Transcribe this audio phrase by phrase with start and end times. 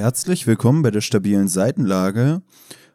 [0.00, 2.40] Herzlich willkommen bei der stabilen Seitenlage.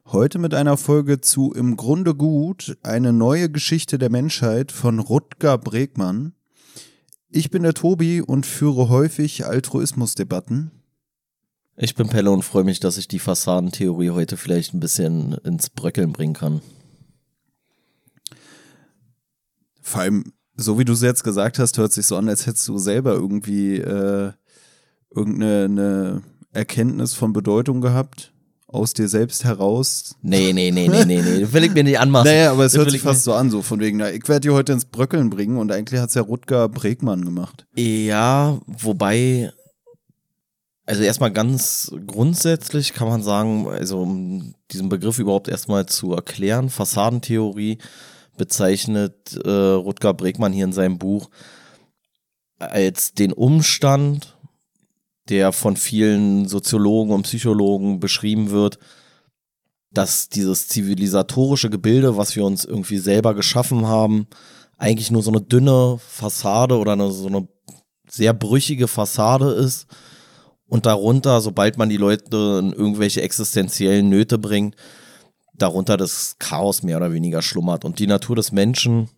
[0.08, 5.60] Heute mit einer Folge zu Im Grunde gut, eine neue Geschichte der Menschheit von Rutger
[5.60, 6.33] Bregmann.
[7.29, 10.71] Ich bin der Tobi und führe häufig Altruismusdebatten.
[11.78, 15.70] Ich bin Pelle und freue mich, dass ich die Fassadentheorie heute vielleicht ein bisschen ins
[15.70, 16.62] Bröckeln bringen kann.
[19.80, 22.68] Vor allem, so wie du es jetzt gesagt hast, hört sich so an, als hättest
[22.68, 24.32] du selber irgendwie äh,
[25.12, 26.23] irgendeine
[26.55, 28.32] Erkenntnis von Bedeutung gehabt
[28.68, 30.16] aus dir selbst heraus.
[30.22, 31.41] Nee, nee, nee, nee, nee, nee.
[31.41, 32.26] Das will ich mir nicht anmachen.
[32.26, 34.41] Naja, aber es das hört sich fast so an, so von wegen, na, ich werde
[34.41, 37.66] dir heute ins Bröckeln bringen und eigentlich hat es ja Rutger Bregmann gemacht.
[37.76, 39.52] Ja, wobei,
[40.86, 46.70] also erstmal ganz grundsätzlich kann man sagen, also um diesen Begriff überhaupt erstmal zu erklären,
[46.70, 47.77] Fassadentheorie
[48.38, 51.30] bezeichnet äh, Rutger Bregmann hier in seinem Buch
[52.60, 54.34] als den Umstand,
[55.29, 58.77] der von vielen Soziologen und Psychologen beschrieben wird,
[59.91, 64.28] dass dieses zivilisatorische Gebilde, was wir uns irgendwie selber geschaffen haben,
[64.78, 67.47] eigentlich nur so eine dünne Fassade oder eine, so eine
[68.09, 69.88] sehr brüchige Fassade ist
[70.67, 74.75] und darunter, sobald man die Leute in irgendwelche existenziellen Nöte bringt,
[75.53, 79.09] darunter das Chaos mehr oder weniger schlummert und die Natur des Menschen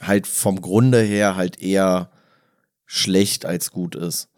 [0.00, 2.10] halt vom Grunde her halt eher
[2.86, 4.28] schlecht als gut ist.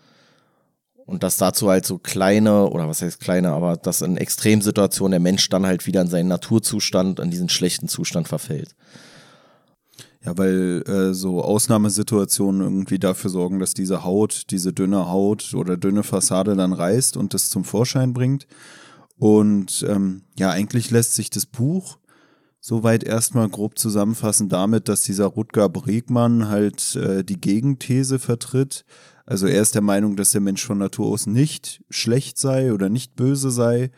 [1.07, 5.21] Und dass dazu halt so kleine, oder was heißt kleine, aber dass in Extremsituationen der
[5.21, 8.75] Mensch dann halt wieder in seinen Naturzustand, in diesen schlechten Zustand verfällt.
[10.25, 15.77] Ja, weil äh, so Ausnahmesituationen irgendwie dafür sorgen, dass diese Haut, diese dünne Haut oder
[15.77, 18.49] dünne Fassade dann reißt und das zum Vorschein bringt.
[19.17, 21.99] Und ähm, ja, eigentlich lässt sich das Buch
[22.61, 28.85] soweit erstmal grob zusammenfassen damit, dass dieser Rutger Bregmann halt äh, die Gegenthese vertritt,
[29.27, 32.89] also er ist der Meinung, dass der Mensch von Natur aus nicht schlecht sei oder
[32.89, 33.91] nicht böse sei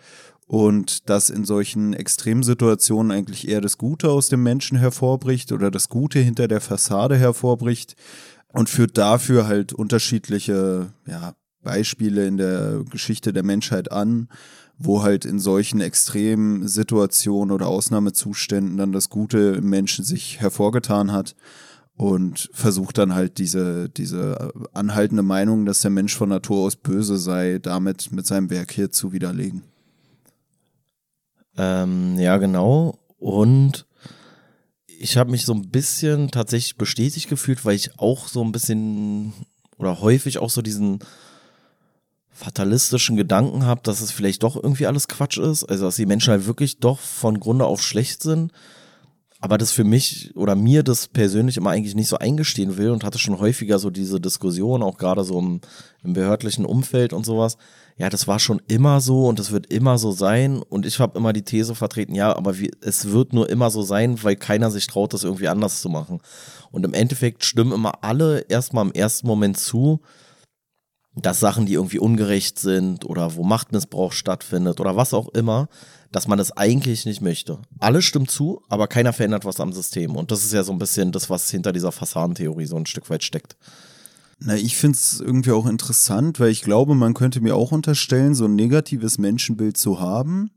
[0.47, 5.91] und dass in solchen Extremsituationen eigentlich eher das Gute aus dem Menschen hervorbricht oder das
[5.91, 7.94] Gute hinter der Fassade hervorbricht
[8.49, 14.28] und führt dafür halt unterschiedliche ja, Beispiele in der Geschichte der Menschheit an,
[14.78, 21.12] wo halt in solchen extremen Situationen oder Ausnahmezuständen dann das Gute im Menschen sich hervorgetan
[21.12, 21.34] hat
[21.98, 27.19] und versucht dann halt diese, diese anhaltende Meinung, dass der Mensch von Natur aus böse
[27.19, 29.64] sei, damit mit seinem Werk hier zu widerlegen.
[31.56, 33.00] Ähm, ja, genau.
[33.19, 33.84] Und
[34.86, 39.32] ich habe mich so ein bisschen tatsächlich bestätigt gefühlt, weil ich auch so ein bisschen
[39.76, 41.00] oder häufig auch so diesen
[42.30, 45.65] fatalistischen Gedanken habe, dass es vielleicht doch irgendwie alles Quatsch ist.
[45.65, 48.53] Also, dass die Menschen halt wirklich doch von Grunde auf schlecht sind
[49.41, 53.04] aber das für mich oder mir das persönlich immer eigentlich nicht so eingestehen will und
[53.04, 55.60] hatte schon häufiger so diese Diskussion, auch gerade so im,
[56.03, 57.56] im behördlichen Umfeld und sowas.
[57.97, 60.60] Ja, das war schon immer so und das wird immer so sein.
[60.62, 63.82] Und ich habe immer die These vertreten, ja, aber wie, es wird nur immer so
[63.82, 66.21] sein, weil keiner sich traut, das irgendwie anders zu machen.
[66.72, 70.00] Und im Endeffekt stimmen immer alle erstmal im ersten Moment zu,
[71.23, 75.69] dass Sachen, die irgendwie ungerecht sind oder wo Machtmissbrauch stattfindet oder was auch immer,
[76.12, 77.59] dass man es eigentlich nicht möchte.
[77.79, 80.17] Alles stimmt zu, aber keiner verändert was am System.
[80.17, 83.11] Und das ist ja so ein bisschen das, was hinter dieser Fassadentheorie so ein Stück
[83.11, 83.57] weit steckt.
[84.41, 88.34] Na, ich finde es irgendwie auch interessant, weil ich glaube, man könnte mir auch unterstellen,
[88.34, 90.51] so ein negatives Menschenbild zu haben,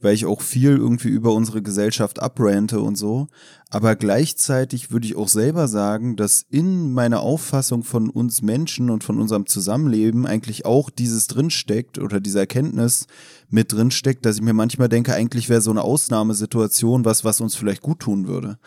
[0.00, 3.28] weil ich auch viel irgendwie über unsere Gesellschaft abrante und so.
[3.74, 9.02] Aber gleichzeitig würde ich auch selber sagen, dass in meiner Auffassung von uns Menschen und
[9.02, 13.06] von unserem Zusammenleben eigentlich auch dieses drinsteckt oder diese Erkenntnis
[13.48, 17.54] mit drinsteckt, dass ich mir manchmal denke, eigentlich wäre so eine Ausnahmesituation was, was uns
[17.54, 18.58] vielleicht gut tun würde.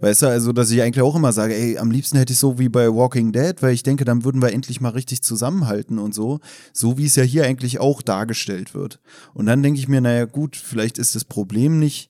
[0.00, 2.58] Weißt du, also, dass ich eigentlich auch immer sage, ey, am liebsten hätte ich so
[2.58, 6.14] wie bei Walking Dead, weil ich denke, dann würden wir endlich mal richtig zusammenhalten und
[6.14, 6.40] so.
[6.72, 8.98] So wie es ja hier eigentlich auch dargestellt wird.
[9.34, 12.08] Und dann denke ich mir, naja, gut, vielleicht ist das Problem nicht,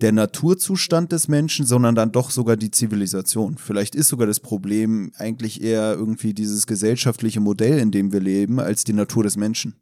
[0.00, 3.58] der Naturzustand des Menschen, sondern dann doch sogar die Zivilisation.
[3.58, 8.58] Vielleicht ist sogar das Problem eigentlich eher irgendwie dieses gesellschaftliche Modell, in dem wir leben,
[8.58, 9.76] als die Natur des Menschen.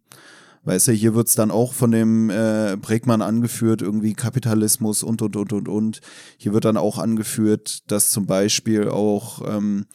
[0.65, 5.35] Weißt du, hier wird's dann auch von dem äh, Bregmann angeführt, irgendwie Kapitalismus und, und,
[5.35, 6.01] und, und, und.
[6.37, 9.87] Hier wird dann auch angeführt, dass zum Beispiel auch ähm,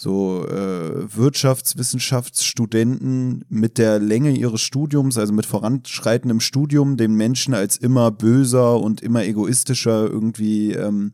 [0.00, 7.76] so äh, Wirtschaftswissenschaftsstudenten mit der Länge ihres Studiums, also mit voranschreitendem Studium, den Menschen als
[7.76, 11.12] immer böser und immer egoistischer irgendwie ähm,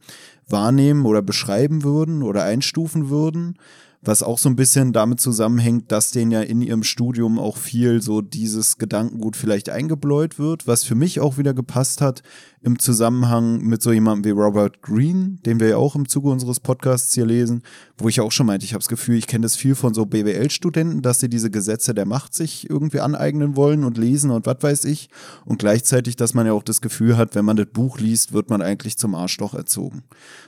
[0.49, 3.59] wahrnehmen oder beschreiben würden oder einstufen würden.
[4.03, 8.01] Was auch so ein bisschen damit zusammenhängt, dass denen ja in ihrem Studium auch viel
[8.01, 12.23] so dieses Gedankengut vielleicht eingebläut wird, was für mich auch wieder gepasst hat
[12.67, 16.59] im Zusammenhang mit so jemandem wie Robert Greene, den wir ja auch im Zuge unseres
[16.59, 17.63] Podcasts hier lesen,
[17.97, 20.05] wo ich auch schon meinte, ich habe das Gefühl, ich kenne das viel von so
[20.05, 24.57] BWL-Studenten, dass sie diese Gesetze der Macht sich irgendwie aneignen wollen und lesen und was
[24.61, 25.11] weiß ich.
[25.45, 28.51] Und gleichzeitig, dass man ja auch das Gefühl hat, wenn man das Buch liest, wird
[28.51, 30.03] man eigentlich zum Arschloch erzogen.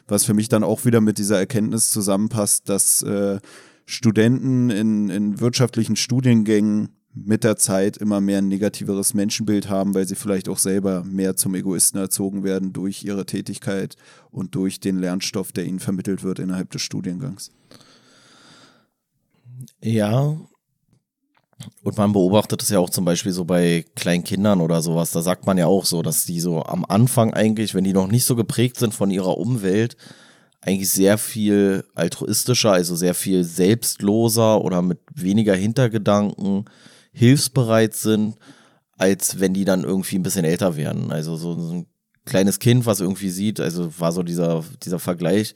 [0.09, 3.39] Was für mich dann auch wieder mit dieser Erkenntnis zusammenpasst, dass äh,
[3.87, 10.07] Studenten in, in wirtschaftlichen Studiengängen mit der Zeit immer mehr ein negativeres Menschenbild haben, weil
[10.07, 13.97] sie vielleicht auch selber mehr zum Egoisten erzogen werden durch ihre Tätigkeit
[14.31, 17.51] und durch den Lernstoff, der ihnen vermittelt wird innerhalb des Studiengangs.
[19.81, 20.37] Ja.
[21.83, 25.11] Und man beobachtet es ja auch zum Beispiel so bei kleinen Kindern oder sowas.
[25.11, 28.07] Da sagt man ja auch so, dass die so am Anfang eigentlich, wenn die noch
[28.07, 29.97] nicht so geprägt sind von ihrer Umwelt,
[30.61, 36.65] eigentlich sehr viel altruistischer, also sehr viel selbstloser oder mit weniger Hintergedanken
[37.19, 38.37] hilfsbereit sind,
[38.97, 41.11] als wenn die dann irgendwie ein bisschen älter werden.
[41.13, 41.87] Also so, so ein
[42.25, 45.55] kleines Kind, was irgendwie sieht, also war so dieser, dieser Vergleich.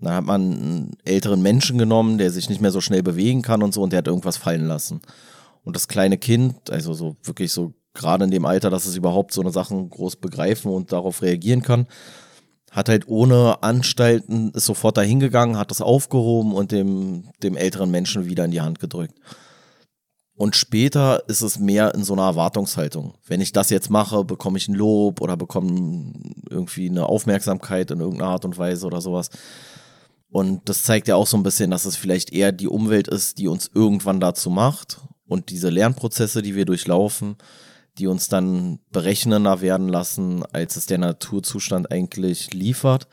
[0.00, 3.62] Da hat man einen älteren Menschen genommen, der sich nicht mehr so schnell bewegen kann
[3.62, 5.00] und so, und der hat irgendwas fallen lassen.
[5.62, 9.32] Und das kleine Kind, also so wirklich so gerade in dem Alter, dass es überhaupt
[9.32, 11.86] so eine Sachen groß begreifen und darauf reagieren kann,
[12.70, 17.90] hat halt ohne Anstalten ist sofort dahin gegangen, hat das aufgehoben und dem, dem älteren
[17.90, 19.14] Menschen wieder in die Hand gedrückt.
[20.36, 23.14] Und später ist es mehr in so einer Erwartungshaltung.
[23.26, 26.12] Wenn ich das jetzt mache, bekomme ich ein Lob oder bekomme
[26.50, 29.30] irgendwie eine Aufmerksamkeit in irgendeiner Art und Weise oder sowas.
[30.28, 33.38] Und das zeigt ja auch so ein bisschen, dass es vielleicht eher die Umwelt ist,
[33.38, 37.36] die uns irgendwann dazu macht und diese Lernprozesse, die wir durchlaufen,
[37.98, 43.06] die uns dann berechnender werden lassen, als es der Naturzustand eigentlich liefert.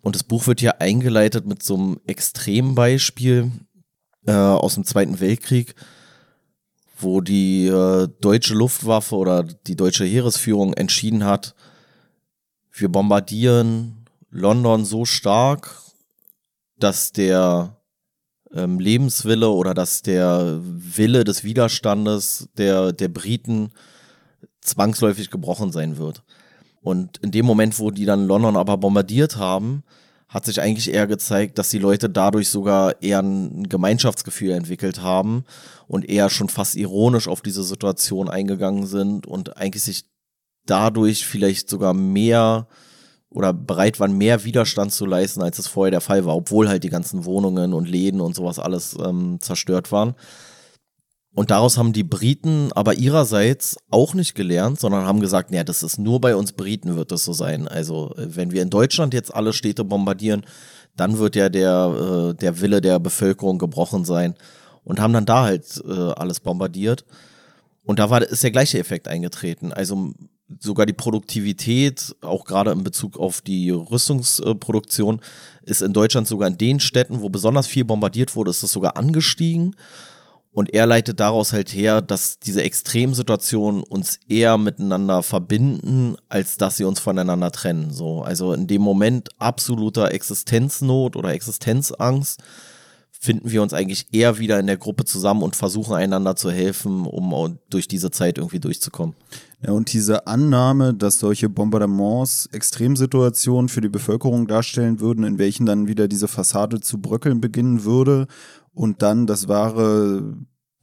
[0.00, 3.52] Und das Buch wird hier eingeleitet mit so einem Extrembeispiel
[4.26, 5.76] äh, aus dem Zweiten Weltkrieg
[7.02, 11.54] wo die äh, deutsche Luftwaffe oder die deutsche Heeresführung entschieden hat,
[12.72, 15.76] wir bombardieren London so stark,
[16.78, 17.76] dass der
[18.52, 23.72] ähm, Lebenswille oder dass der Wille des Widerstandes der, der Briten
[24.60, 26.22] zwangsläufig gebrochen sein wird.
[26.80, 29.82] Und in dem Moment, wo die dann London aber bombardiert haben,
[30.30, 35.44] hat sich eigentlich eher gezeigt, dass die Leute dadurch sogar eher ein Gemeinschaftsgefühl entwickelt haben
[35.88, 40.04] und eher schon fast ironisch auf diese Situation eingegangen sind und eigentlich sich
[40.66, 42.68] dadurch vielleicht sogar mehr
[43.28, 46.84] oder bereit waren, mehr Widerstand zu leisten, als es vorher der Fall war, obwohl halt
[46.84, 50.14] die ganzen Wohnungen und Läden und sowas alles ähm, zerstört waren.
[51.34, 55.82] Und daraus haben die Briten aber ihrerseits auch nicht gelernt, sondern haben gesagt, naja, das
[55.82, 57.68] ist nur bei uns Briten wird das so sein.
[57.68, 60.44] Also äh, wenn wir in Deutschland jetzt alle Städte bombardieren,
[60.96, 64.34] dann wird ja der, äh, der Wille der Bevölkerung gebrochen sein.
[64.82, 67.04] Und haben dann da halt äh, alles bombardiert.
[67.84, 69.72] Und da war, ist der gleiche Effekt eingetreten.
[69.72, 70.12] Also
[70.58, 75.20] sogar die Produktivität, auch gerade in Bezug auf die Rüstungsproduktion,
[75.62, 78.96] ist in Deutschland sogar in den Städten, wo besonders viel bombardiert wurde, ist das sogar
[78.96, 79.76] angestiegen.
[80.52, 86.76] Und er leitet daraus halt her, dass diese Extremsituationen uns eher miteinander verbinden, als dass
[86.76, 87.92] sie uns voneinander trennen.
[87.92, 92.42] So, also in dem Moment absoluter Existenznot oder Existenzangst
[93.22, 97.04] finden wir uns eigentlich eher wieder in der Gruppe zusammen und versuchen einander zu helfen,
[97.04, 99.14] um durch diese Zeit irgendwie durchzukommen.
[99.62, 105.66] Ja, und diese Annahme, dass solche Bombardements Extremsituationen für die Bevölkerung darstellen würden, in welchen
[105.66, 108.26] dann wieder diese Fassade zu bröckeln beginnen würde
[108.80, 110.38] und dann das wahre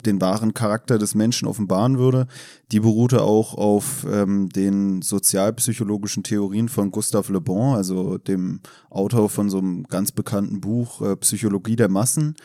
[0.05, 2.27] den wahren Charakter des Menschen offenbaren würde.
[2.71, 9.29] Die beruhte auch auf ähm, den sozialpsychologischen Theorien von Gustave Le Bon, also dem Autor
[9.29, 12.35] von so einem ganz bekannten Buch äh, Psychologie der Massen.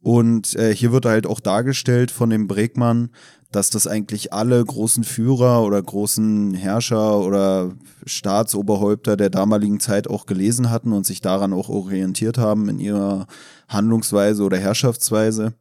[0.00, 3.10] Und äh, hier wird halt auch dargestellt von dem Bregmann,
[3.56, 7.72] dass das eigentlich alle großen Führer oder großen Herrscher oder
[8.04, 13.26] Staatsoberhäupter der damaligen Zeit auch gelesen hatten und sich daran auch orientiert haben in ihrer
[13.66, 15.54] Handlungsweise oder Herrschaftsweise.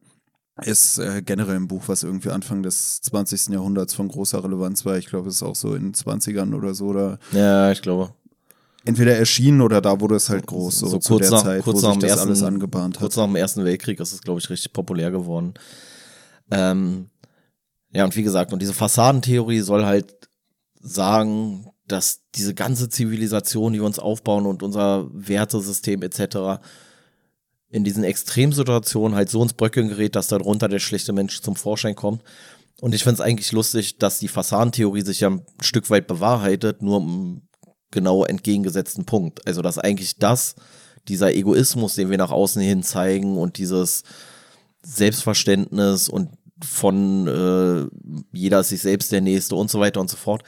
[0.62, 3.48] Ist äh, generell ein Buch, was irgendwie Anfang des 20.
[3.54, 4.98] Jahrhunderts von großer Relevanz war.
[4.98, 6.88] Ich glaube, es ist auch so in den 20ern oder so.
[6.88, 8.14] Oder ja, ich glaube.
[8.84, 11.82] Entweder erschienen oder da wurde es halt groß, so, so zu der nach, Zeit, kurz
[11.82, 13.02] wo nach sich dem das ersten, alles angebahnt hat.
[13.02, 15.54] Kurz nach dem Ersten Weltkrieg ist es, glaube ich, richtig populär geworden.
[16.52, 17.10] Ähm,
[17.96, 20.14] ja, und wie gesagt, und diese Fassadentheorie soll halt
[20.82, 26.62] sagen, dass diese ganze Zivilisation, die wir uns aufbauen und unser Wertesystem etc.,
[27.70, 31.96] in diesen Extremsituationen halt so ins Bröckeln gerät, dass darunter der schlechte Mensch zum Vorschein
[31.96, 32.22] kommt.
[32.82, 36.82] Und ich finde es eigentlich lustig, dass die Fassadentheorie sich ja ein Stück weit bewahrheitet,
[36.82, 37.48] nur im
[37.92, 39.48] genau entgegengesetzten Punkt.
[39.48, 40.56] Also, dass eigentlich das,
[41.08, 44.04] dieser Egoismus, den wir nach außen hin zeigen und dieses
[44.82, 47.88] Selbstverständnis und von äh,
[48.32, 50.44] jeder ist sich selbst der Nächste und so weiter und so fort,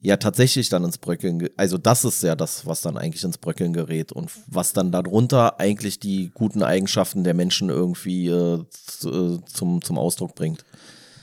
[0.00, 3.72] ja tatsächlich dann ins Bröckeln, also das ist ja das, was dann eigentlich ins Bröckeln
[3.72, 9.98] gerät und was dann darunter eigentlich die guten Eigenschaften der Menschen irgendwie äh, zum, zum
[9.98, 10.64] Ausdruck bringt.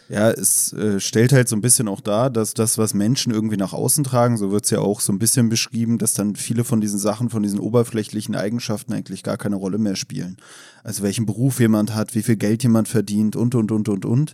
[0.08, 3.58] Ja, es äh, stellt halt so ein bisschen auch dar, dass das, was Menschen irgendwie
[3.58, 6.64] nach außen tragen, so wird es ja auch so ein bisschen beschrieben, dass dann viele
[6.64, 10.38] von diesen Sachen, von diesen oberflächlichen Eigenschaften eigentlich gar keine Rolle mehr spielen.
[10.84, 14.34] Also welchen Beruf jemand hat, wie viel Geld jemand verdient und, und, und, und, und.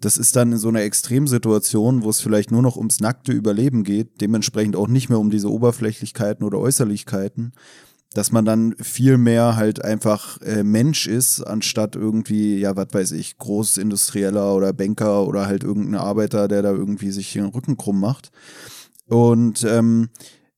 [0.00, 3.82] Das ist dann in so einer Extremsituation, wo es vielleicht nur noch ums nackte Überleben
[3.82, 7.52] geht, dementsprechend auch nicht mehr um diese Oberflächlichkeiten oder Äußerlichkeiten,
[8.16, 13.12] dass man dann viel mehr halt einfach äh, Mensch ist, anstatt irgendwie, ja, was weiß
[13.12, 18.00] ich, Großindustrieller oder Banker oder halt irgendein Arbeiter, der da irgendwie sich den Rücken krumm
[18.00, 18.30] macht.
[19.06, 20.08] Und ähm,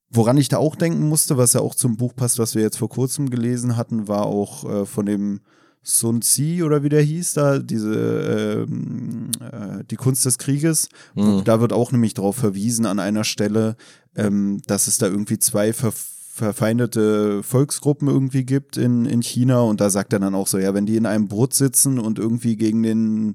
[0.09, 2.79] woran ich da auch denken musste, was ja auch zum Buch passt, was wir jetzt
[2.79, 5.41] vor kurzem gelesen hatten, war auch äh, von dem
[5.83, 10.91] Sun Tzu oder wie der hieß da, diese ähm, äh, die Kunst des Krieges.
[11.17, 11.43] Mhm.
[11.45, 13.75] Da wird auch nämlich darauf verwiesen an einer Stelle,
[14.15, 15.93] ähm, dass es da irgendwie zwei Ver
[16.39, 20.73] verfeindete Volksgruppen irgendwie gibt in, in China und da sagt er dann auch so, ja,
[20.73, 23.35] wenn die in einem Boot sitzen und irgendwie gegen den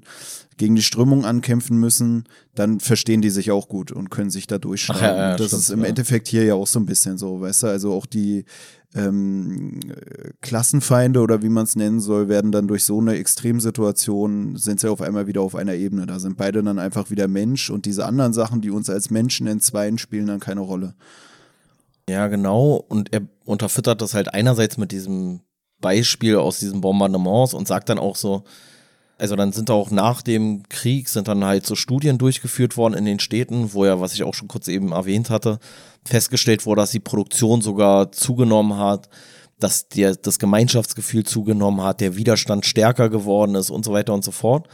[0.56, 4.58] gegen die Strömung ankämpfen müssen, dann verstehen die sich auch gut und können sich da
[4.58, 5.02] durchschlagen.
[5.02, 5.86] Ja, ja, das stimmt, ist im ja.
[5.86, 8.44] Endeffekt hier ja auch so ein bisschen so, weißt du, also auch die
[8.94, 9.80] ähm,
[10.40, 14.88] Klassenfeinde oder wie man es nennen soll, werden dann durch so eine Extremsituation, sind sie
[14.88, 16.06] auf einmal wieder auf einer Ebene.
[16.06, 19.48] Da sind beide dann einfach wieder Mensch und diese anderen Sachen, die uns als Menschen
[19.48, 20.94] entzweien, spielen dann keine Rolle.
[22.08, 22.76] Ja, genau.
[22.88, 25.40] Und er unterfüttert das halt einerseits mit diesem
[25.80, 28.44] Beispiel aus diesen Bombardements und sagt dann auch so,
[29.16, 33.04] also dann sind auch nach dem Krieg sind dann halt so Studien durchgeführt worden in
[33.04, 35.60] den Städten, wo ja, was ich auch schon kurz eben erwähnt hatte,
[36.04, 39.08] festgestellt wurde, dass die Produktion sogar zugenommen hat,
[39.58, 44.24] dass der, das Gemeinschaftsgefühl zugenommen hat, der Widerstand stärker geworden ist und so weiter und
[44.24, 44.68] so fort.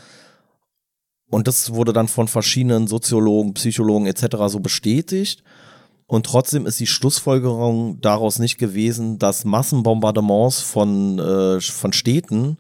[1.30, 4.36] Und das wurde dann von verschiedenen Soziologen, Psychologen etc.
[4.46, 5.44] so bestätigt.
[6.10, 12.58] Und trotzdem ist die Schlussfolgerung daraus nicht gewesen, dass Massenbombardements von, äh, von Städten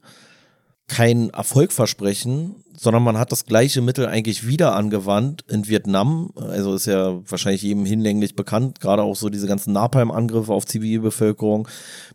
[0.86, 6.30] kein Erfolg versprechen, sondern man hat das gleiche Mittel eigentlich wieder angewandt in Vietnam.
[6.36, 11.66] Also ist ja wahrscheinlich jedem hinlänglich bekannt, gerade auch so diese ganzen Napalm-Angriffe auf Zivilbevölkerung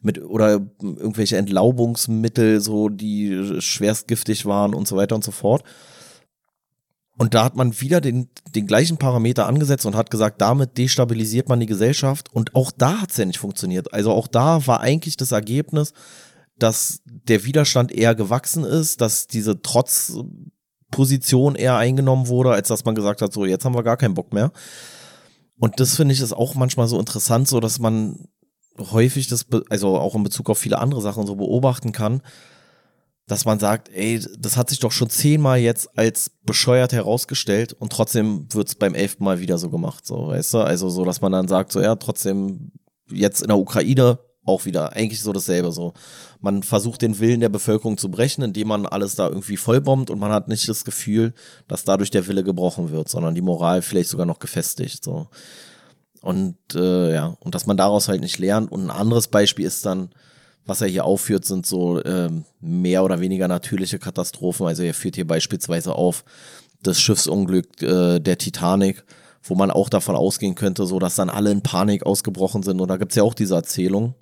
[0.01, 5.65] mit oder irgendwelche Entlaubungsmittel, so die schwerst giftig waren und so weiter und so fort.
[7.17, 11.47] Und da hat man wieder den, den gleichen Parameter angesetzt und hat gesagt, damit destabilisiert
[11.47, 12.33] man die Gesellschaft.
[12.33, 13.93] Und auch da hat es ja nicht funktioniert.
[13.93, 15.93] Also auch da war eigentlich das Ergebnis,
[16.57, 22.95] dass der Widerstand eher gewachsen ist, dass diese Trotzposition eher eingenommen wurde, als dass man
[22.95, 24.51] gesagt hat, so jetzt haben wir gar keinen Bock mehr.
[25.57, 28.27] Und das finde ich ist auch manchmal so interessant, so dass man
[28.77, 32.21] häufig das, also auch in Bezug auf viele andere Sachen so beobachten kann,
[33.27, 37.91] dass man sagt, ey, das hat sich doch schon zehnmal jetzt als bescheuert herausgestellt und
[37.91, 40.57] trotzdem wird es beim elften Mal wieder so gemacht, so, weißt du?
[40.59, 42.71] Also so, dass man dann sagt, so ja, trotzdem
[43.09, 45.93] jetzt in der Ukraine auch wieder eigentlich so dasselbe so.
[46.39, 50.19] Man versucht den Willen der Bevölkerung zu brechen, indem man alles da irgendwie vollbombt und
[50.19, 51.33] man hat nicht das Gefühl,
[51.67, 55.27] dass dadurch der Wille gebrochen wird, sondern die Moral vielleicht sogar noch gefestigt so.
[56.21, 58.71] Und äh, ja, und dass man daraus halt nicht lernt.
[58.71, 60.09] Und ein anderes Beispiel ist dann,
[60.65, 62.29] was er hier aufführt, sind so äh,
[62.59, 64.65] mehr oder weniger natürliche Katastrophen.
[64.65, 66.23] Also er führt hier beispielsweise auf
[66.81, 69.03] das Schiffsunglück äh, der Titanic,
[69.43, 72.81] wo man auch davon ausgehen könnte, so dass dann alle in Panik ausgebrochen sind.
[72.81, 74.15] Und da gibt's ja auch diese Erzählung,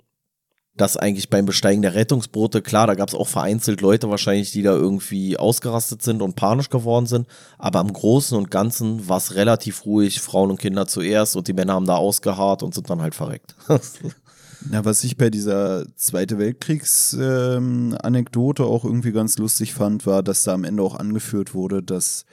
[0.76, 4.62] dass eigentlich beim Besteigen der Rettungsboote, klar, da gab es auch vereinzelt Leute wahrscheinlich, die
[4.62, 9.36] da irgendwie ausgerastet sind und panisch geworden sind, aber im Großen und Ganzen war es
[9.36, 13.02] relativ ruhig, Frauen und Kinder zuerst und die Männer haben da ausgeharrt und sind dann
[13.02, 13.54] halt verreckt.
[14.70, 20.44] Na, was ich bei dieser Zweite Weltkriegs-Anekdote ähm, auch irgendwie ganz lustig fand, war, dass
[20.44, 22.24] da am Ende auch angeführt wurde, dass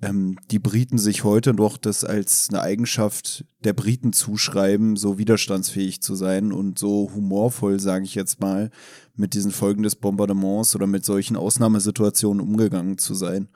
[0.00, 6.02] ähm, die Briten sich heute noch das als eine Eigenschaft der Briten zuschreiben, so widerstandsfähig
[6.02, 8.70] zu sein und so humorvoll, sage ich jetzt mal,
[9.16, 13.48] mit diesen Folgen des Bombardements oder mit solchen Ausnahmesituationen umgegangen zu sein.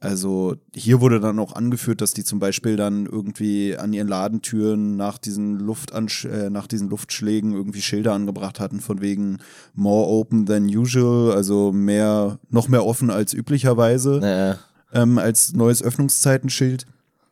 [0.00, 4.96] Also hier wurde dann auch angeführt, dass die zum Beispiel dann irgendwie an ihren Ladentüren
[4.96, 9.38] nach diesen, Luftansch äh, nach diesen Luftschlägen irgendwie Schilder angebracht hatten, von wegen
[9.74, 14.18] more open than usual, also mehr, noch mehr offen als üblicherweise.
[14.20, 14.58] Naja
[14.92, 16.86] ähm, als neues Öffnungszeitenschild.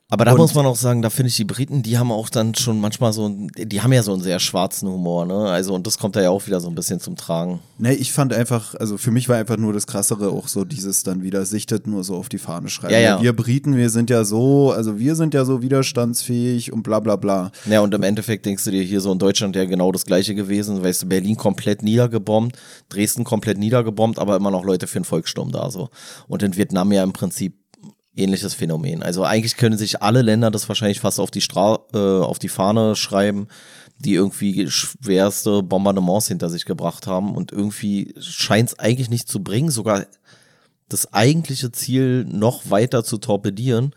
[0.08, 2.28] Aber da und muss man auch sagen, da finde ich die Briten, die haben auch
[2.28, 5.50] dann schon manchmal so, die haben ja so einen sehr schwarzen Humor, ne?
[5.50, 7.58] Also und das kommt da ja auch wieder so ein bisschen zum Tragen.
[7.78, 11.02] Ne, ich fand einfach, also für mich war einfach nur das Krassere auch so dieses
[11.02, 12.94] dann wieder sichtet nur so auf die Fahne schreiben.
[12.94, 13.20] Ja, ja.
[13.20, 17.16] Wir Briten, wir sind ja so, also wir sind ja so widerstandsfähig und bla bla
[17.16, 17.50] bla.
[17.68, 20.36] Ja, und im Endeffekt denkst du dir hier so in Deutschland ja genau das gleiche
[20.36, 22.56] gewesen, weißt du, Berlin komplett niedergebombt,
[22.90, 25.88] Dresden komplett niedergebombt, aber immer noch Leute für einen Volkssturm da so.
[26.28, 27.65] Und in Vietnam ja im Prinzip
[28.16, 29.02] ähnliches Phänomen.
[29.02, 32.49] Also eigentlich können sich alle Länder das wahrscheinlich fast auf die Stra äh, auf die
[32.49, 33.49] Fahne schreiben,
[33.99, 39.42] die irgendwie schwerste Bombardements hinter sich gebracht haben und irgendwie scheint es eigentlich nicht zu
[39.42, 40.06] bringen, sogar
[40.88, 43.94] das eigentliche Ziel noch weiter zu torpedieren,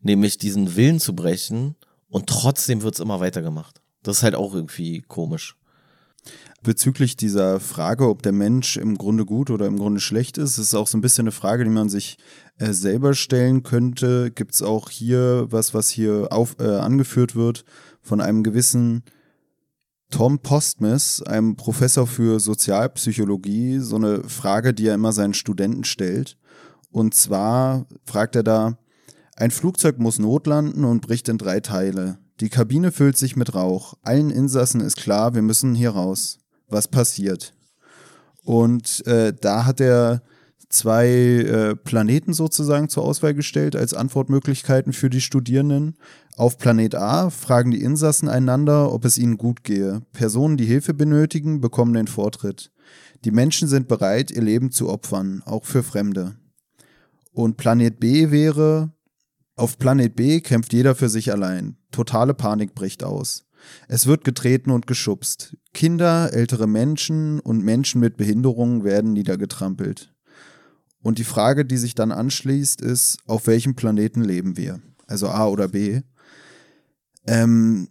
[0.00, 1.76] nämlich diesen Willen zu brechen
[2.08, 3.80] und trotzdem wird es immer weiter gemacht.
[4.02, 5.56] Das ist halt auch irgendwie komisch.
[6.62, 10.74] Bezüglich dieser Frage, ob der Mensch im Grunde gut oder im Grunde schlecht ist, ist
[10.74, 12.16] auch so ein bisschen eine Frage, die man sich
[12.58, 14.30] äh, selber stellen könnte.
[14.30, 17.64] Gibt es auch hier was, was hier auf, äh, angeführt wird
[18.02, 19.02] von einem gewissen
[20.10, 26.38] Tom Postmes, einem Professor für Sozialpsychologie, so eine Frage, die er immer seinen Studenten stellt.
[26.90, 28.78] Und zwar fragt er da,
[29.36, 32.18] ein Flugzeug muss notlanden und bricht in drei Teile.
[32.40, 33.94] Die Kabine füllt sich mit Rauch.
[34.02, 36.38] Allen Insassen ist klar, wir müssen hier raus.
[36.68, 37.52] Was passiert?
[38.44, 40.22] Und äh, da hat er
[40.68, 45.96] zwei äh, Planeten sozusagen zur Auswahl gestellt als Antwortmöglichkeiten für die Studierenden.
[46.36, 50.02] Auf Planet A fragen die Insassen einander, ob es ihnen gut gehe.
[50.12, 52.70] Personen, die Hilfe benötigen, bekommen den Vortritt.
[53.24, 56.36] Die Menschen sind bereit, ihr Leben zu opfern, auch für Fremde.
[57.32, 58.92] Und Planet B wäre,
[59.56, 61.76] auf Planet B kämpft jeder für sich allein.
[61.90, 63.46] Totale Panik bricht aus.
[63.88, 65.56] Es wird getreten und geschubst.
[65.72, 70.15] Kinder, ältere Menschen und Menschen mit Behinderungen werden niedergetrampelt.
[71.06, 74.80] Und die Frage, die sich dann anschließt, ist, auf welchem Planeten leben wir?
[75.06, 76.00] Also A oder B.
[77.28, 77.86] Ähm,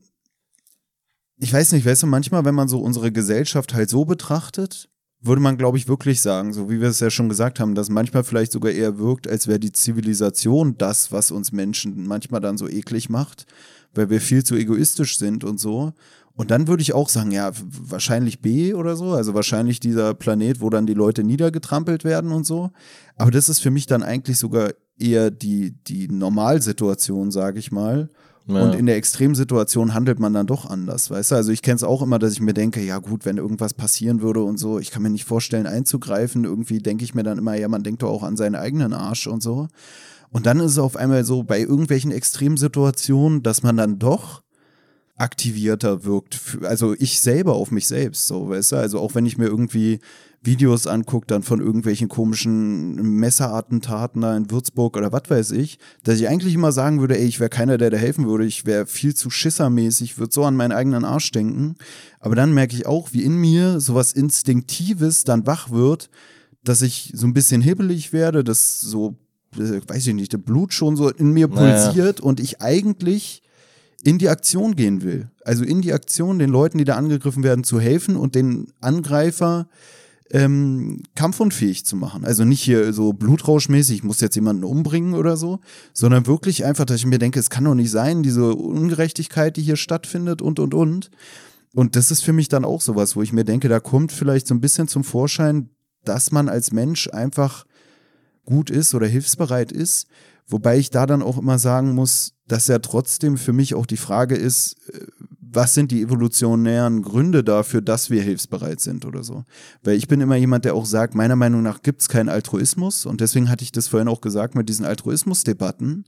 [1.38, 4.90] ich weiß nicht, weißt du, manchmal, wenn man so unsere Gesellschaft halt so betrachtet,
[5.22, 7.88] würde man, glaube ich, wirklich sagen, so wie wir es ja schon gesagt haben, dass
[7.88, 12.58] manchmal vielleicht sogar eher wirkt, als wäre die Zivilisation das, was uns Menschen manchmal dann
[12.58, 13.46] so eklig macht,
[13.94, 15.94] weil wir viel zu egoistisch sind und so.
[16.36, 17.52] Und dann würde ich auch sagen, ja,
[17.82, 22.46] wahrscheinlich B oder so, also wahrscheinlich dieser Planet, wo dann die Leute niedergetrampelt werden und
[22.46, 22.72] so.
[23.16, 28.10] Aber das ist für mich dann eigentlich sogar eher die, die Normalsituation, sage ich mal.
[28.48, 28.64] Ja.
[28.64, 31.36] Und in der Extremsituation handelt man dann doch anders, weißt du?
[31.36, 34.22] Also ich kenne es auch immer, dass ich mir denke, ja gut, wenn irgendwas passieren
[34.22, 36.44] würde und so, ich kann mir nicht vorstellen, einzugreifen.
[36.44, 39.26] Irgendwie denke ich mir dann immer, ja, man denkt doch auch an seinen eigenen Arsch
[39.26, 39.68] und so.
[40.30, 44.44] Und dann ist es auf einmal so bei irgendwelchen Extremsituationen, dass man dann doch
[45.18, 46.58] aktivierter wirkt.
[46.64, 48.76] Also ich selber auf mich selbst, so, weißt du?
[48.78, 50.00] Also auch wenn ich mir irgendwie
[50.46, 56.20] Videos angucke, dann von irgendwelchen komischen Messerattentaten da in Würzburg oder was weiß ich, dass
[56.20, 58.86] ich eigentlich immer sagen würde, ey, ich wäre keiner, der da helfen würde, ich wäre
[58.86, 61.76] viel zu schissermäßig, würde so an meinen eigenen Arsch denken.
[62.20, 66.10] Aber dann merke ich auch, wie in mir sowas Instinktives dann wach wird,
[66.64, 69.16] dass ich so ein bisschen hibbelig werde, dass so,
[69.56, 72.24] äh, weiß ich nicht, der Blut schon so in mir pulsiert naja.
[72.24, 73.42] und ich eigentlich
[74.06, 75.30] in die Aktion gehen will.
[75.44, 79.68] Also in die Aktion, den Leuten, die da angegriffen werden, zu helfen und den Angreifer
[80.30, 82.24] ähm, kampfunfähig zu machen.
[82.24, 85.60] Also nicht hier so blutrauschmäßig, ich muss jetzt jemanden umbringen oder so,
[85.92, 89.64] sondern wirklich einfach, dass ich mir denke, es kann doch nicht sein, diese Ungerechtigkeit, die
[89.64, 91.10] hier stattfindet und, und, und.
[91.74, 94.46] Und das ist für mich dann auch sowas, wo ich mir denke, da kommt vielleicht
[94.46, 95.70] so ein bisschen zum Vorschein,
[96.04, 97.66] dass man als Mensch einfach
[98.46, 100.06] gut ist oder hilfsbereit ist.
[100.48, 103.98] Wobei ich da dann auch immer sagen muss, dass ja trotzdem für mich auch die
[103.98, 105.06] Frage ist, äh,
[105.56, 109.46] was sind die evolutionären Gründe dafür, dass wir hilfsbereit sind oder so.
[109.84, 113.06] Weil ich bin immer jemand, der auch sagt, meiner Meinung nach gibt es keinen Altruismus
[113.06, 116.06] und deswegen hatte ich das vorhin auch gesagt mit diesen Altruismusdebatten,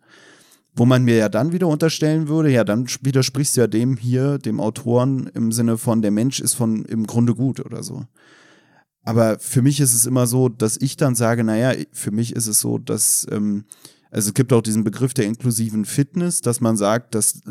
[0.75, 4.37] wo man mir ja dann wieder unterstellen würde, ja, dann widersprichst du ja dem hier,
[4.37, 8.05] dem Autoren im Sinne von, der Mensch ist von im Grunde gut oder so.
[9.03, 12.47] Aber für mich ist es immer so, dass ich dann sage, naja, für mich ist
[12.47, 13.63] es so, dass, ähm,
[14.11, 17.41] also es gibt auch diesen Begriff der inklusiven Fitness, dass man sagt, dass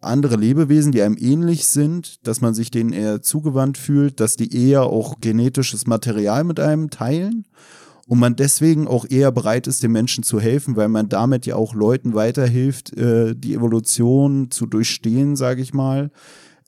[0.00, 4.54] andere Lebewesen, die einem ähnlich sind, dass man sich denen eher zugewandt fühlt, dass die
[4.54, 7.46] eher auch genetisches Material mit einem teilen
[8.06, 11.56] und man deswegen auch eher bereit ist, den Menschen zu helfen, weil man damit ja
[11.56, 16.10] auch Leuten weiterhilft, äh, die Evolution zu durchstehen, sage ich mal,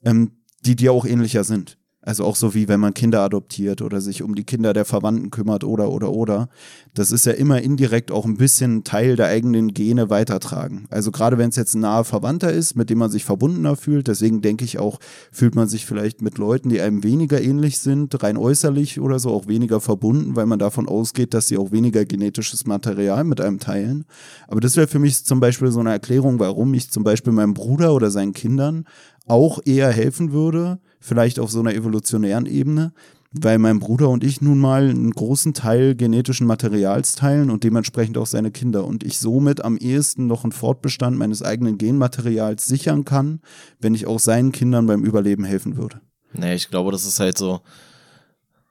[0.05, 0.33] ähm,
[0.65, 1.79] die dir auch ähnlicher sind.
[2.05, 5.31] Also auch so wie wenn man Kinder adoptiert oder sich um die Kinder der Verwandten
[5.31, 6.49] kümmert oder oder oder.
[6.95, 10.87] Das ist ja immer indirekt auch ein bisschen Teil der eigenen Gene weitertragen.
[10.91, 14.09] Also gerade wenn es jetzt ein naher Verwandter ist, mit dem man sich verbundener fühlt,
[14.09, 14.99] deswegen denke ich auch,
[15.31, 19.31] fühlt man sich vielleicht mit Leuten, die einem weniger ähnlich sind, rein äußerlich oder so,
[19.31, 23.61] auch weniger verbunden, weil man davon ausgeht, dass sie auch weniger genetisches Material mit einem
[23.61, 24.07] teilen.
[24.49, 27.55] Aber das wäre für mich zum Beispiel so eine Erklärung, warum ich zum Beispiel meinem
[27.55, 28.87] Bruder oder seinen Kindern
[29.29, 32.93] auch eher helfen würde, vielleicht auf so einer evolutionären Ebene,
[33.33, 38.17] weil mein Bruder und ich nun mal einen großen Teil genetischen Materials teilen und dementsprechend
[38.19, 43.05] auch seine Kinder und ich somit am ehesten noch einen Fortbestand meines eigenen Genmaterials sichern
[43.05, 43.41] kann,
[43.81, 46.01] wenn ich auch seinen Kindern beim Überleben helfen würde.
[46.35, 47.61] Nee, ich glaube, das ist halt so.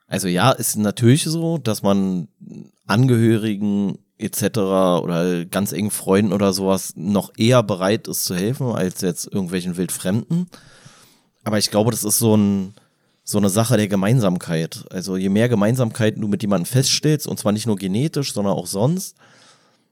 [0.07, 2.27] Also ja, ist natürlich so, dass man
[2.85, 4.59] Angehörigen etc.
[5.01, 9.77] oder ganz engen Freunden oder sowas noch eher bereit ist zu helfen als jetzt irgendwelchen
[9.77, 10.47] Wildfremden.
[11.43, 12.73] Aber ich glaube, das ist so ein
[13.23, 14.85] so eine Sache der Gemeinsamkeit.
[14.89, 18.67] Also je mehr Gemeinsamkeiten du mit jemandem feststellst, und zwar nicht nur genetisch, sondern auch
[18.67, 19.15] sonst,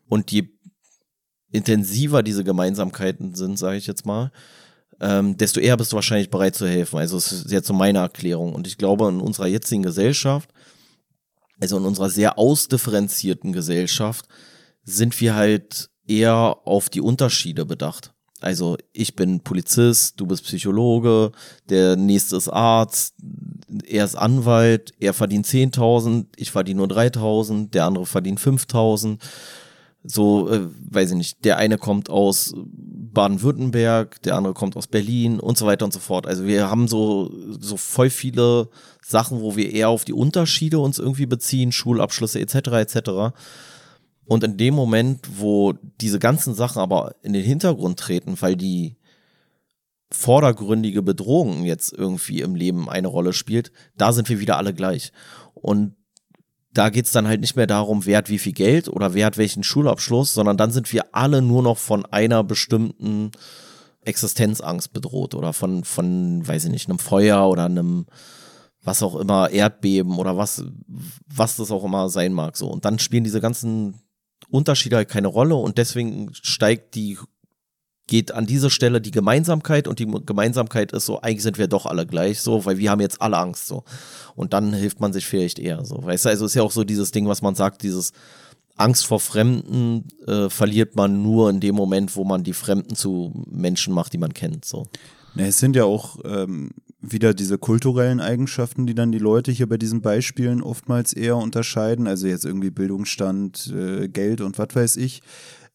[0.08, 0.50] und je
[1.52, 4.32] intensiver diese Gemeinsamkeiten sind, sage ich jetzt mal,
[5.00, 6.98] ähm, desto eher bist du wahrscheinlich bereit zu helfen.
[6.98, 8.54] Also das ist jetzt so meine Erklärung.
[8.54, 10.50] Und ich glaube, in unserer jetzigen Gesellschaft,
[11.60, 14.26] also in unserer sehr ausdifferenzierten Gesellschaft,
[14.84, 18.14] sind wir halt eher auf die Unterschiede bedacht.
[18.42, 21.32] Also ich bin Polizist, du bist Psychologe,
[21.70, 23.16] der nächste ist Arzt,
[23.86, 29.18] er ist Anwalt, er verdient 10.000, ich verdiene nur 3.000, der andere verdient 5.000.
[30.04, 32.54] So, äh, weiß ich nicht, der eine kommt aus
[33.14, 36.26] Baden-Württemberg, der andere kommt aus Berlin und so weiter und so fort.
[36.26, 38.70] Also wir haben so, so voll viele
[39.06, 42.56] Sachen, wo wir eher auf die Unterschiede uns irgendwie beziehen, Schulabschlüsse etc.
[42.56, 43.36] etc.
[44.30, 48.96] Und in dem Moment, wo diese ganzen Sachen aber in den Hintergrund treten, weil die
[50.12, 55.14] vordergründige Bedrohung jetzt irgendwie im Leben eine Rolle spielt, da sind wir wieder alle gleich.
[55.56, 55.96] Und
[56.72, 59.40] da geht's dann halt nicht mehr darum, wer hat wie viel Geld oder wer hat
[59.40, 63.32] welchen Schulabschluss, sondern dann sind wir alle nur noch von einer bestimmten
[64.02, 68.06] Existenzangst bedroht oder von, von, weiß ich nicht, einem Feuer oder einem,
[68.84, 70.64] was auch immer, Erdbeben oder was,
[71.26, 72.68] was das auch immer sein mag, so.
[72.68, 73.96] Und dann spielen diese ganzen
[74.52, 77.18] Unterschiede halt keine Rolle und deswegen steigt die,
[78.08, 81.86] geht an dieser Stelle die Gemeinsamkeit und die Gemeinsamkeit ist so, eigentlich sind wir doch
[81.86, 83.84] alle gleich so, weil wir haben jetzt alle Angst so.
[84.36, 86.04] Und dann hilft man sich vielleicht eher so.
[86.04, 88.12] Weißt du, also ist ja auch so dieses Ding, was man sagt, dieses
[88.76, 93.46] Angst vor Fremden äh, verliert man nur in dem Moment, wo man die Fremden zu
[93.52, 94.66] Menschen macht, die man kennt.
[94.66, 94.88] So.
[95.36, 99.68] Ne, es sind ja auch ähm, wieder diese kulturellen Eigenschaften, die dann die Leute hier
[99.68, 102.08] bei diesen Beispielen oftmals eher unterscheiden.
[102.08, 105.22] Also jetzt irgendwie Bildungsstand, äh, Geld und was weiß ich.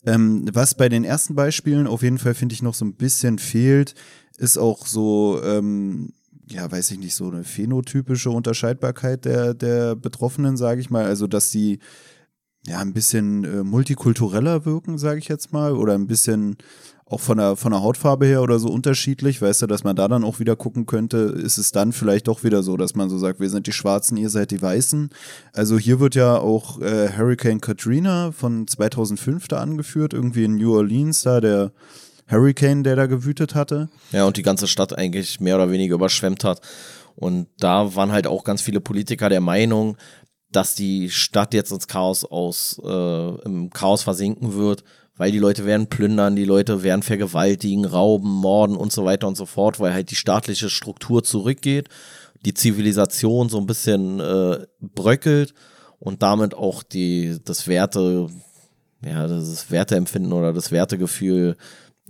[0.06, 3.38] Ähm, was bei den ersten Beispielen auf jeden Fall, finde ich, noch so ein bisschen
[3.38, 3.94] fehlt,
[4.36, 6.12] ist auch so, ähm,
[6.46, 11.06] ja, weiß ich nicht, so eine phänotypische Unterscheidbarkeit der, der Betroffenen, sage ich mal.
[11.06, 11.78] Also, dass sie
[12.66, 16.56] ja ein bisschen äh, multikultureller wirken, sage ich jetzt mal, oder ein bisschen
[17.06, 20.08] auch von der, von der Hautfarbe her oder so unterschiedlich, weißt du, dass man da
[20.08, 23.18] dann auch wieder gucken könnte, ist es dann vielleicht doch wieder so, dass man so
[23.18, 25.10] sagt, wir sind die Schwarzen, ihr seid die Weißen.
[25.52, 30.74] Also hier wird ja auch äh, Hurricane Katrina von 2005 da angeführt, irgendwie in New
[30.74, 31.72] Orleans, da der
[32.30, 33.90] Hurricane, der da gewütet hatte.
[34.12, 36.62] Ja, und die ganze Stadt eigentlich mehr oder weniger überschwemmt hat.
[37.16, 39.98] Und da waren halt auch ganz viele Politiker der Meinung,
[40.50, 44.84] dass die Stadt jetzt ins Chaos aus, äh, im Chaos versinken wird
[45.16, 49.36] weil die Leute werden plündern, die Leute werden vergewaltigen, rauben, morden und so weiter und
[49.36, 51.88] so fort, weil halt die staatliche Struktur zurückgeht,
[52.44, 55.54] die Zivilisation so ein bisschen äh, bröckelt
[55.98, 58.26] und damit auch die, das Werte,
[59.04, 61.56] ja, das Werteempfinden oder das Wertegefühl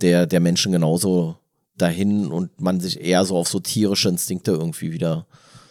[0.01, 1.37] der, der Menschen genauso
[1.77, 5.27] dahin und man sich eher so auf so tierische Instinkte irgendwie wieder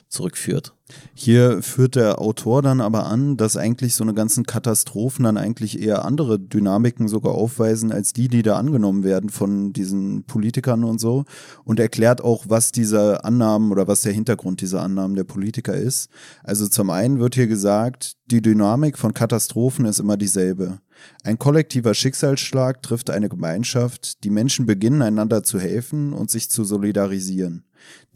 [0.08, 0.73] zurückführt.
[1.14, 5.80] Hier führt der Autor dann aber an, dass eigentlich so eine ganzen Katastrophen dann eigentlich
[5.80, 11.00] eher andere Dynamiken sogar aufweisen als die, die da angenommen werden von diesen Politikern und
[11.00, 11.24] so
[11.64, 16.10] und erklärt auch, was diese Annahmen oder was der Hintergrund dieser Annahmen der Politiker ist.
[16.42, 20.80] Also zum einen wird hier gesagt, die Dynamik von Katastrophen ist immer dieselbe.
[21.22, 26.64] Ein kollektiver Schicksalsschlag trifft eine Gemeinschaft, die Menschen beginnen einander zu helfen und sich zu
[26.64, 27.64] solidarisieren.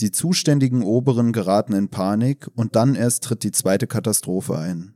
[0.00, 4.94] Die zuständigen Oberen geraten in Panik und dann erst tritt die zweite Katastrophe ein.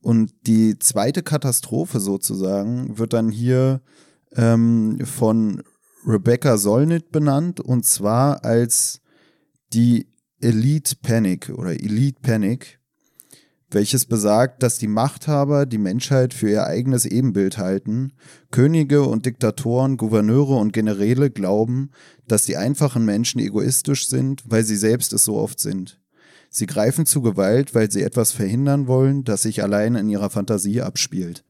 [0.00, 3.80] Und die zweite Katastrophe sozusagen wird dann hier
[4.36, 5.62] ähm, von
[6.06, 9.00] Rebecca Solnit benannt und zwar als
[9.72, 10.06] die
[10.40, 12.78] Elite Panic oder Elite Panic
[13.70, 18.12] welches besagt, dass die Machthaber die Menschheit für ihr eigenes Ebenbild halten,
[18.50, 21.90] Könige und Diktatoren, Gouverneure und Generäle glauben,
[22.28, 26.00] dass die einfachen Menschen egoistisch sind, weil sie selbst es so oft sind.
[26.50, 30.82] Sie greifen zu Gewalt, weil sie etwas verhindern wollen, das sich allein in ihrer Fantasie
[30.82, 31.44] abspielt.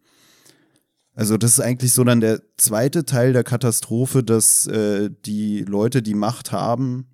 [1.15, 6.03] Also das ist eigentlich so dann der zweite Teil der Katastrophe, dass äh, die Leute,
[6.03, 7.07] die Macht haben,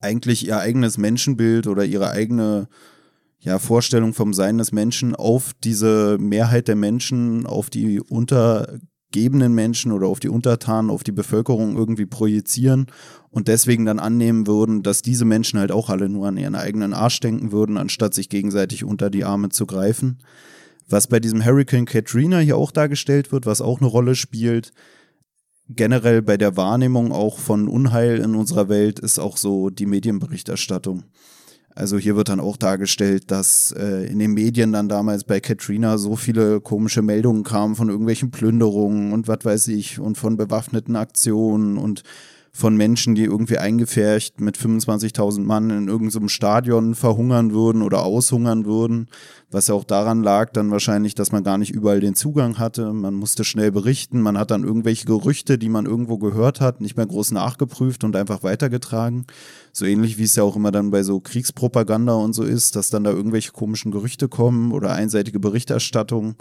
[0.00, 2.68] eigentlich ihr eigenes Menschenbild oder ihre eigene
[3.40, 9.92] ja, Vorstellung vom Sein des Menschen auf diese Mehrheit der Menschen, auf die untergebenen Menschen
[9.92, 12.86] oder auf die Untertanen, auf die Bevölkerung irgendwie projizieren
[13.30, 16.94] und deswegen dann annehmen würden, dass diese Menschen halt auch alle nur an ihren eigenen
[16.94, 20.18] Arsch denken würden, anstatt sich gegenseitig unter die Arme zu greifen.
[20.88, 24.72] Was bei diesem Hurricane Katrina hier auch dargestellt wird, was auch eine Rolle spielt,
[25.68, 31.04] generell bei der Wahrnehmung auch von Unheil in unserer Welt, ist auch so die Medienberichterstattung.
[31.78, 35.96] Also hier wird dann auch dargestellt, dass äh, in den Medien dann damals bei Katrina
[35.96, 40.96] so viele komische Meldungen kamen von irgendwelchen Plünderungen und was weiß ich und von bewaffneten
[40.96, 42.02] Aktionen und
[42.52, 48.02] von Menschen, die irgendwie eingefärcht mit 25.000 Mann in irgendeinem so Stadion verhungern würden oder
[48.02, 49.08] aushungern würden,
[49.50, 52.92] was ja auch daran lag, dann wahrscheinlich, dass man gar nicht überall den Zugang hatte.
[52.92, 56.96] Man musste schnell berichten, man hat dann irgendwelche Gerüchte, die man irgendwo gehört hat, nicht
[56.96, 59.26] mehr groß nachgeprüft und einfach weitergetragen.
[59.72, 62.90] So ähnlich wie es ja auch immer dann bei so Kriegspropaganda und so ist, dass
[62.90, 66.36] dann da irgendwelche komischen Gerüchte kommen oder einseitige Berichterstattung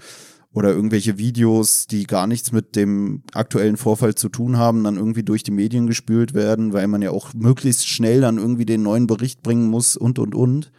[0.58, 5.22] oder irgendwelche Videos, die gar nichts mit dem aktuellen Vorfall zu tun haben, dann irgendwie
[5.22, 9.06] durch die Medien gespült werden, weil man ja auch möglichst schnell dann irgendwie den neuen
[9.06, 10.72] Bericht bringen muss und und und.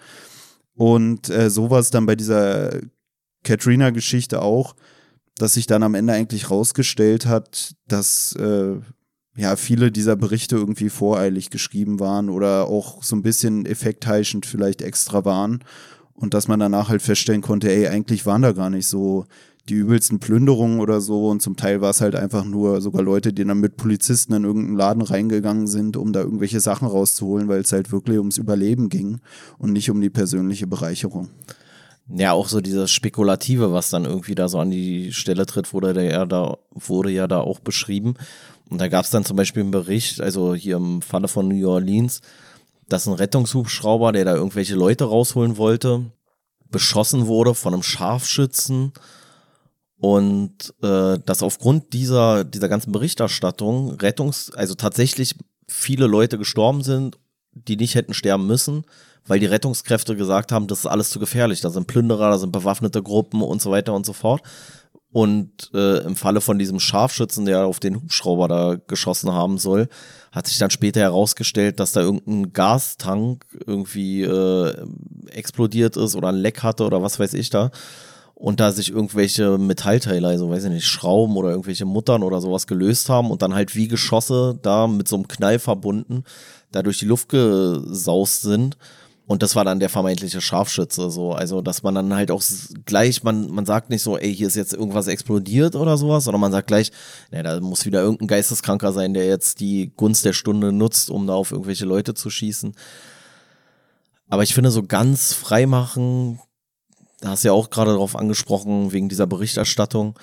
[0.74, 2.80] Und äh, sowas dann bei dieser
[3.44, 4.74] Katrina-Geschichte auch,
[5.36, 8.80] dass sich dann am Ende eigentlich rausgestellt hat, dass äh,
[9.36, 14.82] ja viele dieser Berichte irgendwie voreilig geschrieben waren oder auch so ein bisschen effektheischend vielleicht
[14.82, 15.62] extra waren
[16.20, 19.26] und dass man danach halt feststellen konnte, ey, eigentlich waren da gar nicht so
[19.68, 23.32] die übelsten Plünderungen oder so und zum Teil war es halt einfach nur sogar Leute,
[23.32, 27.60] die dann mit Polizisten in irgendeinen Laden reingegangen sind, um da irgendwelche Sachen rauszuholen, weil
[27.60, 29.20] es halt wirklich ums Überleben ging
[29.58, 31.28] und nicht um die persönliche Bereicherung.
[32.10, 36.10] Ja, auch so dieses Spekulative, was dann irgendwie da so an die Stelle tritt, wurde
[36.10, 38.14] ja da, wurde ja da auch beschrieben.
[38.70, 41.68] Und da gab es dann zum Beispiel einen Bericht, also hier im Falle von New
[41.68, 42.22] Orleans,
[42.88, 46.10] dass ein Rettungshubschrauber, der da irgendwelche Leute rausholen wollte,
[46.70, 48.92] beschossen wurde von einem Scharfschützen
[49.98, 55.34] und äh, dass aufgrund dieser, dieser ganzen Berichterstattung Rettungs-, also tatsächlich
[55.66, 57.18] viele Leute gestorben sind,
[57.52, 58.84] die nicht hätten sterben müssen,
[59.26, 61.60] weil die Rettungskräfte gesagt haben, das ist alles zu gefährlich.
[61.60, 64.42] Da sind Plünderer, da sind bewaffnete Gruppen und so weiter und so fort.
[65.10, 69.88] Und äh, im Falle von diesem Scharfschützen, der auf den Hubschrauber da geschossen haben soll,
[70.32, 74.74] hat sich dann später herausgestellt, dass da irgendein Gastank irgendwie äh,
[75.30, 77.70] explodiert ist oder ein Leck hatte oder was weiß ich da
[78.38, 82.68] und da sich irgendwelche Metallteile, also weiß ich nicht, Schrauben oder irgendwelche Muttern oder sowas
[82.68, 86.22] gelöst haben und dann halt wie Geschosse da mit so einem Knall verbunden,
[86.70, 88.76] da durch die Luft gesaust sind.
[89.28, 91.32] Und das war dann der vermeintliche Scharfschütze, so.
[91.32, 92.42] Also, dass man dann halt auch
[92.84, 96.40] gleich, man, man sagt nicht so, ey, hier ist jetzt irgendwas explodiert oder sowas, sondern
[96.40, 96.90] man sagt gleich,
[97.30, 101.28] ne, da muss wieder irgendein Geisteskranker sein, der jetzt die Gunst der Stunde nutzt, um
[101.28, 102.74] da auf irgendwelche Leute zu schießen.
[104.28, 106.40] Aber ich finde, so ganz freimachen
[107.20, 110.18] da hast du ja auch gerade darauf angesprochen, wegen dieser Berichterstattung,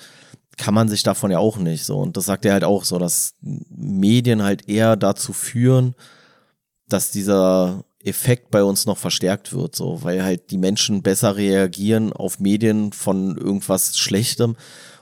[0.56, 1.98] kann man sich davon ja auch nicht so.
[1.98, 5.94] Und das sagt er halt auch so, dass Medien halt eher dazu führen,
[6.88, 12.12] dass dieser Effekt bei uns noch verstärkt wird, so, weil halt die Menschen besser reagieren
[12.12, 14.56] auf Medien von irgendwas Schlechtem.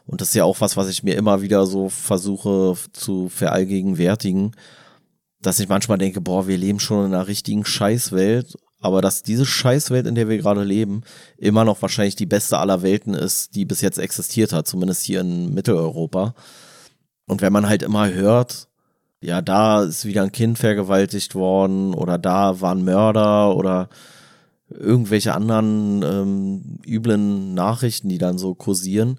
[0.07, 4.53] Und das ist ja auch was, was ich mir immer wieder so versuche zu verallgegenwärtigen,
[5.41, 9.47] dass ich manchmal denke, boah, wir leben schon in einer richtigen Scheißwelt aber dass diese
[9.47, 11.05] Scheißwelt, in der wir gerade leben,
[11.39, 15.23] immer noch wahrscheinlich die beste aller Welten ist, die bis jetzt existiert hat, zumindest hier
[15.23, 16.35] in Mitteleuropa.
[17.27, 18.69] Und wenn man halt immer hört,
[19.25, 23.89] ja, da ist wieder ein Kind vergewaltigt worden oder da waren Mörder oder
[24.69, 29.19] irgendwelche anderen ähm, üblen Nachrichten, die dann so kursieren,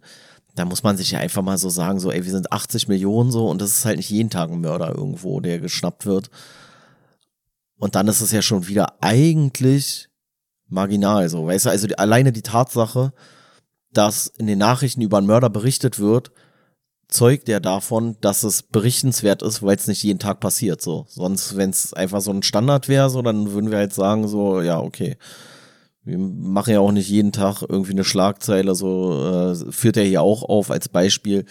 [0.55, 3.31] da muss man sich ja einfach mal so sagen, so, ey, wir sind 80 Millionen
[3.31, 6.29] so und das ist halt nicht jeden Tag ein Mörder irgendwo, der geschnappt wird.
[7.77, 10.07] Und dann ist es ja schon wieder eigentlich
[10.67, 13.11] marginal so, weißt du, also die, alleine die Tatsache,
[13.91, 16.31] dass in den Nachrichten über einen Mörder berichtet wird,
[17.15, 21.05] zeugt ja davon, dass es berichtenswert ist, weil es nicht jeden Tag passiert so.
[21.09, 24.61] Sonst, wenn es einfach so ein Standard wäre, so, dann würden wir halt sagen, so,
[24.61, 25.17] ja, okay.
[26.03, 30.21] Wir machen ja auch nicht jeden Tag irgendwie eine Schlagzeile, so äh, führt er hier
[30.21, 31.45] auch auf als Beispiel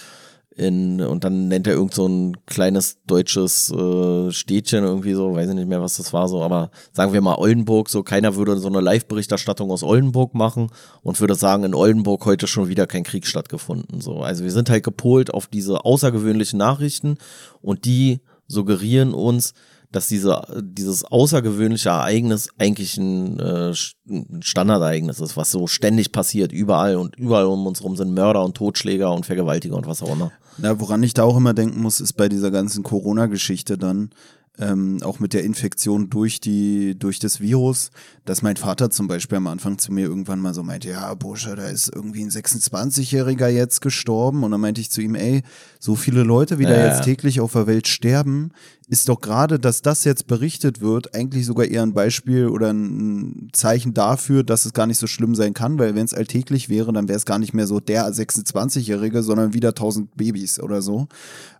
[0.56, 5.48] in, und dann nennt er irgend so ein kleines deutsches äh, Städtchen irgendwie so, weiß
[5.48, 8.56] ich nicht mehr, was das war so, aber sagen wir mal Oldenburg, so keiner würde
[8.58, 10.70] so eine Live-Berichterstattung aus Oldenburg machen
[11.02, 14.00] und würde sagen, in Oldenburg heute schon wieder kein Krieg stattgefunden.
[14.00, 17.18] So, also wir sind halt gepolt auf diese außergewöhnlichen Nachrichten
[17.60, 19.54] und die suggerieren uns,
[19.94, 23.72] dass diese, dieses außergewöhnliche Ereignis eigentlich ein, äh,
[24.08, 28.44] ein Standardereignis ist, was so ständig passiert, überall und überall um uns herum sind Mörder
[28.44, 30.32] und Totschläger und Vergewaltiger und was auch immer.
[30.58, 34.10] Na, woran ich da auch immer denken muss, ist bei dieser ganzen Corona-Geschichte dann,
[34.58, 37.90] ähm, auch mit der Infektion durch die, durch das Virus,
[38.24, 41.56] dass mein Vater zum Beispiel am Anfang zu mir irgendwann mal so meinte, ja, Bursche,
[41.56, 44.44] da ist irgendwie ein 26-Jähriger jetzt gestorben.
[44.44, 45.42] Und dann meinte ich zu ihm, ey,
[45.80, 48.52] so viele Leute, wie da jetzt täglich auf der Welt sterben,
[48.88, 53.48] ist doch gerade, dass das jetzt berichtet wird, eigentlich sogar eher ein Beispiel oder ein
[53.52, 56.92] Zeichen dafür, dass es gar nicht so schlimm sein kann, weil wenn es alltäglich wäre,
[56.92, 61.08] dann wäre es gar nicht mehr so der 26-Jährige, sondern wieder 1000 Babys oder so.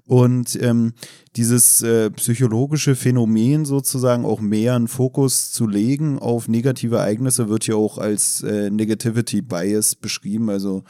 [0.06, 0.92] Und ähm,
[1.34, 7.66] dieses äh, psychologische Phänomen sozusagen auch mehr einen Fokus zu legen auf negative Ereignisse wird
[7.66, 10.84] ja auch als äh, Negativity Bias beschrieben, also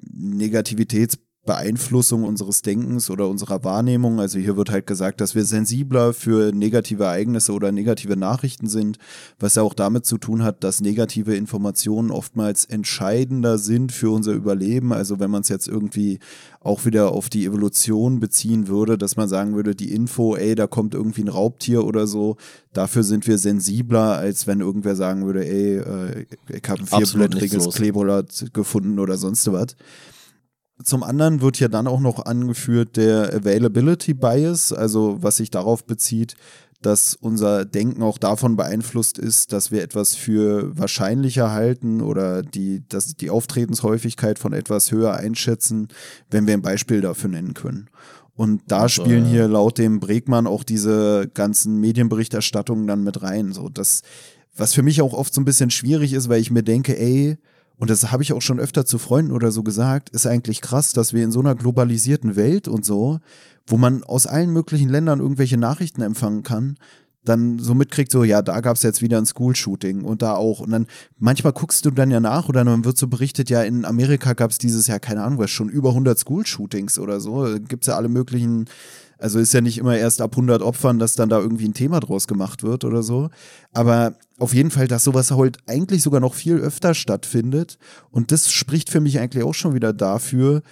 [0.00, 1.18] Negativitäts
[1.48, 4.20] Beeinflussung unseres Denkens oder unserer Wahrnehmung.
[4.20, 8.98] Also hier wird halt gesagt, dass wir sensibler für negative Ereignisse oder negative Nachrichten sind,
[9.40, 14.32] was ja auch damit zu tun hat, dass negative Informationen oftmals entscheidender sind für unser
[14.32, 14.92] Überleben.
[14.92, 16.18] Also wenn man es jetzt irgendwie
[16.60, 20.66] auch wieder auf die Evolution beziehen würde, dass man sagen würde, die Info, ey, da
[20.66, 22.36] kommt irgendwie ein Raubtier oder so,
[22.74, 27.70] dafür sind wir sensibler, als wenn irgendwer sagen würde, ey, äh, ich habe ein vierblättriges
[27.70, 29.76] Kleeblatt gefunden oder sonst was.
[30.82, 35.84] Zum anderen wird ja dann auch noch angeführt der Availability Bias, also was sich darauf
[35.84, 36.36] bezieht,
[36.82, 42.84] dass unser Denken auch davon beeinflusst ist, dass wir etwas für wahrscheinlicher halten oder die,
[42.88, 45.88] dass die Auftretenshäufigkeit von etwas höher einschätzen,
[46.30, 47.90] wenn wir ein Beispiel dafür nennen können.
[48.36, 53.52] Und da also, spielen hier laut dem Bregmann auch diese ganzen Medienberichterstattungen dann mit rein.
[53.52, 54.02] So, das,
[54.56, 57.38] was für mich auch oft so ein bisschen schwierig ist, weil ich mir denke, ey,
[57.78, 60.92] und das habe ich auch schon öfter zu Freunden oder so gesagt, ist eigentlich krass,
[60.92, 63.20] dass wir in so einer globalisierten Welt und so,
[63.66, 66.76] wo man aus allen möglichen Ländern irgendwelche Nachrichten empfangen kann,
[67.24, 70.60] dann so mitkriegt, so, ja, da gab es jetzt wieder ein School-Shooting und da auch.
[70.60, 70.86] Und dann
[71.18, 74.50] manchmal guckst du dann ja nach oder dann wird so berichtet, ja, in Amerika gab
[74.50, 77.58] es dieses Jahr, keine Ahnung, was schon über 100 School-Shootings oder so.
[77.68, 78.66] Gibt es ja alle möglichen
[79.18, 82.00] also ist ja nicht immer erst ab 100 Opfern, dass dann da irgendwie ein Thema
[82.00, 83.30] draus gemacht wird oder so.
[83.72, 87.78] Aber auf jeden Fall, dass sowas halt eigentlich sogar noch viel öfter stattfindet.
[88.10, 90.62] Und das spricht für mich eigentlich auch schon wieder dafür,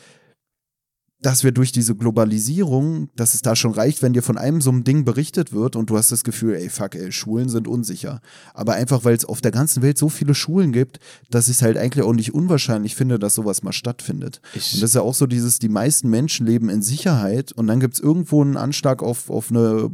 [1.26, 4.70] dass wir durch diese Globalisierung, dass es da schon reicht, wenn dir von einem so
[4.70, 8.20] einem Ding berichtet wird und du hast das Gefühl, ey, fuck, ey, Schulen sind unsicher.
[8.54, 11.62] Aber einfach, weil es auf der ganzen Welt so viele Schulen gibt, dass ich es
[11.62, 14.40] halt eigentlich auch nicht unwahrscheinlich finde, dass sowas mal stattfindet.
[14.54, 17.66] Ich und das ist ja auch so dieses, die meisten Menschen leben in Sicherheit und
[17.66, 19.90] dann gibt es irgendwo einen Anschlag auf, auf eine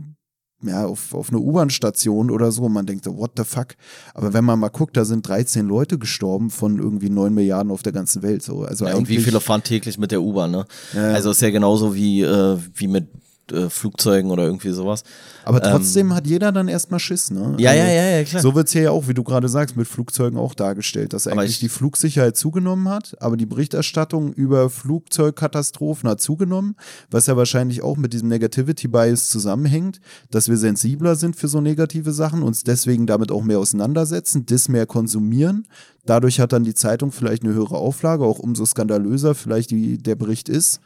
[0.63, 2.63] ja, auf, auf eine U-Bahn-Station oder so.
[2.65, 3.69] Und man denkt so, what the fuck?
[4.15, 7.83] Aber wenn man mal guckt, da sind 13 Leute gestorben von irgendwie 9 Milliarden auf
[7.83, 8.43] der ganzen Welt.
[8.43, 8.63] So.
[8.63, 10.65] Also ja, und wie viele fahren täglich mit der U-Bahn, ne?
[10.95, 13.09] Ja, also ist ja genauso wie, äh, wie mit
[13.53, 15.05] äh, Flugzeugen oder irgendwie sowas.
[15.45, 17.55] Aber trotzdem ähm, hat jeder dann erstmal Schiss, ne?
[17.59, 18.43] Ja, also, ja, ja, ja, klar.
[18.43, 21.27] So wird es hier ja auch, wie du gerade sagst, mit Flugzeugen auch dargestellt, dass
[21.27, 26.77] eigentlich die Flugsicherheit zugenommen hat, aber die Berichterstattung über Flugzeugkatastrophen hat zugenommen,
[27.11, 31.61] was ja wahrscheinlich auch mit diesem Negativity Bias zusammenhängt, dass wir sensibler sind für so
[31.61, 35.67] negative Sachen, uns deswegen damit auch mehr auseinandersetzen, das mehr konsumieren.
[36.05, 40.17] Dadurch hat dann die Zeitung vielleicht eine höhere Auflage, auch umso skandalöser vielleicht die, der
[40.17, 40.81] Bericht ist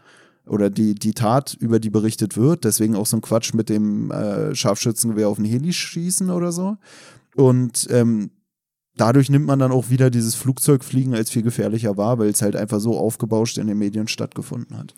[0.47, 2.65] oder die, die Tat, über die berichtet wird.
[2.65, 6.77] Deswegen auch so ein Quatsch mit dem äh, Scharfschützengewehr auf den Heli schießen oder so.
[7.35, 8.31] Und ähm,
[8.97, 12.57] dadurch nimmt man dann auch wieder dieses Flugzeugfliegen als viel gefährlicher wahr, weil es halt
[12.57, 14.95] einfach so aufgebauscht in den Medien stattgefunden hat.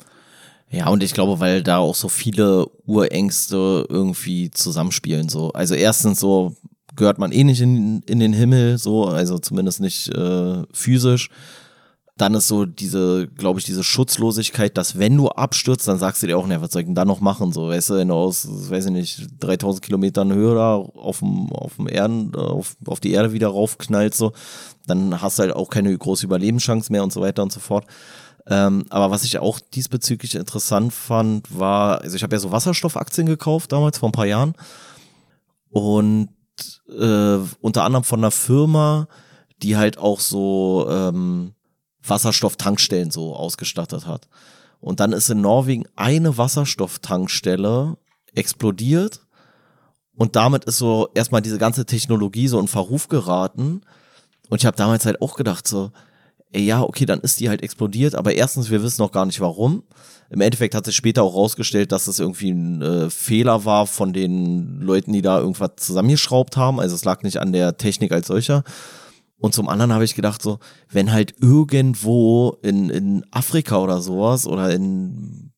[0.71, 5.31] Ja, und ich glaube, weil da auch so viele Urängste irgendwie zusammenspielen.
[5.31, 5.51] So.
[5.53, 6.57] Also erstens so
[6.95, 11.31] gehört man eh nicht in, in den Himmel, so, also zumindest nicht äh, physisch
[12.19, 16.27] dann ist so diese, glaube ich, diese Schutzlosigkeit, dass wenn du abstürzt, dann sagst du
[16.27, 17.53] dir auch, ne, was soll ich denn da noch machen?
[17.53, 21.53] So, weißt du, wenn du aus, weiß ich nicht, 3000 Kilometern Höhe da auf dem,
[21.53, 24.33] auf dem Erden, auf, auf die Erde wieder raufknallt, so,
[24.87, 27.87] dann hast du halt auch keine große Überlebenschance mehr und so weiter und so fort.
[28.49, 33.27] Ähm, aber was ich auch diesbezüglich interessant fand, war, also ich habe ja so Wasserstoffaktien
[33.27, 34.55] gekauft damals vor ein paar Jahren
[35.71, 36.31] und
[36.89, 39.07] äh, unter anderem von einer Firma,
[39.63, 41.53] die halt auch so ähm,
[42.09, 44.29] Wasserstofftankstellen so ausgestattet hat.
[44.81, 47.97] Und dann ist in Norwegen eine Wasserstofftankstelle
[48.35, 49.21] explodiert
[50.19, 53.83] und damit ist so erstmal diese ganze Technologie so in Verruf geraten.
[54.49, 55.93] Und ich habe damals halt auch gedacht so,
[56.51, 59.41] ey, ja, okay, dann ist die halt explodiert, aber erstens, wir wissen noch gar nicht
[59.41, 59.85] warum.
[60.29, 64.13] Im Endeffekt hat sich später auch rausgestellt, dass es irgendwie ein äh, Fehler war von
[64.13, 66.81] den Leuten, die da irgendwas zusammengeschraubt haben.
[66.81, 68.65] Also es lag nicht an der Technik als solcher,
[69.39, 70.59] und zum anderen habe ich gedacht, so,
[70.91, 75.53] wenn halt irgendwo in, in Afrika oder sowas oder in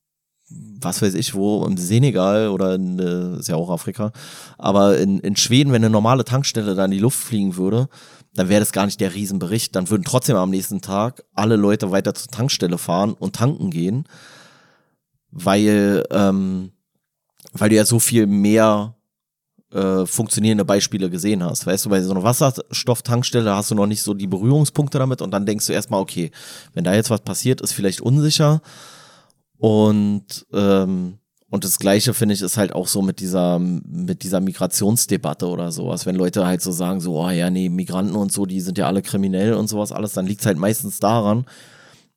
[0.82, 4.12] was weiß ich wo, im Senegal oder in, äh, ist ja auch Afrika,
[4.58, 7.88] aber in, in Schweden, wenn eine normale Tankstelle da in die Luft fliegen würde,
[8.34, 9.74] dann wäre das gar nicht der Riesenbericht.
[9.74, 14.04] Dann würden trotzdem am nächsten Tag alle Leute weiter zur Tankstelle fahren und tanken gehen,
[15.30, 16.72] weil, ähm,
[17.52, 18.96] weil du ja so viel mehr
[19.72, 21.66] äh, funktionierende Beispiele gesehen hast.
[21.66, 25.30] Weißt du, bei so einer Wasserstofftankstelle hast du noch nicht so die Berührungspunkte damit und
[25.30, 26.30] dann denkst du erstmal, okay,
[26.74, 28.62] wenn da jetzt was passiert, ist vielleicht unsicher.
[29.58, 31.18] Und ähm,
[31.52, 35.72] und das Gleiche finde ich ist halt auch so mit dieser mit dieser Migrationsdebatte oder
[35.72, 36.06] sowas.
[36.06, 38.86] Wenn Leute halt so sagen, so, oh ja, nee, Migranten und so, die sind ja
[38.86, 41.44] alle kriminell und sowas alles, dann liegt es halt meistens daran,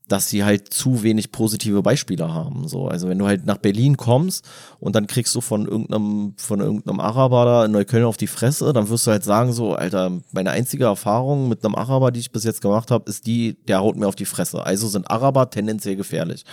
[0.08, 2.68] dass sie halt zu wenig positive Beispiele haben.
[2.68, 4.46] So, also wenn du halt nach Berlin kommst
[4.80, 8.74] und dann kriegst du von irgendeinem, von irgendeinem Araber da in Neukölln auf die Fresse,
[8.74, 12.32] dann wirst du halt sagen, so, Alter, meine einzige Erfahrung mit einem Araber, die ich
[12.32, 14.66] bis jetzt gemacht habe, ist die, der haut mir auf die Fresse.
[14.66, 16.44] Also sind Araber tendenziell gefährlich.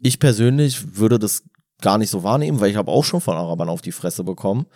[0.00, 1.42] Ich persönlich würde das
[1.80, 4.66] gar nicht so wahrnehmen, weil ich habe auch schon von Arabern auf die Fresse bekommen.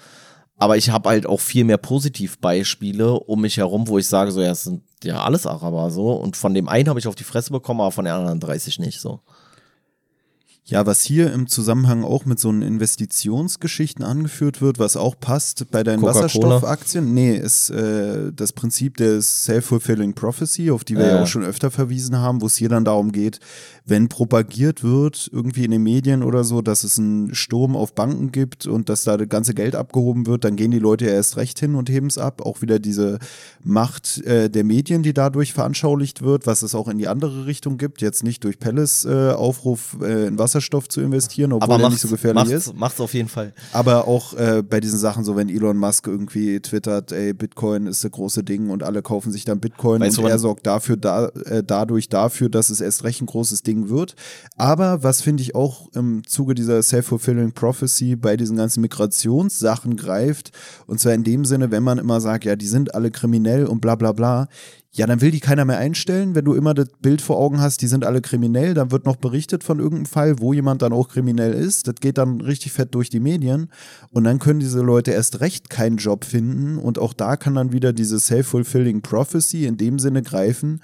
[0.57, 4.43] Aber ich habe halt auch viel mehr Positivbeispiele um mich herum, wo ich sage, so,
[4.43, 6.13] ja, es sind ja alles Araber so.
[6.13, 8.79] Und von dem einen habe ich auf die Fresse bekommen, aber von den anderen 30
[8.79, 9.21] nicht so.
[10.71, 15.69] Ja, was hier im Zusammenhang auch mit so einen Investitionsgeschichten angeführt wird, was auch passt
[15.73, 21.09] bei deinen Wasserstoffaktien, nee, ist äh, das Prinzip der Self-Fulfilling Prophecy, auf die wir äh.
[21.09, 23.41] ja auch schon öfter verwiesen haben, wo es hier dann darum geht,
[23.85, 28.31] wenn propagiert wird, irgendwie in den Medien oder so, dass es einen Sturm auf Banken
[28.31, 31.37] gibt und dass da das ganze Geld abgehoben wird, dann gehen die Leute ja erst
[31.37, 32.43] recht hin und heben es ab.
[32.47, 33.19] Auch wieder diese
[33.65, 37.77] Macht äh, der Medien, die dadurch veranschaulicht wird, was es auch in die andere Richtung
[37.77, 38.01] gibt.
[38.01, 42.09] Jetzt nicht durch Pelles äh, Aufruf äh, in Wasserstoff zu investieren, obwohl er nicht so
[42.09, 42.75] gefährlich macht's, ist.
[42.75, 43.53] Macht's auf jeden Fall.
[43.73, 48.05] Aber auch äh, bei diesen Sachen, so wenn Elon Musk irgendwie twittert, ey, Bitcoin ist
[48.05, 51.27] das große Ding und alle kaufen sich dann Bitcoin weißt und er sorgt dafür, da,
[51.47, 54.15] äh, dadurch dafür, dass es erst recht ein großes Ding wird.
[54.57, 60.53] Aber was finde ich auch im Zuge dieser Self-Fulfilling Prophecy bei diesen ganzen Migrationssachen greift,
[60.87, 63.81] und zwar in dem Sinne, wenn man immer sagt, ja, die sind alle kriminell und
[63.81, 64.49] bla bla bla,
[64.93, 66.35] ja, dann will die keiner mehr einstellen.
[66.35, 69.17] Wenn du immer das Bild vor Augen hast, die sind alle kriminell, dann wird noch
[69.17, 71.87] berichtet von irgendeinem Fall, wo jemand dann auch kriminell ist.
[71.87, 73.71] Das geht dann richtig fett durch die Medien.
[74.11, 76.77] Und dann können diese Leute erst recht keinen Job finden.
[76.77, 80.83] Und auch da kann dann wieder diese Self-Fulfilling Prophecy in dem Sinne greifen,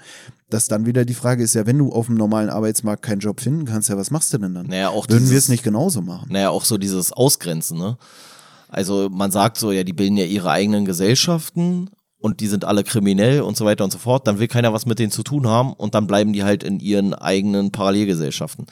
[0.49, 3.41] dass dann wieder die Frage ist, ja, wenn du auf dem normalen Arbeitsmarkt keinen Job
[3.41, 4.67] finden kannst, ja, was machst du denn dann?
[4.67, 6.29] Naja, auch Würden wir es nicht genauso machen?
[6.31, 7.97] Naja, auch so dieses Ausgrenzen, ne?
[8.69, 11.89] Also man sagt so, ja, die bilden ja ihre eigenen Gesellschaften
[12.19, 14.85] und die sind alle kriminell und so weiter und so fort, dann will keiner was
[14.85, 18.65] mit denen zu tun haben und dann bleiben die halt in ihren eigenen Parallelgesellschaften.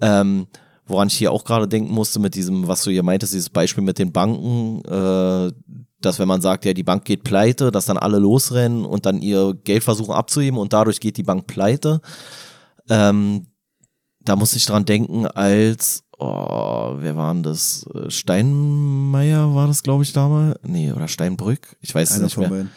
[0.00, 0.46] Ähm,
[0.86, 3.84] woran ich hier auch gerade denken musste mit diesem, was du hier meintest, dieses Beispiel
[3.84, 5.52] mit den Banken, äh,
[6.00, 9.20] dass wenn man sagt, ja, die Bank geht pleite, dass dann alle losrennen und dann
[9.20, 12.00] ihr Geld versuchen abzuheben und dadurch geht die Bank pleite.
[12.88, 13.46] Ähm,
[14.20, 17.86] da muss ich dran denken, als, oh, wer war denn das?
[18.08, 20.58] Steinmeier war das, glaube ich, damals?
[20.62, 21.76] Nee, oder Steinbrück?
[21.80, 22.48] Ich weiß es nicht mehr.
[22.48, 22.70] Beiden.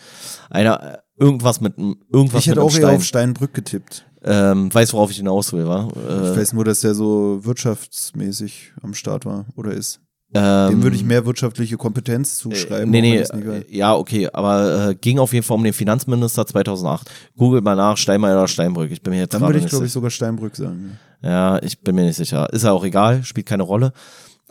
[0.50, 2.84] Einer, irgendwas mit irgendwas Ich hätte auch Stein.
[2.84, 4.06] eher auf Steinbrück getippt.
[4.24, 5.88] Ähm, weiß, worauf ich hinaus will, war.
[5.96, 10.00] Äh, ich weiß nur, dass der so wirtschaftsmäßig am Start war oder ist.
[10.34, 12.94] Ähm, Dem würde ich mehr wirtschaftliche Kompetenz zuschreiben.
[12.94, 17.10] Äh, nee, nee, ja, okay, aber äh, ging auf jeden Fall um den Finanzminister 2008.
[17.38, 18.92] Googelt mal nach, Steinmeier oder Steinbrück.
[18.92, 20.98] Ich bin mir jetzt Dann würde ich, glaube ich, sogar Steinbrück sagen.
[21.22, 22.52] Ja, ich bin mir nicht sicher.
[22.54, 23.92] Ist ja auch egal, spielt keine Rolle.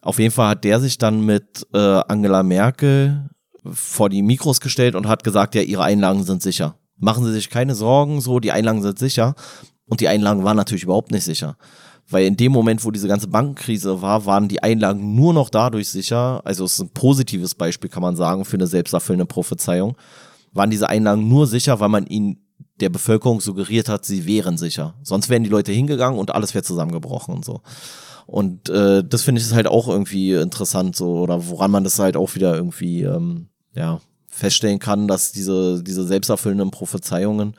[0.03, 3.31] Auf jeden Fall hat der sich dann mit äh, Angela Merkel
[3.64, 6.76] vor die Mikros gestellt und hat gesagt, ja, ihre Einlagen sind sicher.
[6.97, 9.35] Machen Sie sich keine Sorgen, so, die Einlagen sind sicher.
[9.87, 11.57] Und die Einlagen waren natürlich überhaupt nicht sicher.
[12.11, 15.88] Weil in dem Moment, wo diese ganze Bankenkrise war, waren die Einlagen nur noch dadurch
[15.88, 19.96] sicher, also es ist ein positives Beispiel, kann man sagen, für eine selbsterfüllende Prophezeiung,
[20.52, 22.38] waren diese Einlagen nur sicher, weil man ihnen
[22.80, 24.94] der Bevölkerung suggeriert hat, sie wären sicher.
[25.02, 27.61] Sonst wären die Leute hingegangen und alles wäre zusammengebrochen und so.
[28.26, 32.16] Und äh, das finde ich halt auch irgendwie interessant, so, oder woran man das halt
[32.16, 37.54] auch wieder irgendwie, ähm, ja, feststellen kann, dass diese, diese selbsterfüllenden Prophezeiungen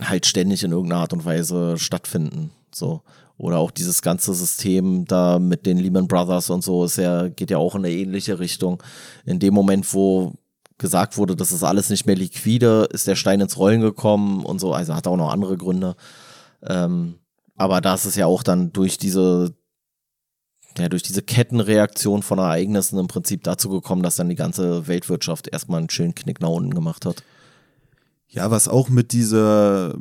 [0.00, 2.50] halt ständig in irgendeiner Art und Weise stattfinden.
[2.72, 3.02] So.
[3.38, 7.50] Oder auch dieses ganze System da mit den Lehman Brothers und so ist ja, geht
[7.50, 8.82] ja auch in eine ähnliche Richtung.
[9.24, 10.34] In dem Moment, wo
[10.76, 14.60] gesagt wurde, das ist alles nicht mehr liquide, ist der Stein ins Rollen gekommen und
[14.60, 14.72] so.
[14.72, 15.94] Also hat auch noch andere Gründe.
[16.62, 17.14] Ähm,
[17.56, 19.54] aber da ist es ja auch dann durch diese,
[20.76, 25.46] ja, durch diese Kettenreaktion von Ereignissen im Prinzip dazu gekommen, dass dann die ganze Weltwirtschaft
[25.48, 27.22] erstmal einen schönen Knick nach unten gemacht hat.
[28.28, 29.94] Ja, was auch mit dieser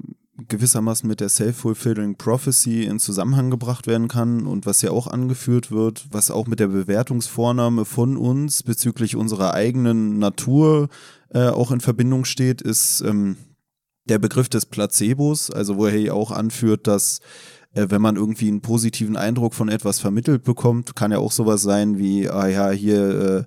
[0.47, 5.71] gewissermaßen mit der Self-Fulfilling Prophecy in Zusammenhang gebracht werden kann und was ja auch angeführt
[5.71, 10.89] wird, was auch mit der Bewertungsvornahme von uns bezüglich unserer eigenen Natur
[11.33, 13.37] äh, auch in Verbindung steht, ist ähm,
[14.05, 17.19] der Begriff des Placebos, also wo er ja auch anführt, dass
[17.73, 21.63] äh, wenn man irgendwie einen positiven Eindruck von etwas vermittelt bekommt, kann ja auch sowas
[21.63, 23.43] sein wie, ah ja, hier äh,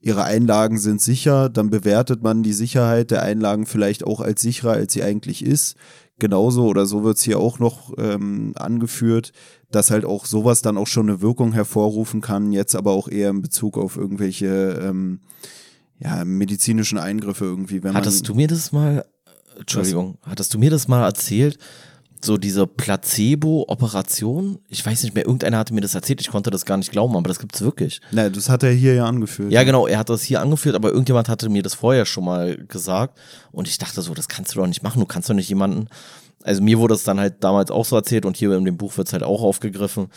[0.00, 4.72] ihre Einlagen sind sicher, dann bewertet man die Sicherheit der Einlagen vielleicht auch als sicherer,
[4.72, 5.76] als sie eigentlich ist
[6.22, 9.32] genauso oder so wird es hier auch noch ähm, angeführt,
[9.72, 13.30] dass halt auch sowas dann auch schon eine Wirkung hervorrufen kann, jetzt aber auch eher
[13.30, 15.18] in Bezug auf irgendwelche ähm,
[15.98, 17.82] ja, medizinischen Eingriffe irgendwie.
[17.82, 19.04] Wenn hattest du mir das mal,
[19.58, 20.30] Entschuldigung, was?
[20.30, 21.58] hattest du mir das mal erzählt,
[22.24, 24.58] so diese Placebo-Operation.
[24.68, 27.16] Ich weiß nicht mehr, irgendeiner hatte mir das erzählt, ich konnte das gar nicht glauben,
[27.16, 28.00] aber das gibt es wirklich.
[28.12, 29.50] Nein, das hat er hier ja angeführt.
[29.50, 32.56] Ja, genau, er hat das hier angeführt, aber irgendjemand hatte mir das vorher schon mal
[32.68, 33.18] gesagt
[33.50, 35.88] und ich dachte so, das kannst du doch nicht machen, du kannst doch nicht jemanden
[36.44, 38.96] also mir wurde es dann halt damals auch so erzählt und hier in dem Buch
[38.96, 40.08] wird es halt auch aufgegriffen,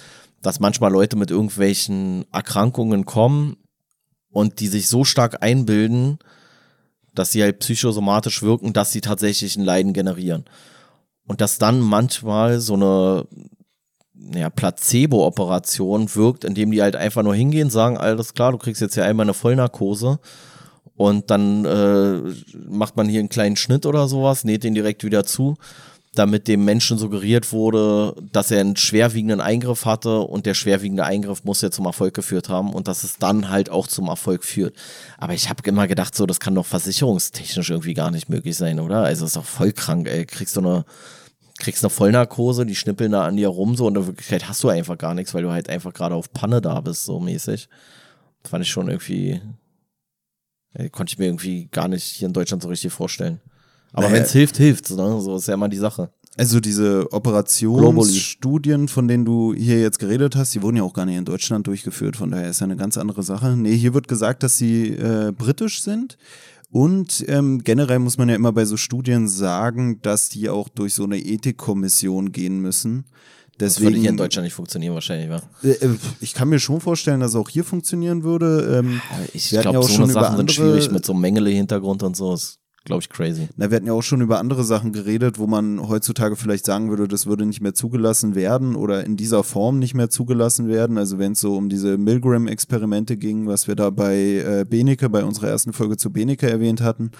[0.41, 3.57] dass manchmal Leute mit irgendwelchen Erkrankungen kommen
[4.31, 6.19] und die sich so stark einbilden,
[7.13, 10.45] dass sie halt psychosomatisch wirken, dass sie tatsächlich ein Leiden generieren.
[11.27, 13.25] Und dass dann manchmal so eine
[14.33, 18.95] ja, Placebo-Operation wirkt, indem die halt einfach nur hingehen, sagen, alles klar, du kriegst jetzt
[18.95, 20.19] hier einmal eine Vollnarkose
[20.95, 22.21] und dann äh,
[22.67, 25.55] macht man hier einen kleinen Schnitt oder sowas, näht den direkt wieder zu,
[26.15, 31.43] damit dem Menschen suggeriert wurde, dass er einen schwerwiegenden Eingriff hatte und der schwerwiegende Eingriff
[31.43, 34.75] muss ja zum Erfolg geführt haben und dass es dann halt auch zum Erfolg führt.
[35.17, 38.79] Aber ich habe immer gedacht, so, das kann doch versicherungstechnisch irgendwie gar nicht möglich sein,
[38.79, 39.03] oder?
[39.03, 40.25] Also ist doch voll krank, ey.
[40.25, 40.85] Kriegst du eine
[41.57, 44.69] kriegst eine Vollnarkose, die schnippeln da an dir rum so und in Wirklichkeit hast du
[44.69, 47.69] einfach gar nichts, weil du halt einfach gerade auf Panne da bist, so mäßig.
[48.43, 49.41] Das fand ich schon irgendwie,
[50.91, 53.39] konnte ich mir irgendwie gar nicht hier in Deutschland so richtig vorstellen.
[53.95, 54.15] Aber naja.
[54.17, 55.21] wenn es hilft, hilft ne?
[55.21, 56.09] So ist ja immer die Sache.
[56.37, 61.05] Also diese Operationsstudien, von denen du hier jetzt geredet hast, die wurden ja auch gar
[61.05, 63.55] nicht in Deutschland durchgeführt, von daher ist ja eine ganz andere Sache.
[63.55, 66.17] Nee, hier wird gesagt, dass sie äh, britisch sind.
[66.71, 70.93] Und ähm, generell muss man ja immer bei so Studien sagen, dass die auch durch
[70.93, 73.05] so eine Ethikkommission gehen müssen.
[73.57, 75.41] Deswegen, das würde hier in Deutschland nicht funktionieren wahrscheinlich, wa?
[75.63, 78.79] Äh, äh, ich kann mir schon vorstellen, dass es auch hier funktionieren würde.
[78.79, 79.01] Ähm,
[79.33, 82.35] ich glaube, ja so schon Sachen sind schwierig mit so einem Mengele-Hintergrund und so
[82.85, 83.49] glaube ich, crazy.
[83.57, 86.89] Na, wir hatten ja auch schon über andere Sachen geredet, wo man heutzutage vielleicht sagen
[86.89, 90.97] würde, das würde nicht mehr zugelassen werden oder in dieser Form nicht mehr zugelassen werden.
[90.97, 95.25] Also wenn es so um diese Milgram-Experimente ging, was wir da bei äh, Benecke, bei
[95.25, 97.11] unserer ersten Folge zu Benecke erwähnt hatten.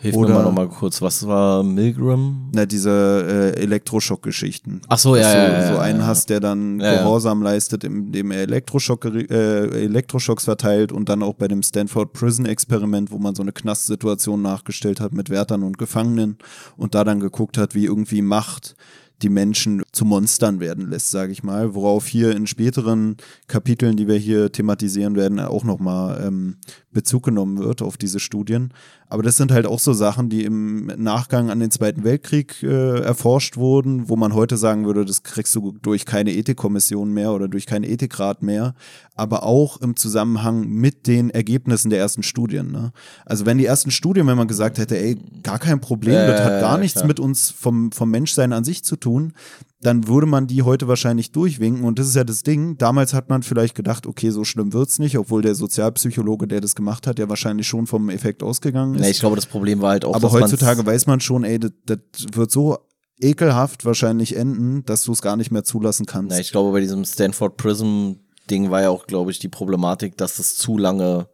[0.00, 2.50] Hilf Oder, mir mal nochmal kurz, was war Milgram?
[2.54, 4.82] Na, diese äh, Elektroschock-Geschichten.
[4.88, 8.30] Ach so, ja, du ja, ja, so einen hast, der dann ja, Gehorsam leistet, indem
[8.30, 13.42] er Elektroschock, äh, Elektroschocks verteilt und dann auch bei dem Stanford Prison-Experiment, wo man so
[13.42, 16.38] eine Knastsituation nachgestellt hat mit Wärtern und Gefangenen
[16.76, 18.76] und da dann geguckt hat, wie irgendwie Macht
[19.22, 23.16] die Menschen zu Monstern werden lässt, sage ich mal, worauf hier in späteren
[23.48, 26.56] Kapiteln, die wir hier thematisieren werden, auch nochmal ähm,
[26.98, 28.74] Bezug genommen wird auf diese Studien.
[29.08, 32.98] Aber das sind halt auch so Sachen, die im Nachgang an den Zweiten Weltkrieg äh,
[32.98, 37.46] erforscht wurden, wo man heute sagen würde, das kriegst du durch keine Ethikkommission mehr oder
[37.46, 38.74] durch keinen Ethikrat mehr,
[39.14, 42.72] aber auch im Zusammenhang mit den Ergebnissen der ersten Studien.
[42.72, 42.90] Ne?
[43.24, 46.40] Also wenn die ersten Studien, wenn man gesagt hätte, ey, gar kein Problem, äh, das
[46.40, 47.06] hat gar nichts klar.
[47.06, 49.34] mit uns vom, vom Menschsein an sich zu tun,
[49.80, 51.84] dann würde man die heute wahrscheinlich durchwinken.
[51.84, 52.78] Und das ist ja das Ding.
[52.78, 56.74] Damals hat man vielleicht gedacht, okay, so schlimm wird's nicht, obwohl der Sozialpsychologe, der das
[56.74, 59.02] gemacht hat, ja wahrscheinlich schon vom Effekt ausgegangen ist.
[59.02, 60.14] Nee, ich glaube, das Problem war halt auch.
[60.14, 61.98] Aber heutzutage weiß man schon, ey, das, das
[62.32, 62.78] wird so
[63.20, 66.34] ekelhaft wahrscheinlich enden, dass du es gar nicht mehr zulassen kannst.
[66.34, 68.12] Nee, ich glaube, bei diesem Stanford Prism
[68.50, 71.28] Ding war ja auch, glaube ich, die Problematik, dass es zu lange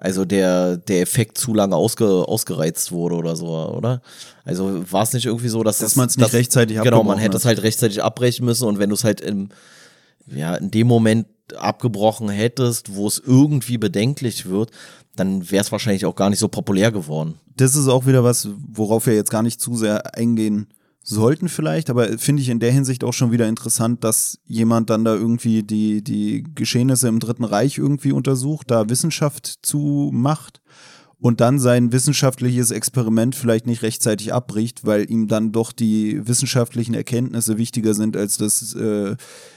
[0.00, 4.00] also der, der Effekt zu lange ausge, ausgereizt wurde oder so, oder?
[4.44, 7.36] Also war es nicht irgendwie so, dass, dass man es nicht rechtzeitig Genau, man hätte
[7.36, 9.48] es halt rechtzeitig abbrechen müssen und wenn du es halt im,
[10.26, 11.26] ja, in dem Moment
[11.56, 14.70] abgebrochen hättest, wo es irgendwie bedenklich wird,
[15.16, 17.34] dann wäre es wahrscheinlich auch gar nicht so populär geworden.
[17.56, 20.68] Das ist auch wieder was, worauf wir jetzt gar nicht zu sehr eingehen
[21.08, 25.04] sollten vielleicht, aber finde ich in der Hinsicht auch schon wieder interessant, dass jemand dann
[25.04, 30.60] da irgendwie die, die Geschehnisse im Dritten Reich irgendwie untersucht, da Wissenschaft zu macht
[31.20, 36.94] und dann sein wissenschaftliches Experiment vielleicht nicht rechtzeitig abbricht, weil ihm dann doch die wissenschaftlichen
[36.94, 39.16] Erkenntnisse wichtiger sind als das äh,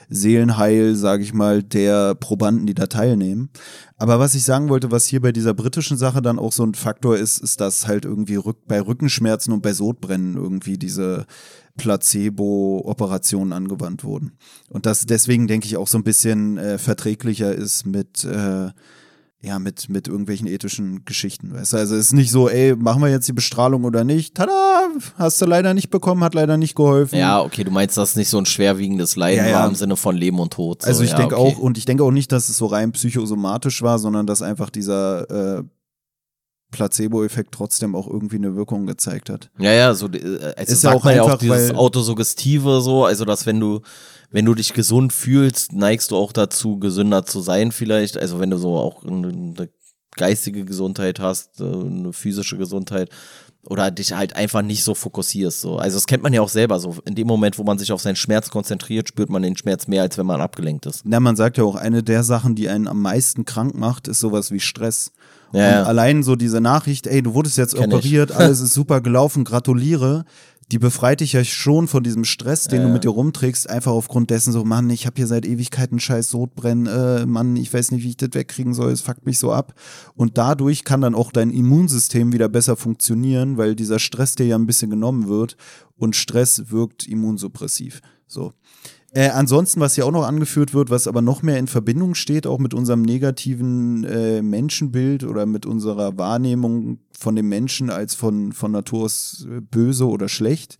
[0.09, 3.49] Seelenheil, sage ich mal, der Probanden, die da teilnehmen.
[3.97, 6.74] Aber was ich sagen wollte, was hier bei dieser britischen Sache dann auch so ein
[6.74, 11.28] Faktor ist, ist, dass halt irgendwie rück bei Rückenschmerzen und bei Sodbrennen irgendwie diese
[11.78, 14.32] Placebo-Operationen angewandt wurden.
[14.70, 18.72] Und das deswegen denke ich auch so ein bisschen äh, verträglicher ist mit äh,
[19.43, 21.53] ja, mit, mit irgendwelchen ethischen Geschichten.
[21.53, 21.77] Weißt du?
[21.77, 24.35] Also es ist nicht so, ey, machen wir jetzt die Bestrahlung oder nicht?
[24.35, 24.89] Tada!
[25.15, 27.17] Hast du leider nicht bekommen, hat leider nicht geholfen.
[27.17, 29.59] Ja, okay, du meinst, dass nicht so ein schwerwiegendes Leiden ja, ja.
[29.59, 30.83] war im Sinne von Leben und Tod.
[30.83, 30.87] So.
[30.87, 31.55] Also ich ja, denke okay.
[31.55, 34.69] auch, und ich denke auch nicht, dass es so rein psychosomatisch war, sondern dass einfach
[34.69, 35.63] dieser äh,
[36.69, 39.49] Placebo-Effekt trotzdem auch irgendwie eine Wirkung gezeigt hat.
[39.57, 43.25] Ja, ja, so äh, also ist ja auch einfach, ja auch dieses Autosuggestive so, also
[43.25, 43.81] dass wenn du
[44.32, 48.17] wenn du dich gesund fühlst, neigst du auch dazu, gesünder zu sein vielleicht.
[48.17, 49.69] Also wenn du so auch eine
[50.15, 53.09] geistige Gesundheit hast, äh, eine physische Gesundheit
[53.63, 55.61] oder dich halt einfach nicht so fokussierst.
[55.61, 55.77] So.
[55.77, 56.95] Also das kennt man ja auch selber so.
[57.05, 60.01] In dem Moment, wo man sich auf seinen Schmerz konzentriert, spürt man den Schmerz mehr,
[60.01, 61.03] als wenn man abgelenkt ist.
[61.05, 64.19] Na, man sagt ja auch, eine der Sachen, die einen am meisten krank macht, ist
[64.19, 65.11] sowas wie Stress.
[65.53, 69.43] Ja, und allein so diese Nachricht, ey, du wurdest jetzt operiert, alles ist super gelaufen,
[69.43, 70.23] gratuliere
[70.72, 73.91] die befreit dich ja schon von diesem Stress, den Ja, du mit dir rumträgst, einfach
[73.91, 77.91] aufgrund dessen so, Mann, ich habe hier seit Ewigkeiten scheiß Sodbrennen, äh, Mann, ich weiß
[77.91, 79.74] nicht, wie ich das wegkriegen soll, es fuckt mich so ab.
[80.15, 84.55] Und dadurch kann dann auch dein Immunsystem wieder besser funktionieren, weil dieser Stress dir ja
[84.55, 85.57] ein bisschen genommen wird
[85.97, 88.01] und Stress wirkt immunsuppressiv.
[88.28, 88.53] So.
[89.14, 92.47] Äh, ansonsten, was hier auch noch angeführt wird, was aber noch mehr in Verbindung steht,
[92.47, 98.53] auch mit unserem negativen äh, Menschenbild oder mit unserer Wahrnehmung von dem Menschen als von,
[98.53, 100.78] von Natur aus äh, böse oder schlecht,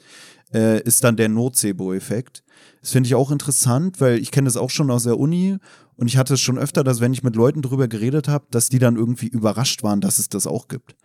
[0.54, 2.44] äh, ist dann der Nocebo-Effekt.
[2.80, 5.58] Das finde ich auch interessant, weil ich kenne das auch schon aus der Uni
[5.98, 8.70] und ich hatte es schon öfter, dass wenn ich mit Leuten drüber geredet habe, dass
[8.70, 10.96] die dann irgendwie überrascht waren, dass es das auch gibt.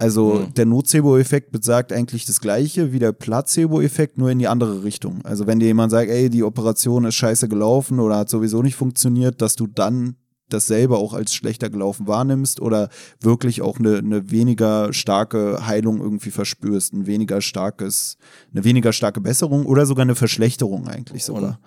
[0.00, 0.54] Also Mhm.
[0.54, 5.20] der Nocebo-Effekt besagt eigentlich das gleiche wie der Placebo-Effekt, nur in die andere Richtung.
[5.24, 8.76] Also wenn dir jemand sagt, ey, die Operation ist scheiße gelaufen oder hat sowieso nicht
[8.76, 10.16] funktioniert, dass du dann
[10.48, 12.88] dasselbe auch als schlechter gelaufen wahrnimmst oder
[13.20, 18.16] wirklich auch eine, eine weniger starke Heilung irgendwie verspürst, ein weniger starkes,
[18.52, 21.60] eine weniger starke Besserung oder sogar eine Verschlechterung eigentlich sogar.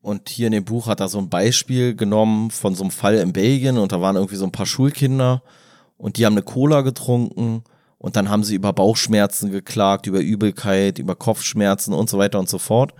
[0.00, 3.16] Und hier in dem Buch hat er so ein Beispiel genommen von so einem Fall
[3.16, 5.42] in Belgien und da waren irgendwie so ein paar Schulkinder
[6.00, 7.62] und die haben eine Cola getrunken
[7.98, 12.48] und dann haben sie über Bauchschmerzen geklagt, über Übelkeit, über Kopfschmerzen und so weiter und
[12.48, 12.94] so fort.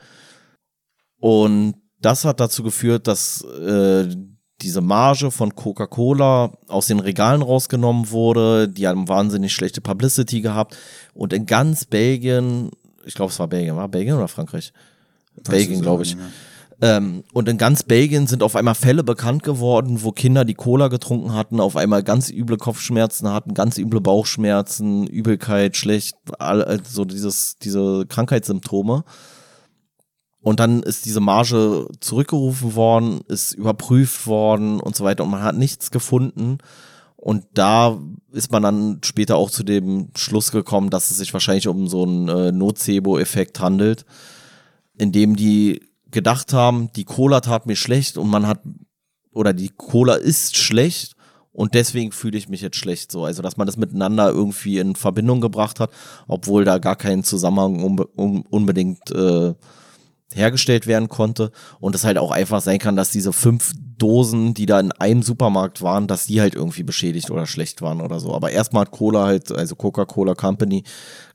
[1.19, 4.15] Und das hat dazu geführt, dass äh,
[4.61, 8.69] diese Marge von Coca-Cola aus den Regalen rausgenommen wurde.
[8.69, 10.77] Die haben wahnsinnig schlechte Publicity gehabt.
[11.15, 12.71] Und in ganz Belgien,
[13.07, 14.75] ich glaube, es war Belgien, war Belgien oder Frankreich?
[15.49, 16.19] Belgien, glaube ich.
[16.83, 20.89] Ähm, und in ganz Belgien sind auf einmal Fälle bekannt geworden, wo Kinder, die Cola
[20.89, 27.59] getrunken hatten, auf einmal ganz üble Kopfschmerzen hatten, ganz üble Bauchschmerzen, Übelkeit, schlecht, also dieses,
[27.59, 29.05] diese Krankheitssymptome.
[30.43, 35.43] Und dann ist diese Marge zurückgerufen worden, ist überprüft worden und so weiter und man
[35.43, 36.59] hat nichts gefunden.
[37.17, 37.99] Und da
[38.33, 42.05] ist man dann später auch zu dem Schluss gekommen, dass es sich wahrscheinlich um so
[42.05, 44.07] einen äh, Nocebo-Effekt handelt,
[44.97, 48.61] in dem die gedacht haben, die Cola tat mir schlecht und man hat,
[49.33, 51.15] oder die Cola ist schlecht
[51.53, 53.25] und deswegen fühle ich mich jetzt schlecht so.
[53.25, 55.91] Also, dass man das miteinander irgendwie in Verbindung gebracht hat,
[56.29, 59.55] obwohl da gar kein Zusammenhang unbe un unbedingt äh,
[60.33, 61.51] hergestellt werden konnte
[61.81, 65.23] und es halt auch einfach sein kann, dass diese fünf Dosen, die da in einem
[65.23, 68.35] Supermarkt waren, dass die halt irgendwie beschädigt oder schlecht waren oder so.
[68.35, 70.85] Aber erstmal hat Cola halt, also Coca-Cola Company,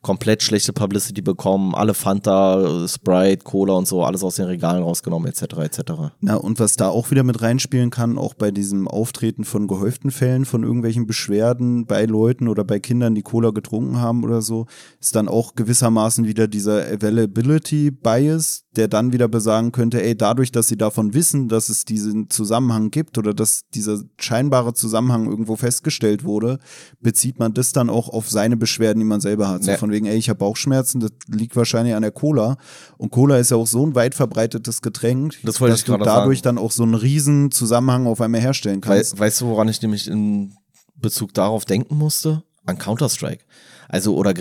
[0.06, 5.28] komplett schlechte Publicity bekommen, alle Fanta, Sprite, Cola und so, alles aus den Regalen rausgenommen,
[5.28, 5.58] etc.
[5.58, 5.80] etc.
[6.22, 10.12] Na, und was da auch wieder mit reinspielen kann, auch bei diesem Auftreten von gehäuften
[10.12, 14.68] Fällen von irgendwelchen Beschwerden bei Leuten oder bei Kindern, die Cola getrunken haben oder so,
[15.02, 20.52] ist dann auch gewissermaßen wieder dieser Availability Bias, der dann wieder besagen könnte, ey, dadurch,
[20.52, 25.56] dass sie davon wissen, dass es diesen Zusammenhang gibt oder dass dieser scheinbare Zusammenhang irgendwo
[25.56, 26.60] festgestellt wurde,
[27.02, 29.64] bezieht man das dann auch auf seine Beschwerden, die man selber hat.
[29.64, 29.78] So Ja.
[29.78, 32.58] von wegen, ey, ich habe Bauchschmerzen, das liegt wahrscheinlich an der Cola.
[32.98, 36.56] Und Cola ist ja auch so ein weit verbreitetes Getränk, Das dass du dadurch sagen.
[36.56, 39.18] dann auch so einen riesen Zusammenhang auf einmal herstellen kannst.
[39.18, 40.54] weißt du, woran ich nämlich in
[40.96, 42.44] Bezug darauf denken musste?
[42.66, 43.44] An Counter-Strike.
[43.88, 44.34] Also oder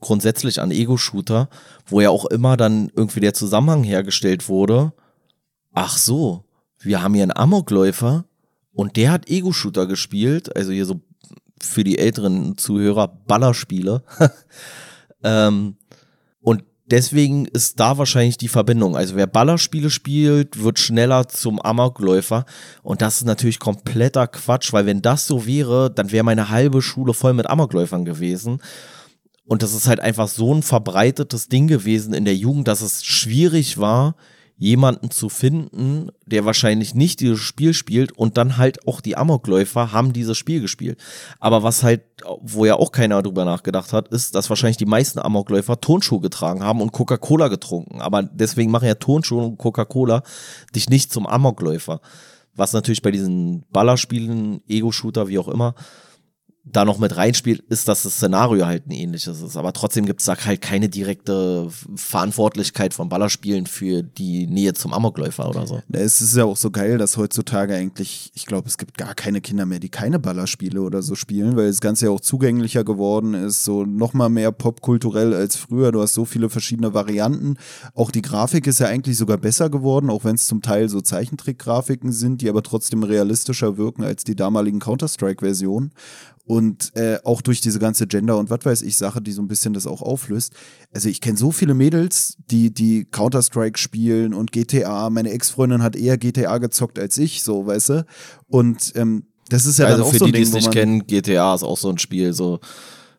[0.00, 1.48] grundsätzlich an Ego-Shooter,
[1.86, 4.92] wo ja auch immer dann irgendwie der Zusammenhang hergestellt wurde.
[5.72, 6.44] Ach so,
[6.78, 8.24] wir haben hier einen Amokläufer
[8.72, 11.00] und der hat Ego-Shooter gespielt, also hier so
[11.60, 14.02] für die älteren Zuhörer Ballerspiele.
[15.22, 15.76] ähm,
[16.90, 18.96] deswegen ist da wahrscheinlich die Verbindung.
[18.96, 22.44] Also wer Ballerspiele spielt, wird schneller zum Amokläufer.
[22.82, 26.82] Und das ist natürlich kompletter Quatsch, weil wenn das so wäre, dann wäre meine halbe
[26.82, 28.60] Schule voll mit Amokläufern gewesen.
[29.44, 33.04] Und das ist halt einfach so ein verbreitetes Ding gewesen in der Jugend, dass es
[33.04, 34.16] schwierig war,
[34.58, 39.92] jemanden zu finden, der wahrscheinlich nicht dieses Spiel spielt und dann halt auch die Amokläufer
[39.92, 40.98] haben dieses Spiel gespielt.
[41.40, 42.02] Aber was halt,
[42.40, 46.62] wo ja auch keiner drüber nachgedacht hat, ist, dass wahrscheinlich die meisten Amokläufer Turnschuhe getragen
[46.62, 48.00] haben und Coca-Cola getrunken.
[48.00, 50.22] Aber deswegen machen ja Turnschuhe und Coca-Cola
[50.74, 52.00] dich nicht zum Amokläufer.
[52.54, 55.74] Was natürlich bei diesen Ballerspielen, Ego-Shooter, wie auch immer,
[56.68, 59.56] da noch mit reinspielt, ist, dass das Szenario halt ein ähnliches ist.
[59.56, 64.92] Aber trotzdem gibt es da halt keine direkte Verantwortlichkeit von Ballerspielen für die Nähe zum
[64.92, 65.80] Amokläufer oder so.
[65.92, 69.40] Es ist ja auch so geil, dass heutzutage eigentlich, ich glaube, es gibt gar keine
[69.40, 73.34] Kinder mehr, die keine Ballerspiele oder so spielen, weil das Ganze ja auch zugänglicher geworden
[73.34, 75.92] ist, so nochmal mehr popkulturell als früher.
[75.92, 77.58] Du hast so viele verschiedene Varianten.
[77.94, 81.00] Auch die Grafik ist ja eigentlich sogar besser geworden, auch wenn es zum Teil so
[81.00, 85.92] Zeichentrick-Grafiken sind, die aber trotzdem realistischer wirken als die damaligen Counter-Strike-Versionen.
[86.46, 89.48] Und äh, auch durch diese ganze Gender- und was weiß ich Sache, die so ein
[89.48, 90.54] bisschen das auch auflöst.
[90.94, 95.10] Also ich kenne so viele Mädels, die, die Counter-Strike spielen und GTA.
[95.10, 98.06] Meine Ex-Freundin hat eher GTA gezockt als ich, so, weißt du?
[98.46, 100.52] Und ähm, das ist ja also dann auch für so ein die, die Ding, es
[100.52, 102.60] wo nicht kennen, GTA ist auch so ein Spiel, so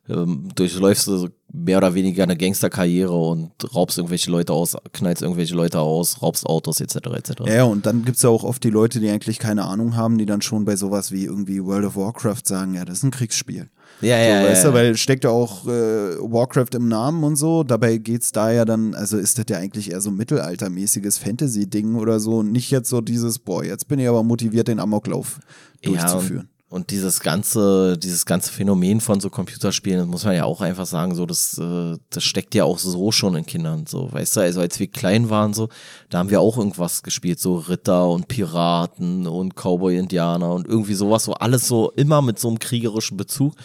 [0.10, 5.56] ähm, durchläufst du mehr oder weniger eine Gangsterkarriere und raubst irgendwelche Leute aus, knallst irgendwelche
[5.56, 6.96] Leute aus, raubst Autos etc.
[7.16, 7.32] etc.
[7.46, 10.18] Ja, und dann gibt es ja auch oft die Leute, die eigentlich keine Ahnung haben,
[10.18, 13.12] die dann schon bei sowas wie irgendwie World of Warcraft sagen, ja, das ist ein
[13.12, 13.70] Kriegsspiel.
[14.02, 14.70] Ja, ja, so, ja, weißt ja.
[14.70, 17.64] du, weil steckt ja auch äh, Warcraft im Namen und so.
[17.64, 22.20] Dabei geht's da ja dann, also ist das ja eigentlich eher so mittelaltermäßiges Fantasy-Ding oder
[22.20, 22.44] so.
[22.44, 25.40] Nicht jetzt so dieses, boah, jetzt bin ich aber motiviert, den Amoklauf
[25.82, 26.50] durchzuführen.
[26.70, 30.86] Und dieses ganze, dieses ganze Phänomen von so Computerspielen, das muss man ja auch einfach
[30.86, 34.40] sagen, so, das, äh, das steckt ja auch so schon in Kindern, so, weißt du,
[34.42, 35.70] also als wir klein waren, so,
[36.10, 41.24] da haben wir auch irgendwas gespielt, so Ritter und Piraten und Cowboy-Indianer und irgendwie sowas,
[41.24, 43.56] so alles so immer mit so einem kriegerischen Bezug.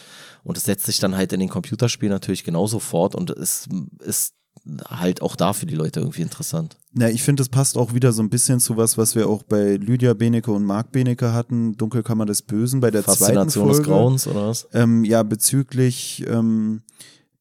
[0.44, 4.34] Und es setzt sich dann halt in den Computerspielen natürlich genauso fort und es ist
[4.88, 6.76] halt auch da für die Leute irgendwie interessant.
[6.92, 9.42] Na, ich finde, das passt auch wieder so ein bisschen zu was, was wir auch
[9.42, 13.78] bei Lydia Benecke und Marc Benecke hatten, Dunkelkammer des Bösen, bei der zweiten Faszination Folge.
[13.78, 14.68] des Grauens oder was?
[14.72, 16.82] Ähm, ja, bezüglich ähm,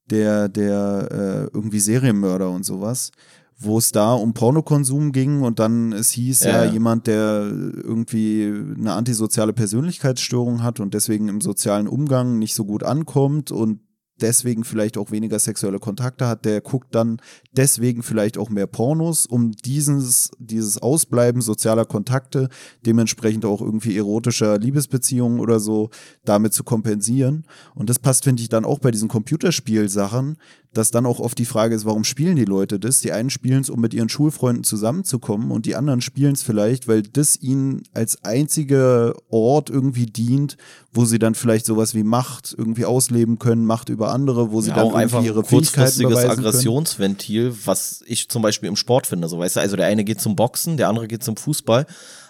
[0.10, 1.08] der, der
[1.52, 3.12] äh, irgendwie Serienmörder und sowas,
[3.58, 6.72] wo es da um Pornokonsum ging und dann es hieß Ja, ja.
[6.72, 12.84] jemand, der irgendwie eine antisoziale Persönlichkeitsstörung hat und deswegen im sozialen Umgang nicht so gut
[12.84, 13.80] ankommt und
[14.22, 19.26] deswegen vielleicht auch weniger sexuelle Kontakte hat, der guckt dann deswegen vielleicht auch mehr Pornos,
[19.26, 22.50] um dieses, dieses Ausbleiben sozialer Kontakte,
[22.86, 25.90] dementsprechend auch irgendwie erotischer Liebesbeziehungen oder so,
[26.24, 27.46] damit zu kompensieren.
[27.76, 30.38] Und das passt, finde ich, dann auch bei diesen Computerspielsachen,
[30.74, 33.02] dass dann auch oft die Frage ist, warum spielen die Leute das?
[33.02, 36.88] Die einen spielen es, um mit ihren Schulfreunden zusammenzukommen und die anderen spielen es vielleicht,
[36.88, 40.56] weil das ihnen als einziger Ort irgendwie dient,
[40.94, 44.70] wo sie dann vielleicht sowas wie Macht irgendwie ausleben können, Macht über andere, wo sie
[44.70, 46.48] ja, dann auch einfach ihre kurzfristiges beweisen können.
[46.48, 49.28] Aggressionsventil, was ich zum Beispiel im Sport finde.
[49.28, 51.86] So, weißt du, also der eine geht zum Boxen, der andere geht zum Fußball.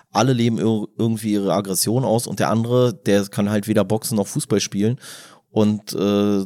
[0.09, 4.17] Alle leben ir irgendwie ihre Aggression aus und der andere, der kann halt weder Boxen
[4.17, 4.99] noch Fußball spielen
[5.51, 6.45] und äh,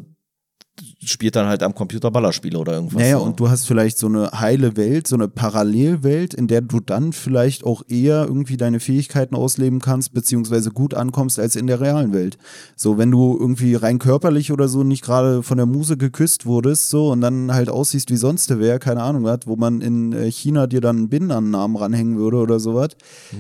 [1.06, 3.02] spielt dann halt am Computer Ballerspiele oder irgendwas.
[3.02, 3.24] Naja, so.
[3.24, 7.14] und du hast vielleicht so eine heile Welt, so eine Parallelwelt, in der du dann
[7.14, 12.14] vielleicht auch eher irgendwie deine Fähigkeiten ausleben kannst, beziehungsweise gut ankommst als in der realen
[12.14, 12.38] Welt.
[12.76, 16.90] So, wenn du irgendwie rein körperlich oder so nicht gerade von der Muse geküsst wurdest,
[16.90, 20.32] so, und dann halt aussiehst wie sonst wer, keine Ahnung hat, wo man in äh,
[20.32, 22.90] China dir dann einen Bin an den Namen ranhängen würde oder sowas.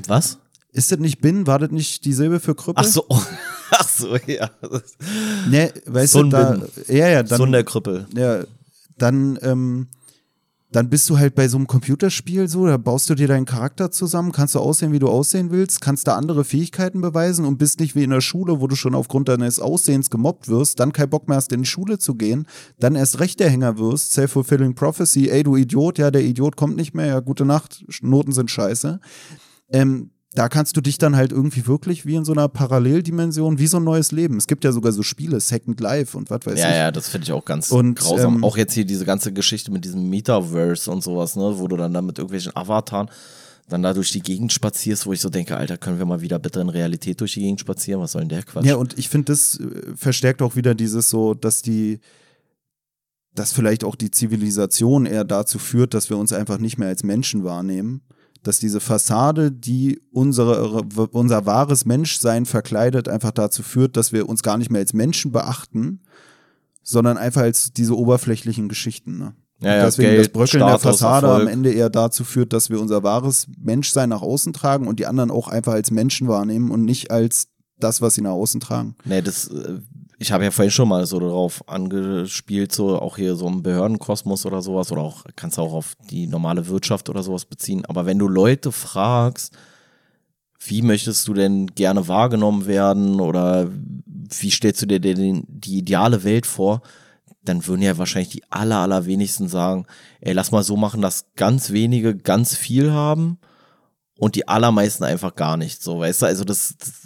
[0.07, 0.39] was?
[0.75, 1.47] Ist das nicht Bin?
[1.47, 2.83] War das nicht die Silbe für Krüppel?
[2.85, 3.05] Ach so,
[3.71, 4.49] ach so, ja.
[5.49, 6.63] Ne, weißt So du, da, Bin.
[6.89, 8.05] ja, ja, dann, so Krüppel.
[8.15, 8.43] ja,
[8.97, 9.87] dann, ähm,
[10.71, 13.91] dann bist du halt bei so einem Computerspiel so, da baust du dir deinen Charakter
[13.91, 17.79] zusammen, kannst du aussehen, wie du aussehen willst, kannst da andere Fähigkeiten beweisen und bist
[17.79, 21.09] nicht wie in der Schule, wo du schon aufgrund deines Aussehens gemobbt wirst, dann kein
[21.09, 22.45] Bock mehr hast, in die Schule zu gehen,
[22.77, 26.75] dann erst recht der Hänger wirst, self-fulfilling prophecy, ey du Idiot, ja, der Idiot kommt
[26.75, 28.99] nicht mehr, ja, gute Nacht, Noten sind scheiße.
[29.69, 33.67] Ähm, da kannst du dich dann halt irgendwie wirklich wie in so einer Paralleldimension, wie
[33.67, 34.37] so ein neues Leben.
[34.37, 36.75] Es gibt ja sogar so Spiele, Second Life und was weiß Ja, ich.
[36.75, 38.35] ja, das finde ich auch ganz Und, grausam.
[38.35, 41.77] ähm, auch jetzt hier diese ganze Geschichte mit diesem Metaverse und sowas, ne, wo du
[41.77, 43.09] dann da mit irgendwelchen Avataren
[43.67, 46.37] dann da durch die Gegend spazierst, wo ich so denke, Alter, können wir mal wieder
[46.37, 47.99] bitte in Realität durch die Gegend spazieren?
[47.99, 48.63] Was soll denn der Quatsch?
[48.65, 51.99] Ja, und ich finde, das äh, verstärkt auch wieder dieses so, dass die,
[53.33, 57.03] dass vielleicht auch die Zivilisation eher dazu führt, dass wir uns einfach nicht mehr als
[57.03, 58.01] Menschen wahrnehmen.
[58.45, 64.43] Dass diese Fassade, die unsere, unser wahres Menschsein verkleidet, einfach dazu führt, dass wir uns
[64.43, 66.01] gar nicht mehr als Menschen beachten,
[66.83, 69.17] sondern einfach als diese oberflächlichen Geschichten.
[69.17, 69.33] Ne?
[69.61, 71.47] Ja, ja, deswegen Geld, das Bröckeln der Status, Fassade Erfolg.
[71.47, 75.07] am Ende eher dazu führt, dass wir unser wahres Menschsein nach außen tragen und die
[75.07, 77.47] anderen auch einfach als Menschen wahrnehmen und nicht als
[77.79, 78.95] das, was sie nach außen tragen.
[79.05, 79.79] Nee, das, äh,
[80.25, 84.47] ich habe ja vorhin schon mal so darauf angespielt, so auch hier so im Behördenkosmos
[84.47, 87.85] oder sowas, oder auch, kannst du auch auf die normale Wirtschaft oder sowas beziehen.
[87.85, 89.55] Aber wenn du Leute fragst,
[90.59, 96.23] wie möchtest du denn gerne wahrgenommen werden oder wie stellst du dir denn die ideale
[96.23, 96.81] Welt vor,
[97.43, 99.85] dann würden ja wahrscheinlich die aller, allerwenigsten sagen,
[100.21, 103.37] ey, lass mal so machen, dass ganz wenige ganz viel haben
[104.17, 105.83] und die allermeisten einfach gar nicht.
[105.83, 107.04] So, weißt du, also das, das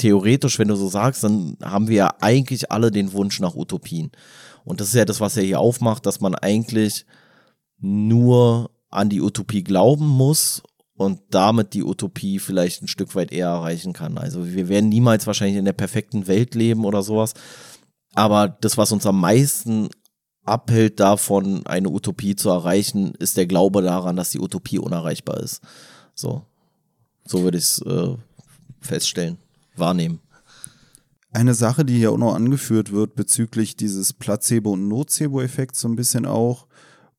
[0.00, 4.10] theoretisch, wenn du so sagst, dann haben wir ja eigentlich alle den Wunsch nach Utopien.
[4.64, 7.04] Und das ist ja das, was er hier aufmacht, dass man eigentlich
[7.78, 10.62] nur an die Utopie glauben muss
[10.96, 14.18] und damit die Utopie vielleicht ein Stück weit eher erreichen kann.
[14.18, 17.34] Also wir werden niemals wahrscheinlich in der perfekten Welt leben oder sowas.
[18.14, 19.88] Aber das, was uns am meisten
[20.44, 25.60] abhält davon, eine Utopie zu erreichen, ist der Glaube daran, dass die Utopie unerreichbar ist.
[26.14, 26.42] So,
[27.24, 28.16] so würde ich es äh,
[28.80, 29.38] feststellen,
[29.80, 30.20] wahrnehmen.
[31.32, 35.96] Eine Sache, die hier auch noch angeführt wird bezüglich dieses Placebo- und Nocebo-Effekts so ein
[35.96, 36.66] bisschen auch,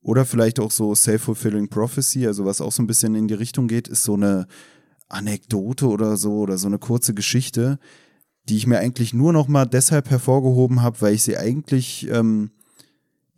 [0.01, 3.67] oder vielleicht auch so Self-Fulfilling Prophecy, also was auch so ein bisschen in die Richtung
[3.67, 4.47] geht, ist so eine
[5.09, 7.79] Anekdote oder so oder so eine kurze Geschichte.
[8.49, 12.51] die ich mir eigentlich nur noch mal deshalb hervorgehoben habe, weil ich sie eigentlich ähm,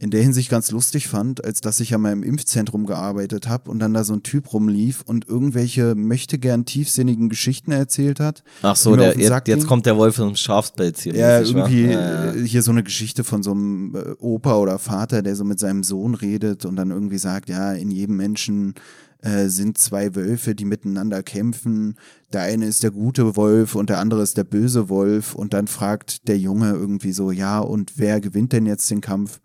[0.04, 3.80] in der Hinsicht ganz lustig fand, als dass ich an meinem Impfzentrum gearbeitet habe und
[3.80, 8.44] dann da so ein Typ rumlief und irgendwelche möchte gern tiefsinnigen Geschichten erzählt hat.
[8.64, 11.16] Ach so, der, jetzt, jetzt kommt der Wolf im Schafspelz hier.
[11.16, 12.34] Ja, irgendwie ja, ja.
[12.34, 15.84] hier so eine Geschichte von so einem äh, Opa oder Vater, der so mit seinem
[15.84, 18.74] Sohn redet und dann irgendwie sagt, ja, in jedem Menschen
[19.22, 21.96] äh, sind zwei Wölfe, die miteinander kämpfen.
[22.34, 25.34] Der eine ist der gute Wolf und der andere ist der böse Wolf.
[25.34, 29.40] Und dann fragt der Junge irgendwie so, ja, und wer gewinnt denn jetzt den Kampf?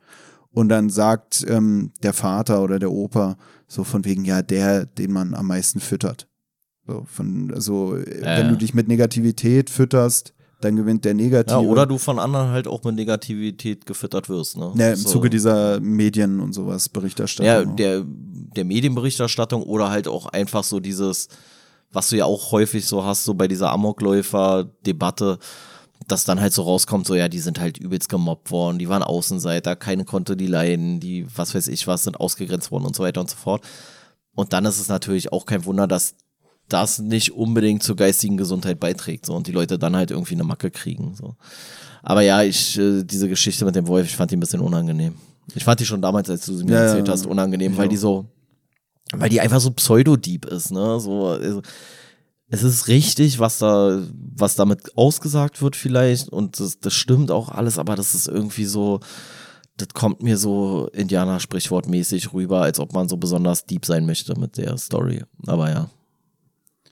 [0.58, 3.36] Und dann sagt ähm, der Vater oder der Opa
[3.68, 6.26] so von wegen, ja, der, den man am meisten füttert.
[6.84, 8.22] So, von, also, äh.
[8.24, 11.60] wenn du dich mit Negativität fütterst, dann gewinnt der Negative.
[11.60, 14.56] Ja, oder du von anderen halt auch mit Negativität gefüttert wirst.
[14.56, 14.72] Ne?
[14.74, 15.10] Ja, im so.
[15.10, 17.68] Zuge dieser Medien und sowas, Berichterstattung.
[17.68, 18.04] Ja, der,
[18.56, 21.28] der Medienberichterstattung oder halt auch einfach so dieses,
[21.92, 25.38] was du ja auch häufig so hast, so bei dieser Amokläufer-Debatte,
[26.08, 29.02] dass dann halt so rauskommt, so ja, die sind halt übelst gemobbt worden, die waren
[29.02, 33.02] Außenseiter, keine konnte die leiden, die, was weiß ich was, sind ausgegrenzt worden und so
[33.02, 33.62] weiter und so fort.
[34.34, 36.14] Und dann ist es natürlich auch kein Wunder, dass
[36.68, 40.44] das nicht unbedingt zur geistigen Gesundheit beiträgt, so und die Leute dann halt irgendwie eine
[40.44, 41.36] Macke kriegen, so.
[42.02, 45.14] Aber ja, ich, äh, diese Geschichte mit dem Wolf, ich fand die ein bisschen unangenehm.
[45.54, 47.96] Ich fand die schon damals, als du sie mir ja, erzählt hast, unangenehm, weil die
[47.96, 48.26] so,
[49.12, 51.62] weil die einfach so Pseudodieb ist, ne, so, also,
[52.50, 57.50] es ist richtig, was da, was damit ausgesagt wird vielleicht und das, das stimmt auch
[57.50, 59.00] alles, aber das ist irgendwie so,
[59.76, 64.56] das kommt mir so Indianer-Sprichwortmäßig rüber, als ob man so besonders deep sein möchte mit
[64.56, 65.22] der Story.
[65.46, 65.90] Aber ja.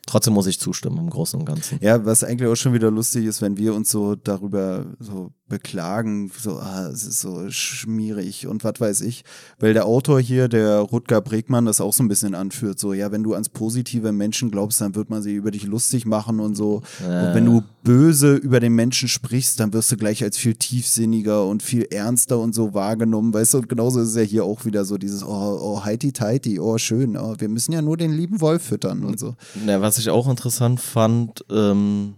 [0.07, 1.81] Trotzdem muss ich zustimmen im Großen und Ganzen.
[1.83, 6.31] Ja, was eigentlich auch schon wieder lustig ist, wenn wir uns so darüber so beklagen,
[6.37, 9.25] so, ah, es ist so schmierig und was weiß ich.
[9.59, 13.13] Weil der Autor hier, der Rutger Bregmann, das auch so ein bisschen anführt, so, ja,
[13.13, 16.57] wenn du ans positive Menschen glaubst, dann wird man sich über dich lustig machen und
[16.57, 16.83] so.
[17.01, 17.29] Äh.
[17.29, 21.47] Und wenn du böse über den Menschen sprichst, dann wirst du gleich als viel tiefsinniger
[21.47, 24.65] und viel ernster und so wahrgenommen, weißt du, und genauso ist es ja hier auch
[24.65, 28.13] wieder so dieses, oh, oh, heiti teiti, oh, schön, oh, wir müssen ja nur den
[28.13, 29.37] lieben Wolf füttern und so.
[29.65, 32.15] Ja, was ich auch interessant fand, ähm,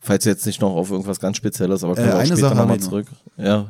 [0.00, 2.80] Falls jetzt nicht noch auf irgendwas ganz Spezielles, aber können äh, wir auch später nochmal
[2.80, 3.06] zurück.
[3.36, 3.66] Ja.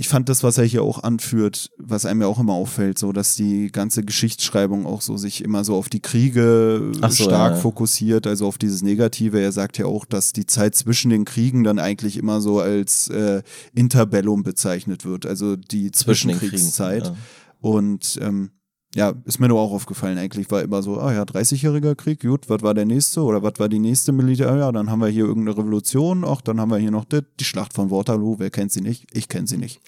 [0.00, 3.10] Ich fand das, was er hier auch anführt, was einem ja auch immer auffällt, so
[3.10, 7.56] dass die ganze Geschichtsschreibung auch so sich immer so auf die Kriege so, stark ja,
[7.56, 7.56] ja.
[7.56, 9.40] fokussiert, also auf dieses Negative.
[9.40, 13.08] Er sagt ja auch, dass die Zeit zwischen den Kriegen dann eigentlich immer so als
[13.08, 13.42] äh,
[13.74, 17.06] Interbellum bezeichnet wird, also die Zwischenkriegszeit.
[17.06, 17.16] Ja.
[17.60, 18.52] Und ähm,
[18.98, 22.50] ja, ist mir nur auch aufgefallen eigentlich, war immer so, ah ja, 30-jähriger Krieg, gut,
[22.50, 24.56] was war der nächste oder was war die nächste Militär?
[24.56, 27.44] Ja, dann haben wir hier irgendeine Revolution, ach, dann haben wir hier noch die, die
[27.44, 29.06] Schlacht von Waterloo, wer kennt sie nicht?
[29.12, 29.80] Ich kenne sie nicht.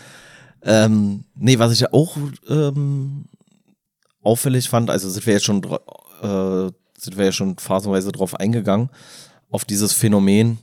[0.64, 3.24] ähm, nee, was ich auch ähm,
[4.22, 8.90] auffällig fand, also sind wir jetzt schon, äh, sind wir ja schon phasenweise drauf eingegangen,
[9.50, 10.58] auf dieses Phänomen,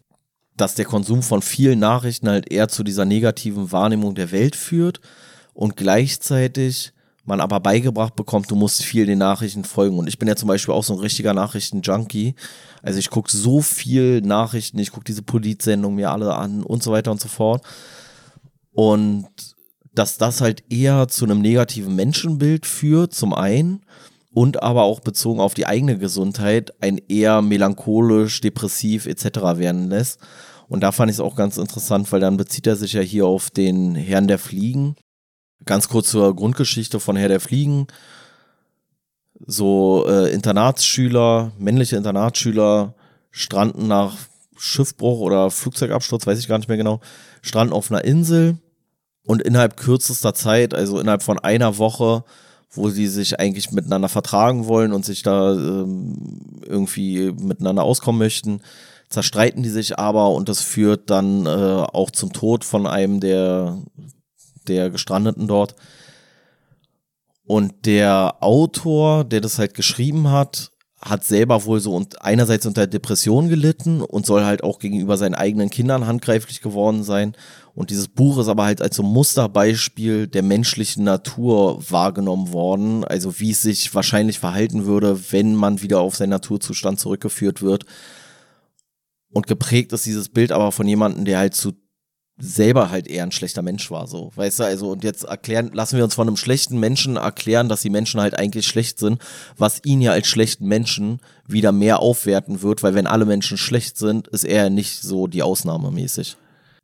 [0.56, 5.02] dass der Konsum von vielen Nachrichten halt eher zu dieser negativen Wahrnehmung der Welt führt
[5.56, 6.94] und gleichzeitig
[7.30, 10.00] man aber beigebracht bekommt, du musst viel den Nachrichten folgen.
[10.00, 12.34] Und ich bin ja zum Beispiel auch so ein richtiger Nachrichten-Junkie.
[12.82, 16.92] Also ich gucke so viel Nachrichten, ich gucke diese Politsendungen mir alle an und so
[16.92, 17.64] weiter und so fort.
[18.74, 19.28] Und
[19.94, 23.86] dass das halt eher zu einem negativen Menschenbild führt, zum einen,
[24.34, 29.24] und aber auch bezogen auf die eigene Gesundheit ein eher melancholisch, depressiv etc.
[29.58, 30.20] werden lässt.
[30.68, 33.26] Und da fand ich es auch ganz interessant, weil dann bezieht er sich ja hier
[33.26, 34.96] auf den Herrn der Fliegen,
[35.66, 37.88] Ganz kurz zur Grundgeschichte von Herr der Fliegen.
[39.46, 42.94] So äh, Internatsschüler, männliche Internatsschüler
[43.32, 44.16] stranden nach
[44.58, 47.00] Schiffbruch oder Flugzeugabsturz, weiß ich gar nicht mehr genau,
[47.42, 48.58] stranden auf einer Insel
[49.26, 52.24] und innerhalb kürzester Zeit, also innerhalb von einer Woche,
[52.72, 58.62] wo sie sich eigentlich miteinander vertragen wollen und sich da ähm, irgendwie miteinander auskommen möchten,
[59.10, 63.80] zerstreiten die sich aber und das führt dann äh, auch zum Tod von einem der
[64.70, 65.76] der Gestrandeten dort.
[67.46, 72.86] Und der Autor, der das halt geschrieben hat, hat selber wohl so und einerseits unter
[72.86, 77.36] Depression gelitten und soll halt auch gegenüber seinen eigenen Kindern handgreiflich geworden sein.
[77.74, 83.06] Und dieses Buch ist aber halt als so Musterbeispiel der menschlichen Natur wahrgenommen worden.
[83.06, 87.86] Also wie es sich wahrscheinlich verhalten würde, wenn man wieder auf seinen Naturzustand zurückgeführt wird.
[89.32, 91.74] Und geprägt ist dieses Bild aber von jemandem, der halt zu
[92.40, 95.98] selber halt eher ein schlechter Mensch war, so, weißt du, also und jetzt erklären, lassen
[95.98, 99.22] wir uns von einem schlechten Menschen erklären, dass die Menschen halt eigentlich schlecht sind,
[99.58, 103.98] was ihn ja als schlechten Menschen wieder mehr aufwerten wird, weil wenn alle Menschen schlecht
[103.98, 106.38] sind, ist er nicht so die Ausnahme mäßig.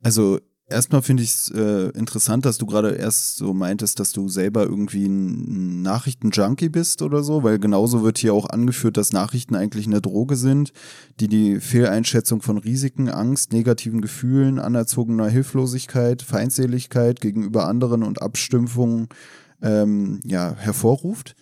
[0.03, 4.28] Also erstmal finde ich es äh, interessant, dass du gerade erst so meintest, dass du
[4.28, 9.55] selber irgendwie ein Nachrichtenjunkie bist oder so, weil genauso wird hier auch angeführt, dass Nachrichten
[9.55, 10.74] eigentlich eine Droge sind,
[11.20, 19.07] die die Fehleinschätzung von Risiken, Angst, negativen Gefühlen, anerzogener Hilflosigkeit, Feindseligkeit gegenüber anderen und Abstümpfungen
[19.61, 21.36] ähm, ja, hervorruft.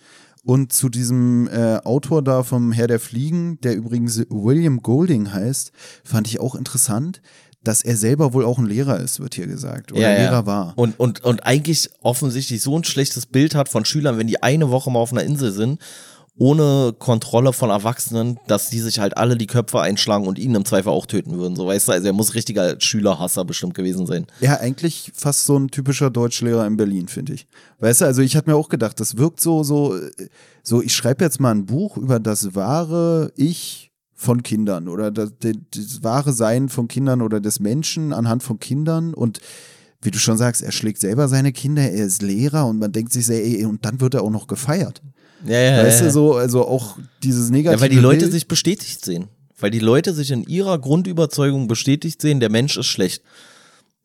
[0.46, 5.72] Und zu diesem äh, Autor da vom Herr der Fliegen, der übrigens William Golding heißt,
[6.04, 7.22] fand ich auch interessant
[7.64, 9.92] dass er selber wohl auch ein Lehrer ist, wird hier gesagt.
[9.92, 10.18] Oder Ja, ja.
[10.18, 10.72] Lehrer war.
[10.76, 14.70] Und, und, und eigentlich offensichtlich so ein schlechtes Bild hat von Schülern, wenn die eine
[14.70, 15.80] Woche mal auf einer Insel sind,
[16.36, 20.64] ohne Kontrolle von Erwachsenen, dass die sich halt alle die Köpfe einschlagen und ihn im
[20.64, 21.54] Zweifel auch töten würden.
[21.54, 24.26] So weißt du, also er muss richtiger Schülerhasser bestimmt gewesen sein.
[24.40, 27.46] Ja, eigentlich fast so ein typischer Deutschlehrer in Berlin, finde ich.
[27.78, 29.96] Weißt du, also ich hatte mir auch gedacht, das wirkt so, so,
[30.64, 33.92] so, ich schreibe jetzt mal ein Buch über das wahre Ich
[34.24, 39.14] von Kindern oder das, das wahre Sein von Kindern oder des Menschen anhand von Kindern
[39.14, 39.40] und
[40.02, 43.12] wie du schon sagst, er schlägt selber seine Kinder, er ist Lehrer und man denkt
[43.12, 45.00] sich sehr, ey, und dann wird er auch noch gefeiert.
[45.46, 46.06] Ja, ja, Weißt ja.
[46.06, 48.32] du, so, also auch dieses negative ja, weil die Leute Bild.
[48.32, 49.28] sich bestätigt sehen.
[49.58, 53.22] Weil die Leute sich in ihrer Grundüberzeugung bestätigt sehen, der Mensch ist schlecht.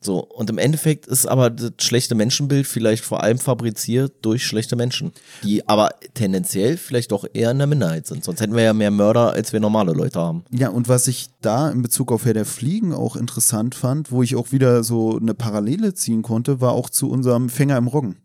[0.01, 4.77] So, und im Endeffekt ist aber das schlechte Menschenbild vielleicht vor allem fabriziert durch schlechte
[4.77, 5.11] Menschen,
[5.43, 8.23] die aber tendenziell vielleicht doch eher in der Minderheit sind.
[8.23, 10.45] Sonst hätten wir ja mehr Mörder, als wir normale Leute haben.
[10.51, 14.23] Ja, und was ich da in Bezug auf Herr der Fliegen auch interessant fand, wo
[14.23, 18.15] ich auch wieder so eine Parallele ziehen konnte, war auch zu unserem Fänger im Roggen.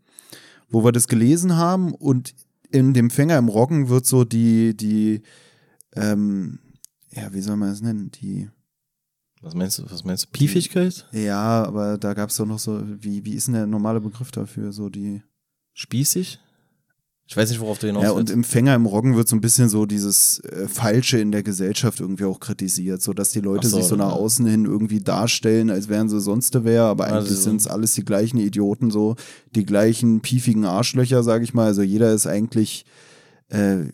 [0.69, 2.35] Wo wir das gelesen haben und
[2.71, 5.23] in dem Fänger im Roggen wird so die, die,
[5.97, 6.61] ähm,
[7.11, 8.13] ja, wie soll man das nennen?
[8.13, 8.49] Die,
[9.45, 9.85] Was meinst du?
[9.91, 10.29] Was meinst du?
[10.33, 11.07] Piefigkeit?
[11.13, 14.31] ja, aber da gab es doch noch so, wie, wie ist denn der normale Begriff
[14.31, 14.73] dafür?
[14.73, 15.23] So die,
[15.75, 16.39] Spießig?
[17.27, 19.41] Ich weiß nicht, worauf du hinaus Ja, und im Fänger im Roggen wird so ein
[19.41, 23.67] bisschen so dieses äh, Falsche in der Gesellschaft irgendwie auch kritisiert, so dass die Leute
[23.67, 27.31] so, sich so nach außen hin irgendwie darstellen, als wären sie sonst wer, aber eigentlich
[27.31, 29.17] Also- sind es alles die gleichen Idioten, so
[29.55, 31.67] die gleichen piefigen Arschlöcher, sag ich mal.
[31.67, 32.85] Also jeder ist eigentlich,
[33.49, 33.87] äh,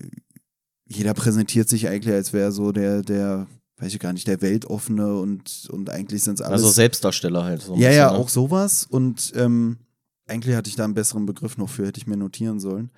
[0.87, 3.47] jeder präsentiert sich eigentlich, als wäre so der, der,
[3.81, 6.63] weiß ich gar nicht, der Weltoffene und, und eigentlich sind es alles.
[6.63, 7.63] also Selbstdarsteller halt.
[7.63, 8.19] So Ja, bisschen, ja, ne?
[8.19, 8.87] auch sowas.
[8.89, 9.79] Und ähm,
[10.27, 12.91] eigentlich hatte ich da einen besseren Begriff noch für, hätte ich mir notieren sollen.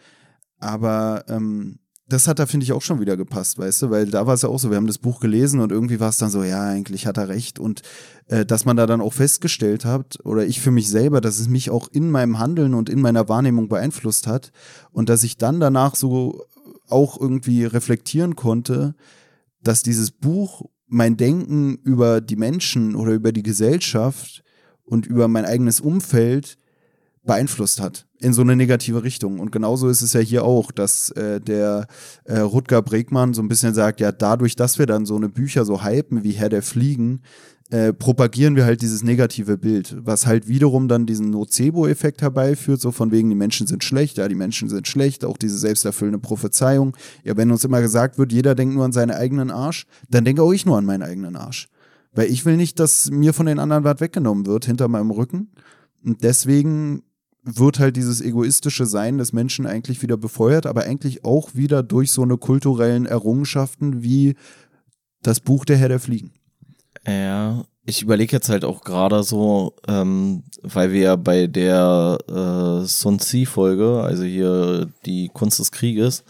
[0.58, 1.78] Aber ähm,
[2.08, 4.42] das hat da, finde ich, auch schon wieder gepasst, weißt du, weil da war es
[4.42, 6.62] ja auch so, wir haben das Buch gelesen und irgendwie war es dann so, ja,
[6.62, 7.58] eigentlich hat er recht.
[7.58, 7.82] Und
[8.26, 11.48] äh, dass man da dann auch festgestellt hat, oder ich für mich selber, dass es
[11.48, 14.52] mich auch in meinem Handeln und in meiner Wahrnehmung beeinflusst hat
[14.90, 16.44] und dass ich dann danach so
[16.88, 18.94] auch irgendwie reflektieren konnte,
[19.62, 24.42] dass dieses Buch mein Denken über die Menschen oder über die Gesellschaft
[24.84, 26.58] und über mein eigenes Umfeld
[27.22, 29.40] beeinflusst hat in so eine negative Richtung.
[29.40, 31.86] Und genauso ist es ja hier auch, dass äh, der
[32.24, 35.64] äh, Rutger Bregmann so ein bisschen sagt, ja, dadurch, dass wir dann so eine Bücher
[35.64, 37.22] so hypen wie Herr der Fliegen,
[37.70, 42.92] äh, propagieren wir halt dieses negative Bild, was halt wiederum dann diesen Nocebo-Effekt herbeiführt, so
[42.92, 46.94] von wegen, die Menschen sind schlecht, ja, die Menschen sind schlecht, auch diese selbsterfüllende Prophezeiung.
[47.24, 50.42] Ja, wenn uns immer gesagt wird, jeder denkt nur an seinen eigenen Arsch, dann denke
[50.42, 51.68] auch ich nur an meinen eigenen Arsch.
[52.12, 55.50] Weil ich will nicht, dass mir von den anderen was weggenommen wird hinter meinem Rücken.
[56.04, 57.02] Und deswegen
[57.42, 62.12] wird halt dieses egoistische Sein des Menschen eigentlich wieder befeuert, aber eigentlich auch wieder durch
[62.12, 64.36] so eine kulturellen Errungenschaften wie
[65.22, 66.32] das Buch Der Herr der Fliegen.
[67.06, 72.86] Ja, ich überlege jetzt halt auch gerade so, ähm, weil wir ja bei der äh,
[72.86, 76.22] Sun Tzu-Folge, also hier die Kunst des Krieges,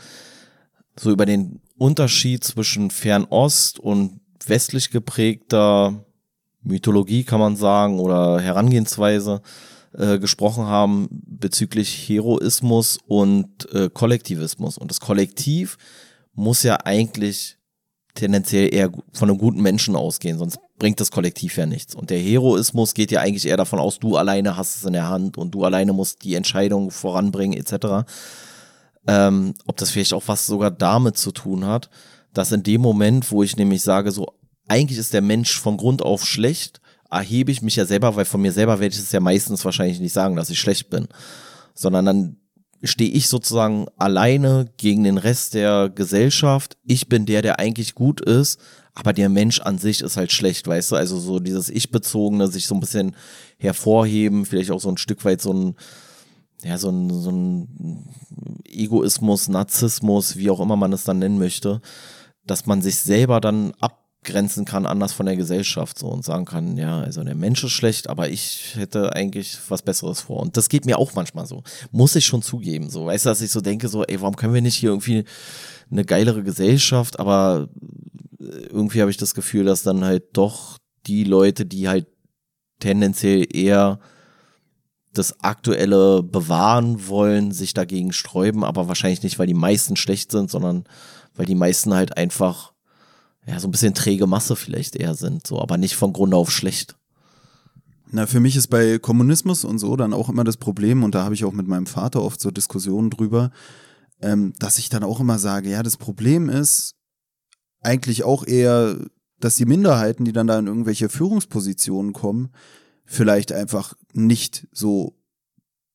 [0.99, 6.05] so über den Unterschied zwischen Fernost und westlich geprägter
[6.63, 9.43] Mythologie, kann man sagen, oder Herangehensweise
[9.97, 14.78] äh, gesprochen haben bezüglich Heroismus und äh, Kollektivismus.
[14.78, 15.76] Und das Kollektiv
[16.34, 17.59] muss ja eigentlich
[18.14, 21.95] tendenziell eher von einem guten Menschen ausgehen, sonst bringt das Kollektiv ja nichts.
[21.95, 25.09] Und der Heroismus geht ja eigentlich eher davon aus, du alleine hast es in der
[25.09, 28.07] Hand und du alleine musst die Entscheidung voranbringen, etc.
[29.07, 31.88] Ähm, ob das vielleicht auch was sogar damit zu tun hat,
[32.34, 34.34] dass in dem Moment, wo ich nämlich sage, so,
[34.68, 36.80] eigentlich ist der Mensch von Grund auf schlecht,
[37.13, 40.01] erhebe ich mich ja selber, weil von mir selber werde ich es ja meistens wahrscheinlich
[40.01, 41.09] nicht sagen, dass ich schlecht bin,
[41.75, 42.37] sondern dann
[42.83, 46.77] stehe ich sozusagen alleine gegen den Rest der Gesellschaft.
[46.85, 48.59] Ich bin der, der eigentlich gut ist,
[48.95, 50.97] aber der Mensch an sich ist halt schlecht, weißt du?
[50.97, 53.15] Also so dieses Ich-bezogene, sich so ein bisschen
[53.59, 55.77] hervorheben, vielleicht auch so ein Stück weit so ein,
[56.65, 58.09] ja, so ein, so ein
[58.67, 61.81] Egoismus, Narzissmus, wie auch immer man es dann nennen möchte,
[62.47, 63.73] dass man sich selber dann
[64.23, 67.73] abgrenzen kann, anders von der Gesellschaft so und sagen kann, ja, also der Mensch ist
[67.73, 70.41] schlecht, aber ich hätte eigentlich was Besseres vor.
[70.41, 71.64] Und das geht mir auch manchmal so.
[71.91, 72.89] Muss ich schon zugeben.
[72.89, 75.25] So, weißt du, dass ich so denke, so, ey, warum können wir nicht hier irgendwie
[75.91, 77.68] eine geilere Gesellschaft, aber
[78.39, 82.07] irgendwie habe ich das Gefühl, dass dann halt doch die Leute, die halt
[82.79, 83.99] tendenziell eher
[85.12, 90.51] das Aktuelle bewahren wollen, sich dagegen sträuben, aber wahrscheinlich nicht, weil die meisten schlecht sind,
[90.51, 90.85] sondern
[91.35, 92.72] weil die meisten halt einfach
[93.47, 96.51] ja so ein bisschen träge Masse vielleicht eher sind, so, aber nicht von Grund auf
[96.51, 96.97] schlecht.
[98.11, 101.24] Na, für mich ist bei Kommunismus und so dann auch immer das Problem, und da
[101.24, 103.51] habe ich auch mit meinem Vater oft so Diskussionen drüber,
[104.20, 106.95] ähm, dass ich dann auch immer sage, ja, das Problem ist
[107.80, 108.97] eigentlich auch eher,
[109.40, 112.51] dass die Minderheiten, die dann da in irgendwelche Führungspositionen kommen,
[113.05, 115.16] vielleicht einfach nicht so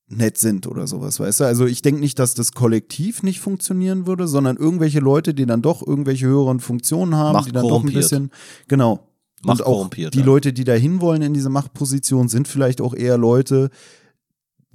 [0.10, 1.43] nett sind oder sowas, weißt du?
[1.43, 5.62] Also ich denke nicht, dass das Kollektiv nicht funktionieren würde, sondern irgendwelche Leute, die dann
[5.62, 8.32] doch irgendwelche höheren Funktionen haben, Macht die dann doch ein bisschen,
[8.68, 9.01] genau.
[9.43, 10.26] Macht und auch die ja.
[10.26, 13.70] Leute, die da hinwollen in diese Machtposition, sind vielleicht auch eher Leute,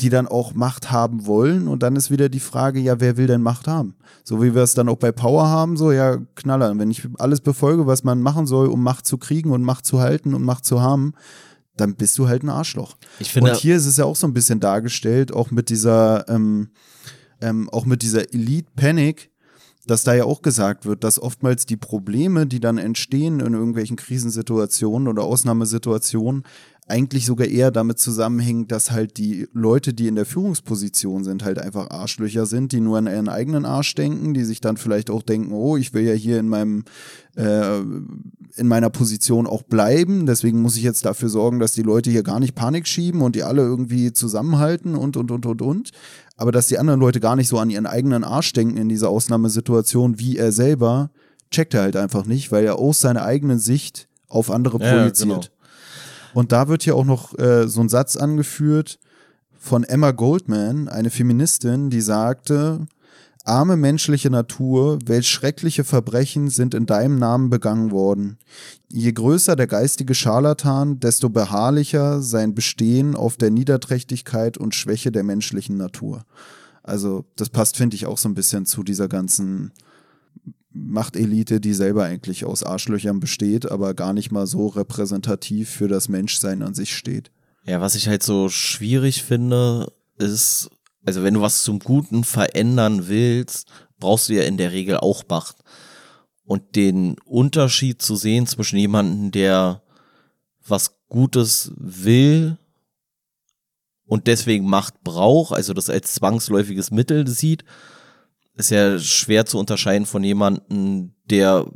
[0.01, 1.67] die dann auch Macht haben wollen.
[1.67, 3.95] Und dann ist wieder die Frage, ja, wer will denn Macht haben?
[4.25, 6.79] So wie wir es dann auch bei Power haben, so, ja, Knaller.
[6.79, 10.01] Wenn ich alles befolge, was man machen soll, um Macht zu kriegen und Macht zu
[10.01, 11.13] halten und Macht zu haben,
[11.77, 12.97] dann bist du halt ein Arschloch.
[13.19, 16.29] Ich finde, und hier ist es ja auch so ein bisschen dargestellt, auch mit dieser,
[16.29, 16.71] ähm,
[17.41, 19.31] ähm, auch mit dieser Elite Panic,
[19.87, 23.97] dass da ja auch gesagt wird, dass oftmals die Probleme, die dann entstehen in irgendwelchen
[23.97, 26.45] Krisensituationen oder Ausnahmesituationen,
[26.89, 31.59] eigentlich sogar eher damit zusammenhängen, dass halt die Leute, die in der Führungsposition sind, halt
[31.59, 35.23] einfach Arschlöcher sind, die nur an ihren eigenen Arsch denken, die sich dann vielleicht auch
[35.23, 36.85] denken, oh, ich will ja hier in meinem
[37.37, 37.79] äh,
[38.57, 42.23] in meiner Position auch bleiben, deswegen muss ich jetzt dafür sorgen, dass die Leute hier
[42.23, 45.91] gar nicht Panik schieben und die alle irgendwie zusammenhalten und und und und und,
[46.37, 49.09] aber dass die anderen Leute gar nicht so an ihren eigenen Arsch denken in dieser
[49.09, 51.11] Ausnahmesituation wie er selber,
[51.51, 55.29] checkt er halt einfach nicht, weil er aus seiner eigenen Sicht auf andere Ja, projiziert.
[55.29, 55.41] genau.
[56.35, 58.99] Und da wird hier auch noch äh, so ein Satz angeführt
[59.59, 62.87] von Emma Goldman, eine Feministin, die sagte,
[63.45, 68.39] arme menschliche Natur, welch schreckliche Verbrechen sind in deinem Namen begangen worden.
[68.89, 75.25] Je größer der geistige Scharlatan, desto beharrlicher sein Bestehen auf der Niederträchtigkeit und Schwäche der
[75.25, 76.25] menschlichen Natur.
[76.83, 79.73] Also das passt, finde ich, auch so ein bisschen zu dieser ganzen
[80.75, 86.09] Machtelite, die selber eigentlich aus Arschlöchern besteht, aber gar nicht mal so repräsentativ für das
[86.09, 87.31] Menschsein an sich steht.
[87.65, 90.71] Ja, was ich halt so schwierig finde, ist,
[91.05, 93.69] also wenn du was zum Guten verändern willst,
[93.99, 95.57] brauchst du ja in der Regel auch Macht.
[96.45, 99.83] Und den Unterschied zu sehen zwischen jemandem, der
[100.67, 102.59] was Gutes will
[104.07, 107.65] und deswegen Macht braucht, also das als zwangsläufiges Mittel sieht,
[108.57, 111.67] ist ja schwer zu unterscheiden von jemandem, der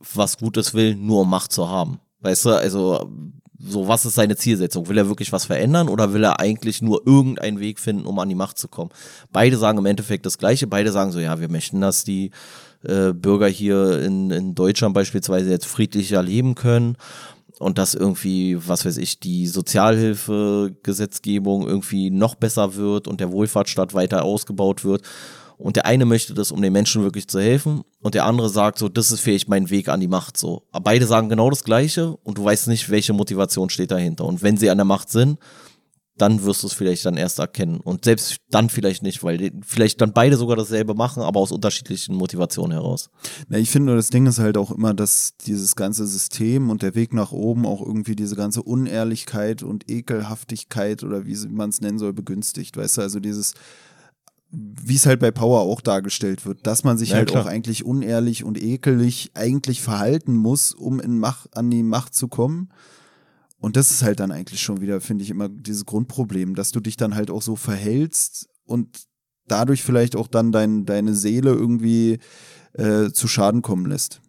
[0.00, 2.00] was Gutes will, nur um Macht zu haben.
[2.20, 3.10] Weißt du, also
[3.60, 4.88] so, was ist seine Zielsetzung?
[4.88, 8.28] Will er wirklich was verändern oder will er eigentlich nur irgendeinen Weg finden, um an
[8.28, 8.90] die Macht zu kommen?
[9.32, 10.68] Beide sagen im Endeffekt das Gleiche.
[10.68, 12.30] Beide sagen so, ja, wir möchten, dass die
[12.84, 16.96] äh, Bürger hier in, in Deutschland beispielsweise jetzt friedlicher leben können
[17.58, 23.94] und dass irgendwie, was weiß ich, die Sozialhilfegesetzgebung irgendwie noch besser wird und der Wohlfahrtsstaat
[23.94, 25.02] weiter ausgebaut wird.
[25.58, 27.82] Und der eine möchte das, um den Menschen wirklich zu helfen.
[28.00, 30.36] Und der andere sagt so, das ist vielleicht mein Weg an die Macht.
[30.36, 30.62] So.
[30.70, 34.24] Aber beide sagen genau das Gleiche und du weißt nicht, welche Motivation steht dahinter.
[34.24, 35.38] Und wenn sie an der Macht sind,
[36.18, 37.80] dann wirst du es vielleicht dann erst erkennen.
[37.80, 41.52] Und selbst dann vielleicht nicht, weil die vielleicht dann beide sogar dasselbe machen, aber aus
[41.52, 43.08] unterschiedlichen Motivationen heraus.
[43.48, 46.82] Na, ich finde nur, das Ding ist halt auch immer, dass dieses ganze System und
[46.82, 51.80] der Weg nach oben auch irgendwie diese ganze Unehrlichkeit und Ekelhaftigkeit oder wie man es
[51.80, 52.76] nennen soll, begünstigt.
[52.76, 53.54] Weißt du, also dieses,
[54.50, 57.42] wie es halt bei Power auch dargestellt wird, dass man sich Ja, halt klar.
[57.44, 62.28] auch eigentlich unehrlich und ekelig eigentlich verhalten muss, um in Macht, an die Macht zu
[62.28, 62.70] kommen.
[63.60, 66.80] Und das ist halt dann eigentlich schon wieder, finde ich, immer dieses Grundproblem, dass du
[66.80, 69.02] dich dann halt auch so verhältst und
[69.48, 72.18] dadurch vielleicht auch dann dein, deine Seele irgendwie
[72.74, 74.20] äh, zu Schaden kommen lässt.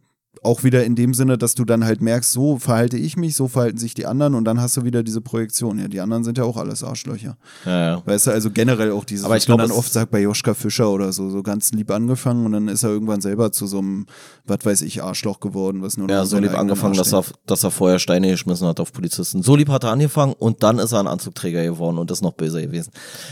[0.41, 3.47] Auch wieder in dem Sinne, dass du dann halt merkst, so verhalte ich mich, so
[3.47, 5.79] verhalten sich die anderen und dann hast du wieder diese Projektion.
[5.79, 7.37] Ja, die anderen sind ja auch alles Arschlöcher.
[7.65, 8.01] Ja, ja.
[8.05, 10.53] Weißt du, also generell auch dieses, Aber ich was man dann oft sagt bei Joschka
[10.53, 13.79] Fischer oder so, so ganz lieb angefangen und dann ist er irgendwann selber zu so
[13.79, 14.05] einem,
[14.45, 17.63] was weiß ich, Arschloch geworden, was nur noch Ja, so lieb angefangen, dass er, dass
[17.63, 19.43] er vorher Steine geschmissen hat auf Polizisten.
[19.43, 22.33] So lieb hat er angefangen und dann ist er ein Anzugträger geworden und ist noch
[22.33, 22.91] böser gewesen.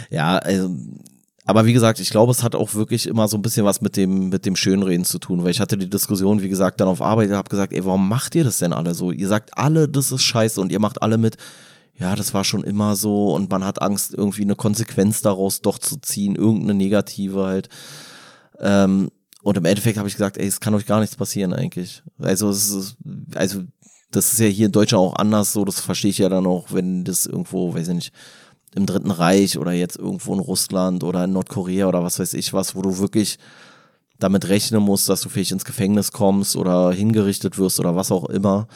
[0.10, 0.70] Ja, also,
[1.48, 3.95] aber wie gesagt, ich glaube, es hat auch wirklich immer so ein bisschen was mit
[3.95, 7.02] dem, mit dem Schönreden zu tun, weil ich hatte die Diskussion, wie gesagt, dann auf
[7.02, 9.11] Arbeit, habe gesagt, ey, warum macht ihr das denn alle so?
[9.11, 11.38] Ihr sagt alle, das ist scheiße und ihr macht alle mit,
[11.95, 15.80] ja, das war schon immer so und man hat Angst, irgendwie eine Konsequenz daraus doch
[15.80, 17.69] zu ziehen, irgendeine negative halt.
[18.60, 19.10] Ähm,
[19.41, 22.03] und im Endeffekt habe ich gesagt, ey, es kann euch gar nichts passieren eigentlich.
[22.19, 22.98] Also es ist,
[23.36, 23.64] also
[24.11, 26.74] das ist ja hier in Deutschland auch anders so, das verstehe ich ja dann auch,
[26.74, 28.14] wenn das irgendwo, weiß ich nicht,
[28.76, 32.53] im Dritten Reich oder jetzt irgendwo in Russland oder in Nordkorea oder was weiß ich
[32.53, 33.39] was, wo du wirklich
[34.19, 38.26] damit rechnen musst, dass du vielleicht ins Gefängnis kommst oder hingerichtet wirst oder was auch
[38.26, 38.68] immer,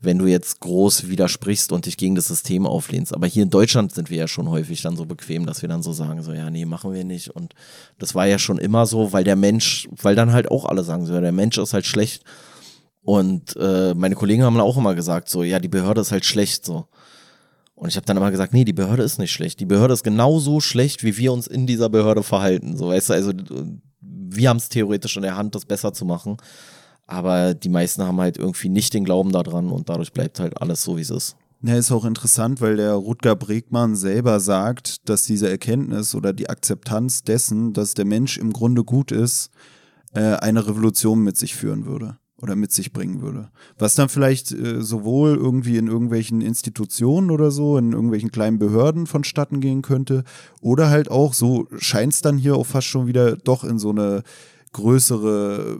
[0.00, 3.14] wenn du jetzt groß widersprichst und dich gegen das System auflehnst.
[3.14, 5.82] Aber hier in Deutschland sind wir ja schon häufig dann so bequem, dass wir dann
[5.82, 7.30] so sagen, so ja, nee, machen wir nicht.
[7.30, 7.54] Und
[7.98, 11.06] das war ja schon immer so, weil der Mensch, weil dann halt auch alle sagen
[11.06, 12.22] so, ja, der Mensch ist halt schlecht.
[13.02, 16.64] Und äh, meine Kollegen haben auch immer gesagt, so, ja, die Behörde ist halt schlecht,
[16.64, 16.86] so.
[17.74, 19.58] Und ich habe dann immer gesagt, nee, die Behörde ist nicht schlecht.
[19.60, 22.76] Die Behörde ist genauso schlecht, wie wir uns in dieser Behörde verhalten.
[22.76, 23.32] So, weißt du, also
[24.00, 26.36] wir haben es theoretisch in der Hand, das besser zu machen.
[27.06, 30.82] Aber die meisten haben halt irgendwie nicht den Glauben daran und dadurch bleibt halt alles
[30.82, 31.36] so, wie es ist.
[31.62, 36.48] Ja, ist auch interessant, weil der Rutger Bregmann selber sagt, dass diese Erkenntnis oder die
[36.48, 39.50] Akzeptanz dessen, dass der Mensch im Grunde gut ist,
[40.12, 43.48] äh, eine Revolution mit sich führen würde oder mit sich bringen würde.
[43.78, 49.06] Was dann vielleicht äh, sowohl irgendwie in irgendwelchen Institutionen oder so, in irgendwelchen kleinen Behörden
[49.06, 50.24] vonstatten gehen könnte,
[50.60, 53.88] oder halt auch, so scheint es dann hier auch fast schon wieder doch in so
[53.88, 54.24] eine
[54.72, 55.78] größere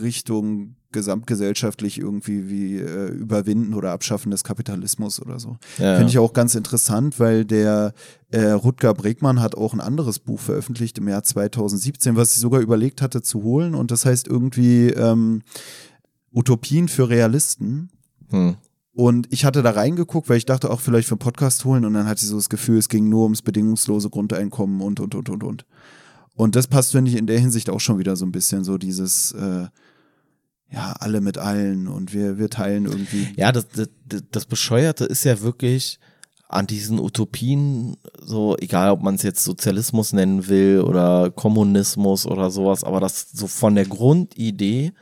[0.00, 5.56] Richtung gesamtgesellschaftlich irgendwie wie äh, Überwinden oder Abschaffen des Kapitalismus oder so.
[5.78, 7.92] Ja, Finde ich auch ganz interessant, weil der
[8.30, 12.60] äh, Rutger Bregmann hat auch ein anderes Buch veröffentlicht im Jahr 2017, was ich sogar
[12.60, 15.42] überlegt hatte zu holen und das heißt irgendwie ähm,
[16.32, 17.90] Utopien für Realisten.
[18.30, 18.56] Hm.
[18.92, 21.94] Und ich hatte da reingeguckt, weil ich dachte auch vielleicht für einen Podcast holen und
[21.94, 25.28] dann hatte ich so das Gefühl, es ging nur ums bedingungslose Grundeinkommen und, und, und,
[25.28, 25.64] und, und.
[26.34, 28.78] Und das passt, finde ich, in der Hinsicht auch schon wieder so ein bisschen so
[28.78, 29.68] dieses, äh,
[30.72, 33.28] ja, alle mit allen und wir, wir teilen irgendwie.
[33.36, 33.88] Ja, das, das,
[34.30, 35.98] das Bescheuerte ist ja wirklich
[36.48, 42.50] an diesen Utopien, so, egal ob man es jetzt Sozialismus nennen will oder Kommunismus oder
[42.50, 44.92] sowas, aber das so von der Grundidee,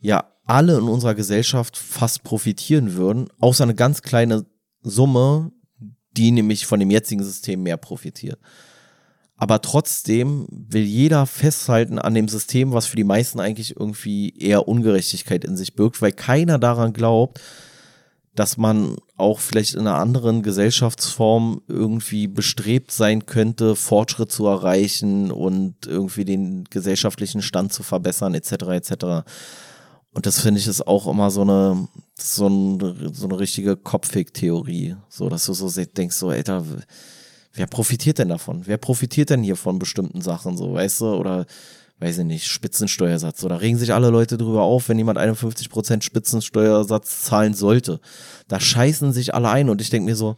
[0.00, 4.46] ja, alle in unserer Gesellschaft fast profitieren würden, außer eine ganz kleine
[4.82, 5.52] Summe,
[6.16, 8.40] die nämlich von dem jetzigen System mehr profitiert
[9.40, 14.68] aber trotzdem will jeder festhalten an dem System, was für die meisten eigentlich irgendwie eher
[14.68, 17.40] Ungerechtigkeit in sich birgt, weil keiner daran glaubt,
[18.34, 25.30] dass man auch vielleicht in einer anderen Gesellschaftsform irgendwie bestrebt sein könnte, Fortschritt zu erreichen
[25.30, 28.52] und irgendwie den gesellschaftlichen Stand zu verbessern, etc.
[28.52, 28.92] etc.
[30.12, 31.88] Und das finde ich ist auch immer so eine,
[32.18, 34.96] so, ein, so eine richtige Kopfweg-Theorie.
[35.08, 36.64] So, dass du so denkst, so, Alter,
[37.52, 38.62] wer profitiert denn davon?
[38.66, 41.14] Wer profitiert denn hier von bestimmten Sachen, so, weißt du?
[41.14, 41.46] Oder,
[42.00, 43.44] weiß ich nicht, Spitzensteuersatz.
[43.44, 48.00] Oder regen sich alle Leute drüber auf, wenn jemand 51% Spitzensteuersatz zahlen sollte.
[48.48, 50.36] Da scheißen sich alle ein und ich denke mir so,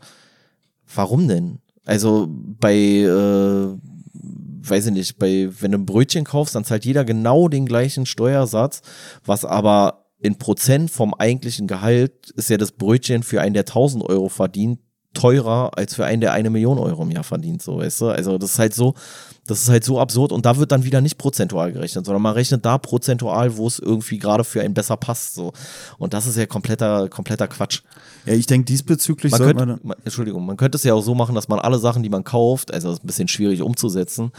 [0.95, 1.61] warum denn?
[1.85, 3.79] Also bei, äh,
[4.69, 8.07] weiß ich nicht, bei, wenn du ein Brötchen kaufst, dann zahlt jeder genau den gleichen
[8.07, 8.83] Steuersatz,
[9.25, 14.05] was aber in Prozent vom eigentlichen Gehalt ist ja das Brötchen für einen, der 1000
[14.05, 14.79] Euro verdient,
[15.15, 18.07] teurer als für einen, der eine Million Euro im Jahr verdient, so, weißt du?
[18.09, 18.95] Also das ist halt so,
[19.53, 22.35] das ist halt so absurd und da wird dann wieder nicht prozentual gerechnet, sondern man
[22.35, 25.53] rechnet da prozentual, wo es irgendwie gerade für einen besser passt, so.
[25.99, 27.83] Und das ist ja kompletter, kompletter Quatsch.
[28.27, 31.35] Ja, ich denke diesbezüglich man könnte, man, Entschuldigung, man könnte es ja auch so machen,
[31.35, 34.33] dass man alle Sachen, die man kauft, also das ist ein bisschen schwierig umzusetzen,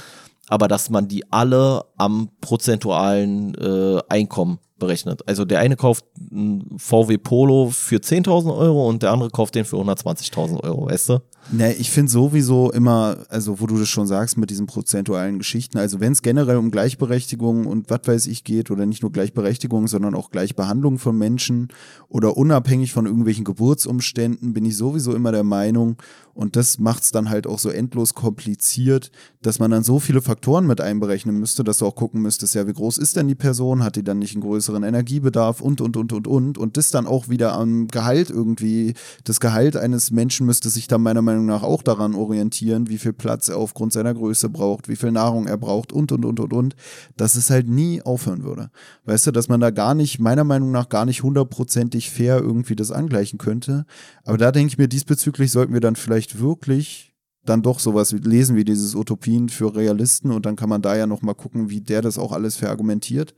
[0.47, 5.27] aber dass man die alle am prozentualen äh, Einkommen berechnet.
[5.27, 9.65] Also der eine kauft ein VW Polo für 10.000 Euro und der andere kauft den
[9.65, 11.19] für 120.000 Euro, weißt du?
[11.51, 15.77] Ne, ich finde sowieso immer, also wo du das schon sagst mit diesen prozentualen Geschichten,
[15.77, 19.87] also wenn es generell um Gleichberechtigung und was weiß ich geht oder nicht nur Gleichberechtigung,
[19.87, 21.67] sondern auch Gleichbehandlung von Menschen
[22.07, 25.97] oder unabhängig von irgendwelchen Geburtsumständen, bin ich sowieso immer der Meinung
[26.33, 29.11] und das macht es dann halt auch so endlos kompliziert,
[29.43, 32.67] dass man dann so viele Faktoren mit einberechnen müsste, dass du auch gucken müsstest, ja,
[32.67, 35.61] wie groß ist denn die Person, hat die dann nicht einen größeren Energiebedarf?
[35.61, 36.57] Und, und, und, und, und.
[36.57, 38.95] Und das dann auch wieder am Gehalt irgendwie,
[39.25, 42.97] das Gehalt eines Menschen müsste sich dann meiner Meinung Meinung nach auch daran orientieren, wie
[42.97, 46.39] viel Platz er aufgrund seiner Größe braucht, wie viel Nahrung er braucht und, und, und,
[46.39, 46.75] und, und,
[47.17, 48.69] dass es halt nie aufhören würde.
[49.05, 52.75] Weißt du, dass man da gar nicht, meiner Meinung nach, gar nicht hundertprozentig fair irgendwie
[52.75, 53.85] das angleichen könnte.
[54.23, 57.13] Aber da denke ich mir, diesbezüglich sollten wir dann vielleicht wirklich
[57.45, 61.07] dann doch sowas lesen wie dieses Utopien für Realisten und dann kann man da ja
[61.07, 63.33] nochmal gucken, wie der das auch alles verargumentiert.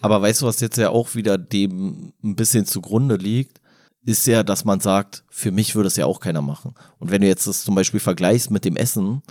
[0.00, 3.57] Aber weißt du, was jetzt ja auch wieder dem ein bisschen zugrunde liegt?
[4.08, 6.74] Ist ja, dass man sagt, für mich würde es ja auch keiner machen.
[6.98, 9.22] Und wenn du jetzt das zum Beispiel vergleichst mit dem Essen,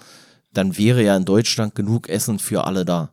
[0.54, 3.12] dann wäre ja in Deutschland genug Essen für alle da.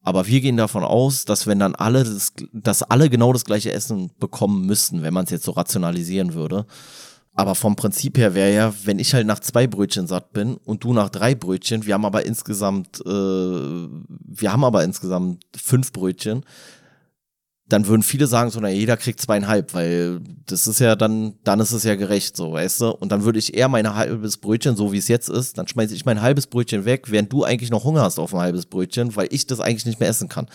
[0.00, 3.72] Aber wir gehen davon aus, dass wenn dann alle das, dass alle genau das gleiche
[3.72, 6.64] Essen bekommen müssten, wenn man es jetzt so rationalisieren würde.
[7.34, 10.82] Aber vom Prinzip her wäre ja, wenn ich halt nach zwei Brötchen satt bin und
[10.82, 16.44] du nach drei Brötchen, wir haben aber insgesamt, äh, wir haben aber insgesamt fünf Brötchen,
[17.72, 21.58] dann würden viele sagen, so, na, jeder kriegt zweieinhalb, weil das ist ja dann, dann
[21.58, 22.90] ist es ja gerecht, so, weißt du?
[22.90, 25.94] Und dann würde ich eher mein halbes Brötchen, so wie es jetzt ist, dann schmeiße
[25.94, 29.16] ich mein halbes Brötchen weg, während du eigentlich noch Hunger hast auf ein halbes Brötchen,
[29.16, 30.48] weil ich das eigentlich nicht mehr essen kann.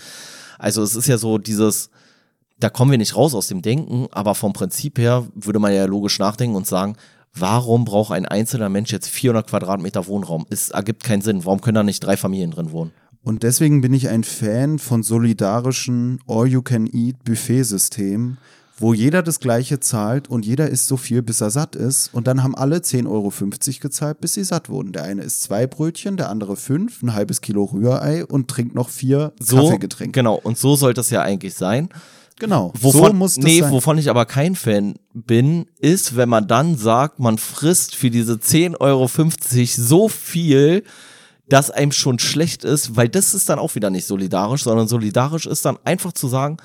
[0.59, 1.89] Also es ist ja so dieses,
[2.59, 5.85] da kommen wir nicht raus aus dem Denken, aber vom Prinzip her würde man ja
[5.85, 6.97] logisch nachdenken und sagen,
[7.33, 10.45] warum braucht ein einzelner Mensch jetzt 400 Quadratmeter Wohnraum?
[10.49, 11.45] Es ergibt keinen Sinn.
[11.45, 12.91] Warum können da nicht drei Familien drin wohnen?
[13.27, 18.37] Und deswegen bin ich ein Fan von solidarischen All-You-Can-Eat-Buffet-Systemen,
[18.77, 22.13] wo jeder das Gleiche zahlt und jeder isst so viel, bis er satt ist.
[22.13, 23.33] Und dann haben alle 10,50 Euro
[23.81, 24.93] gezahlt, bis sie satt wurden.
[24.93, 28.87] Der eine isst zwei Brötchen, der andere fünf, ein halbes Kilo Rührei und trinkt noch
[28.87, 30.13] vier So, Kaffeegetränke.
[30.13, 30.35] genau.
[30.35, 31.89] Und so sollte es ja eigentlich sein.
[32.39, 32.71] Genau.
[32.79, 33.73] Wovon, so muss das nee, sein.
[33.73, 38.35] wovon ich aber kein Fan bin, ist, wenn man dann sagt, man frisst für diese
[38.35, 39.09] 10,50 Euro
[39.65, 40.85] so viel,
[41.49, 45.45] dass einem schon schlecht ist, weil das ist dann auch wieder nicht solidarisch, sondern solidarisch
[45.45, 46.57] ist dann einfach zu sagen,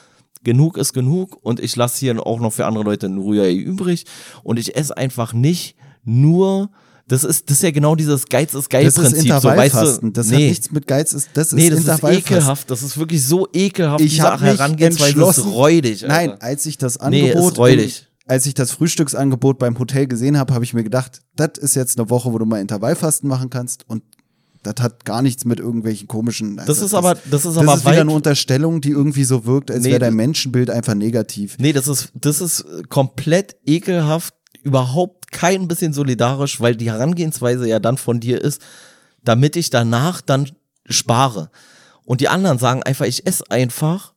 [0.45, 4.07] genug ist genug und ich lasse hier auch noch für andere Leute ein Rührei übrig
[4.43, 6.71] und ich esse einfach nicht nur
[7.09, 9.21] das ist, das ist ja genau dieses Geiz ist geil das ist Prinzip.
[9.21, 10.09] So, weißt Intervallfasten.
[10.09, 11.13] du, das nee, hat nichts mit Geiz.
[11.13, 12.71] Ist, das nee, ist das ist ekelhaft.
[12.71, 14.03] Das ist wirklich so ekelhaft.
[14.03, 16.05] Ich habe Herangehensweise ist räudig.
[16.05, 16.15] Alter.
[16.15, 18.07] Nein, als ich das Nee, ist Angebot, räudig.
[18.27, 21.99] als ich das Frühstücksangebot beim Hotel gesehen habe, habe ich mir gedacht, das ist jetzt
[21.99, 24.05] eine Woche, wo du mal Intervallfasten machen kannst und
[24.63, 26.57] das hat gar nichts mit irgendwelchen komischen.
[26.57, 29.45] Das also ist aber, das ist das aber ist wieder eine Unterstellung, die irgendwie so
[29.45, 31.57] wirkt, als Nee, wäre dein das- Menschenbild einfach negativ.
[31.59, 37.79] Nee, das ist, das ist komplett ekelhaft, überhaupt kein bisschen solidarisch, weil die Herangehensweise ja
[37.81, 38.61] dann von dir ist,
[39.25, 40.51] damit ich danach dann
[40.87, 41.51] spare.
[42.05, 44.13] Und die anderen sagen einfach, ich esse einfach,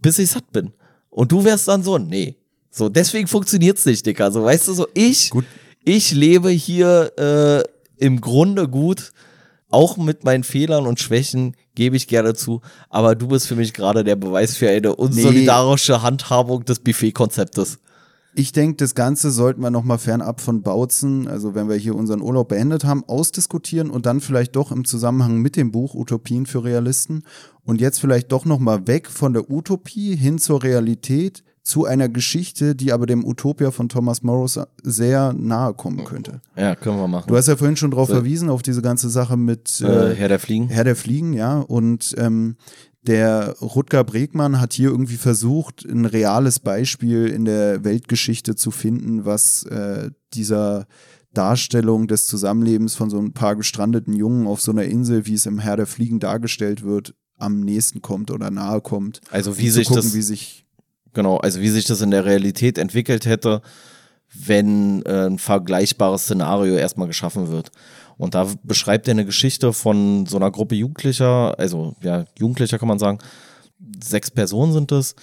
[0.00, 0.72] bis ich satt bin.
[1.10, 2.36] Und du wärst dann so, nee.
[2.70, 4.32] So, deswegen funktioniert's nicht, Dicker.
[4.32, 5.44] So, weißt du, so, ich, Gut.
[5.84, 9.12] ich lebe hier äh, im Grunde gut,
[9.74, 13.74] auch mit meinen Fehlern und Schwächen gebe ich gerne zu, aber du bist für mich
[13.74, 17.80] gerade der Beweis für eine unsolidarische Handhabung des Buffet-Konzeptes.
[18.36, 22.20] Ich denke, das Ganze sollten wir nochmal fernab von Bautzen, also wenn wir hier unseren
[22.20, 26.64] Urlaub beendet haben, ausdiskutieren und dann vielleicht doch im Zusammenhang mit dem Buch Utopien für
[26.64, 27.24] Realisten
[27.64, 32.74] und jetzt vielleicht doch nochmal weg von der Utopie hin zur Realität zu einer Geschichte,
[32.74, 36.42] die aber dem Utopia von Thomas Morris sehr nahe kommen könnte.
[36.56, 37.26] Ja, können wir machen.
[37.26, 38.14] Du hast ja vorhin schon darauf So.
[38.14, 40.68] verwiesen, auf diese ganze Sache mit äh, äh, Herr der Fliegen.
[40.68, 41.60] Herr der Fliegen, ja.
[41.60, 42.56] Und ähm,
[43.02, 49.24] der Rutger Bregmann hat hier irgendwie versucht, ein reales Beispiel in der Weltgeschichte zu finden,
[49.24, 50.86] was äh, dieser
[51.32, 55.46] Darstellung des Zusammenlebens von so ein paar gestrandeten Jungen auf so einer Insel, wie es
[55.46, 59.20] im Herr der Fliegen dargestellt wird, am nächsten kommt oder nahe kommt.
[59.30, 60.63] Also wie sich gucken, das wie sich
[61.14, 63.62] Genau, also wie sich das in der Realität entwickelt hätte,
[64.34, 67.70] wenn äh, ein vergleichbares Szenario erstmal geschaffen wird.
[68.16, 72.88] Und da beschreibt er eine Geschichte von so einer Gruppe Jugendlicher, also ja, Jugendlicher kann
[72.88, 73.18] man sagen,
[74.02, 75.14] sechs Personen sind es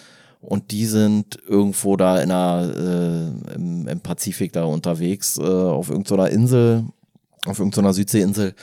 [0.41, 5.89] und die sind irgendwo da in einer, äh, im, im Pazifik da unterwegs, äh, auf
[5.89, 6.85] irgendeiner Insel,
[7.45, 8.55] auf irgendeiner Südseeinsel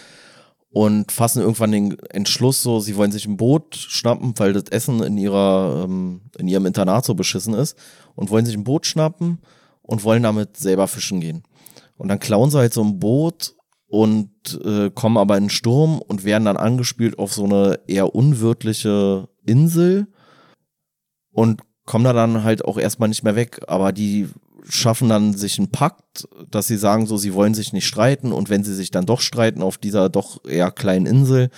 [0.70, 5.02] und fassen irgendwann den Entschluss so, sie wollen sich ein Boot schnappen, weil das Essen
[5.02, 7.76] in ihrer, ähm, in ihrem Internat so beschissen ist
[8.14, 9.38] und wollen sich ein Boot schnappen
[9.82, 11.42] und wollen damit selber fischen gehen.
[11.96, 13.54] Und dann klauen sie halt so ein Boot
[13.88, 14.30] und
[14.64, 19.28] äh, kommen aber in einen Sturm und werden dann angespült auf so eine eher unwirtliche
[19.46, 20.06] Insel
[21.32, 23.60] und kommen da dann halt auch erstmal nicht mehr weg.
[23.66, 24.28] Aber die
[24.68, 28.50] schaffen dann sich einen Pakt, dass sie sagen, so, sie wollen sich nicht streiten und
[28.50, 31.50] wenn sie sich dann doch streiten auf dieser doch eher kleinen Insel,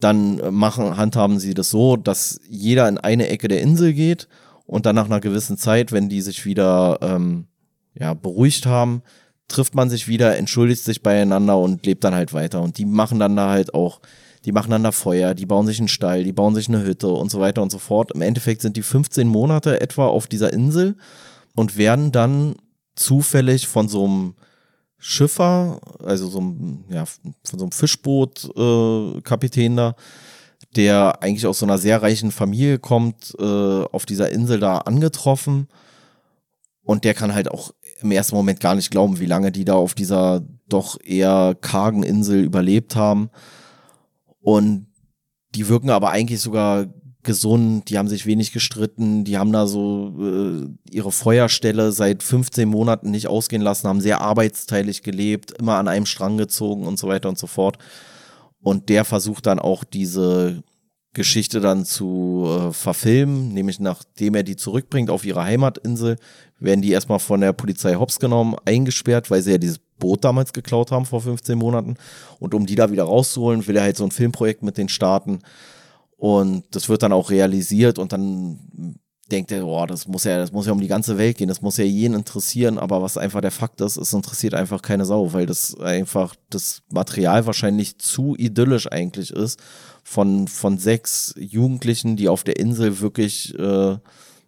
[0.00, 4.28] dann äh, machen, handhaben sie das so, dass jeder in eine Ecke der Insel geht
[4.66, 7.46] und dann nach einer gewissen Zeit, wenn die sich wieder ähm,
[7.94, 9.02] ja, beruhigt haben,
[9.48, 12.62] trifft man sich wieder, entschuldigt sich beieinander und lebt dann halt weiter.
[12.62, 14.00] Und die machen dann da halt auch,
[14.44, 17.08] die machen dann da Feuer, die bauen sich einen Stall, die bauen sich eine Hütte
[17.08, 18.12] und so weiter und so fort.
[18.12, 20.96] Im Endeffekt sind die 15 Monate etwa auf dieser Insel
[21.54, 22.56] und werden dann
[22.94, 24.34] zufällig von so einem
[24.98, 29.96] Schiffer, also so einem, ja, von so einem Fischboot-Kapitän äh, da,
[30.76, 35.68] der eigentlich aus so einer sehr reichen Familie kommt, äh, auf dieser Insel da angetroffen.
[36.82, 39.74] Und der kann halt auch im ersten Moment gar nicht glauben, wie lange die da
[39.74, 43.30] auf dieser doch eher kargen Insel überlebt haben.
[44.40, 44.86] Und
[45.54, 46.86] die wirken aber eigentlich sogar
[47.24, 52.68] gesund, die haben sich wenig gestritten, die haben da so äh, ihre Feuerstelle seit 15
[52.68, 57.08] Monaten nicht ausgehen lassen, haben sehr arbeitsteilig gelebt, immer an einem Strang gezogen und so
[57.08, 57.78] weiter und so fort.
[58.60, 60.62] Und der versucht dann auch diese
[61.14, 66.16] Geschichte dann zu äh, verfilmen, nämlich nachdem er die zurückbringt auf ihre Heimatinsel,
[66.58, 70.52] werden die erstmal von der Polizei hops genommen, eingesperrt, weil sie ja dieses Boot damals
[70.52, 71.96] geklaut haben vor 15 Monaten.
[72.40, 75.38] Und um die da wieder rauszuholen, will er halt so ein Filmprojekt mit den starten.
[76.16, 78.98] Und das wird dann auch realisiert und dann
[79.30, 81.62] denkt er, boah, das muss ja, das muss ja um die ganze Welt gehen, das
[81.62, 85.32] muss ja jeden interessieren, aber was einfach der Fakt ist, es interessiert einfach keine Sau,
[85.32, 89.58] weil das einfach das Material wahrscheinlich zu idyllisch eigentlich ist
[90.02, 93.96] von, von sechs Jugendlichen, die auf der Insel wirklich äh,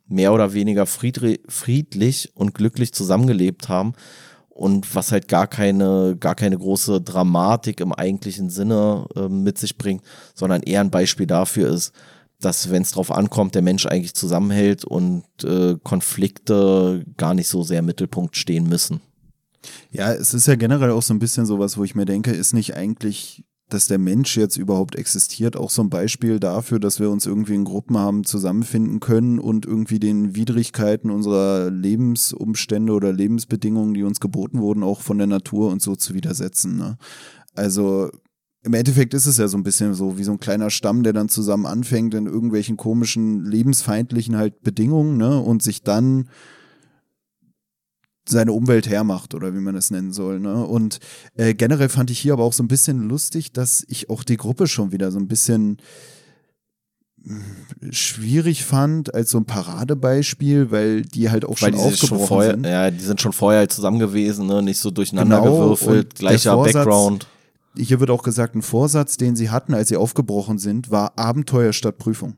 [0.09, 3.95] mehr oder weniger friedlich und glücklich zusammengelebt haben
[4.57, 9.77] und was halt gar keine, gar keine große Dramatik im eigentlichen Sinne äh, mit sich
[9.77, 10.03] bringt,
[10.35, 11.93] sondern eher ein Beispiel dafür ist,
[12.41, 17.63] dass, wenn es drauf ankommt, der Mensch eigentlich zusammenhält und äh, Konflikte gar nicht so
[17.63, 19.01] sehr im Mittelpunkt stehen müssen.
[19.91, 22.53] Ja, es ist ja generell auch so ein bisschen sowas, wo ich mir denke, ist
[22.53, 27.11] nicht eigentlich dass der Mensch jetzt überhaupt existiert, auch so ein Beispiel dafür, dass wir
[27.11, 33.95] uns irgendwie in Gruppen haben zusammenfinden können und irgendwie den Widrigkeiten unserer Lebensumstände oder Lebensbedingungen,
[33.95, 36.77] die uns geboten wurden, auch von der Natur und so zu widersetzen.
[36.77, 36.97] Ne?
[37.55, 38.11] Also
[38.63, 41.13] im Endeffekt ist es ja so ein bisschen so wie so ein kleiner Stamm, der
[41.13, 46.29] dann zusammen anfängt in irgendwelchen komischen, lebensfeindlichen halt Bedingungen, ne, und sich dann
[48.29, 50.41] seine Umwelt hermacht oder wie man es nennen soll.
[50.41, 50.65] Ne?
[50.65, 50.99] Und
[51.37, 54.37] äh, generell fand ich hier aber auch so ein bisschen lustig, dass ich auch die
[54.37, 55.79] Gruppe schon wieder so ein bisschen
[57.23, 57.43] hm,
[57.91, 62.51] schwierig fand als so ein Paradebeispiel, weil die halt auch weil schon aufgebrochen schon vorher,
[62.53, 62.67] sind.
[62.67, 64.63] Ja, die sind schon vorher halt zusammen gewesen, ne?
[64.63, 67.27] nicht so durcheinander genau, gewürfelt, gleicher Vorsatz, Background.
[67.77, 71.73] Hier wird auch gesagt, ein Vorsatz, den sie hatten, als sie aufgebrochen sind, war Abenteuer
[71.73, 72.37] statt Prüfung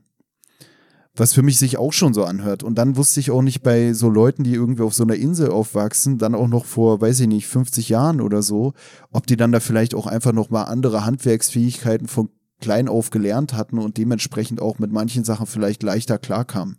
[1.19, 2.63] was für mich sich auch schon so anhört.
[2.63, 5.51] Und dann wusste ich auch nicht bei so Leuten, die irgendwie auf so einer Insel
[5.51, 8.73] aufwachsen, dann auch noch vor, weiß ich nicht, 50 Jahren oder so,
[9.11, 12.29] ob die dann da vielleicht auch einfach noch mal andere Handwerksfähigkeiten von
[12.61, 16.77] klein auf gelernt hatten und dementsprechend auch mit manchen Sachen vielleicht leichter klarkamen.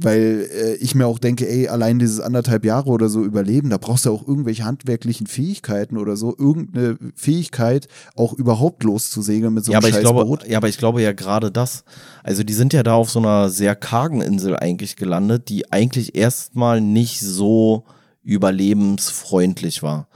[0.00, 3.78] Weil äh, ich mir auch denke, ey, allein dieses anderthalb Jahre oder so überleben, da
[3.78, 9.72] brauchst du auch irgendwelche handwerklichen Fähigkeiten oder so, irgendeine Fähigkeit, auch überhaupt loszusegeln mit so
[9.72, 10.46] einem ja, aber ich glaube, Boot.
[10.46, 11.84] Ja, aber ich glaube ja gerade das.
[12.22, 16.14] Also die sind ja da auf so einer sehr kargen Insel eigentlich gelandet, die eigentlich
[16.14, 17.84] erstmal nicht so
[18.22, 20.08] überlebensfreundlich war.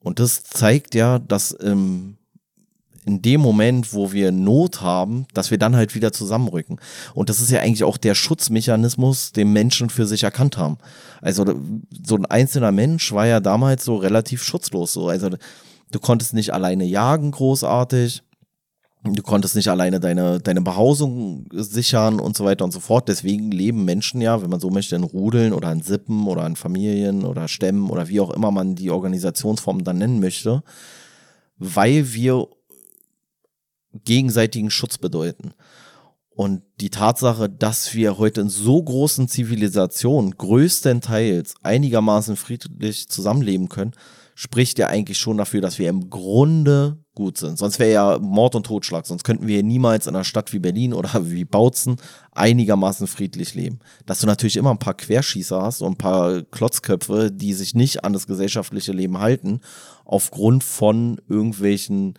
[0.00, 2.17] Und das zeigt ja, dass im
[3.08, 6.78] in dem Moment, wo wir Not haben, dass wir dann halt wieder zusammenrücken.
[7.14, 10.76] Und das ist ja eigentlich auch der Schutzmechanismus, den Menschen für sich erkannt haben.
[11.22, 11.46] Also
[12.04, 14.92] so ein einzelner Mensch war ja damals so relativ schutzlos.
[14.92, 15.08] So.
[15.08, 15.30] Also
[15.90, 18.22] du konntest nicht alleine jagen großartig.
[19.04, 23.08] Du konntest nicht alleine deine, deine Behausung sichern und so weiter und so fort.
[23.08, 26.56] Deswegen leben Menschen ja, wenn man so möchte, in Rudeln oder in Sippen oder in
[26.56, 30.62] Familien oder Stämmen oder wie auch immer man die Organisationsform dann nennen möchte,
[31.56, 32.48] weil wir
[33.92, 35.52] gegenseitigen Schutz bedeuten.
[36.30, 43.92] Und die Tatsache, dass wir heute in so großen Zivilisationen größtenteils einigermaßen friedlich zusammenleben können,
[44.36, 47.58] spricht ja eigentlich schon dafür, dass wir im Grunde gut sind.
[47.58, 49.04] Sonst wäre ja Mord und Totschlag.
[49.04, 51.96] Sonst könnten wir niemals in einer Stadt wie Berlin oder wie Bautzen
[52.30, 53.80] einigermaßen friedlich leben.
[54.06, 58.04] Dass du natürlich immer ein paar Querschießer hast und ein paar Klotzköpfe, die sich nicht
[58.04, 59.60] an das gesellschaftliche Leben halten,
[60.04, 62.14] aufgrund von irgendwelchen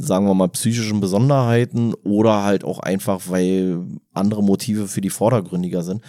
[0.00, 3.80] sagen wir mal, psychischen Besonderheiten oder halt auch einfach, weil
[4.12, 6.02] andere Motive für die vordergründiger sind,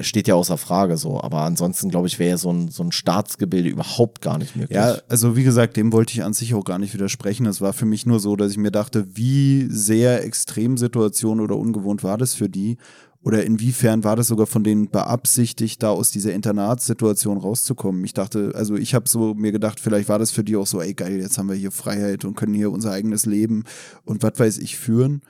[0.00, 1.20] steht ja außer Frage so.
[1.20, 4.76] Aber ansonsten, glaube ich, wäre so ein, so ein Staatsgebilde überhaupt gar nicht möglich.
[4.76, 7.46] Ja, also wie gesagt, dem wollte ich an sich auch gar nicht widersprechen.
[7.46, 12.04] Es war für mich nur so, dass ich mir dachte, wie sehr Extremsituation oder ungewohnt
[12.04, 12.76] war das für die
[13.22, 18.04] oder inwiefern war das sogar von denen beabsichtigt, da aus dieser Internatssituation rauszukommen?
[18.04, 20.80] Ich dachte, also ich habe so mir gedacht, vielleicht war das für die auch so,
[20.80, 23.64] ey geil, jetzt haben wir hier Freiheit und können hier unser eigenes Leben
[24.04, 25.22] und was weiß ich führen.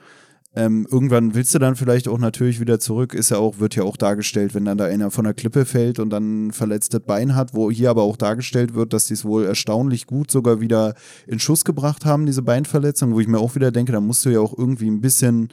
[0.55, 3.83] Ähm, irgendwann willst du dann vielleicht auch natürlich wieder zurück, ist ja auch, wird ja
[3.83, 7.35] auch dargestellt, wenn dann da einer von der Klippe fällt und dann ein verletztes Bein
[7.35, 10.95] hat, wo hier aber auch dargestellt wird, dass die es wohl erstaunlich gut sogar wieder
[11.27, 14.29] in Schuss gebracht haben, diese Beinverletzung, wo ich mir auch wieder denke, da musst du
[14.29, 15.49] ja auch irgendwie ein bisschen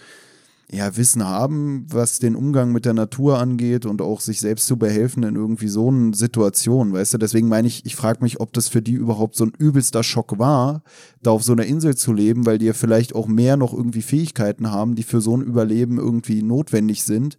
[0.73, 4.77] ja, Wissen haben, was den Umgang mit der Natur angeht und auch sich selbst zu
[4.77, 7.19] behelfen in irgendwie so einer Situation, weißt du?
[7.19, 10.41] Deswegen meine ich, ich frage mich, ob das für die überhaupt so ein übelster Schock
[10.41, 10.83] war,
[11.23, 14.03] da auf so einer Insel zu leben, weil die ja vielleicht auch mehr noch irgendwie
[14.03, 17.39] Fähigkeiten haben, die für so ein Überleben irgendwie notwendig sind.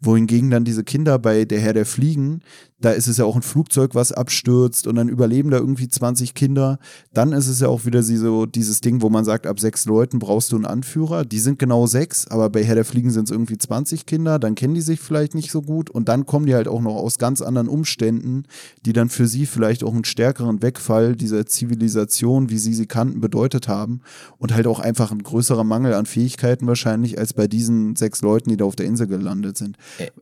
[0.00, 2.42] Wohingegen dann diese Kinder bei der Herr der Fliegen,
[2.80, 6.34] da ist es ja auch ein Flugzeug, was abstürzt und dann überleben da irgendwie 20
[6.34, 6.78] Kinder.
[7.12, 10.20] Dann ist es ja auch wieder so dieses Ding, wo man sagt, ab sechs Leuten
[10.20, 11.24] brauchst du einen Anführer.
[11.24, 14.54] Die sind genau sechs, aber bei Herr der Fliegen sind es irgendwie 20 Kinder, dann
[14.54, 17.18] kennen die sich vielleicht nicht so gut und dann kommen die halt auch noch aus
[17.18, 18.44] ganz anderen Umständen,
[18.86, 23.20] die dann für sie vielleicht auch einen stärkeren Wegfall dieser Zivilisation, wie sie sie kannten,
[23.20, 24.00] bedeutet haben
[24.38, 28.50] und halt auch einfach ein größerer Mangel an Fähigkeiten wahrscheinlich als bei diesen sechs Leuten,
[28.50, 29.76] die da auf der Insel gelandet sind.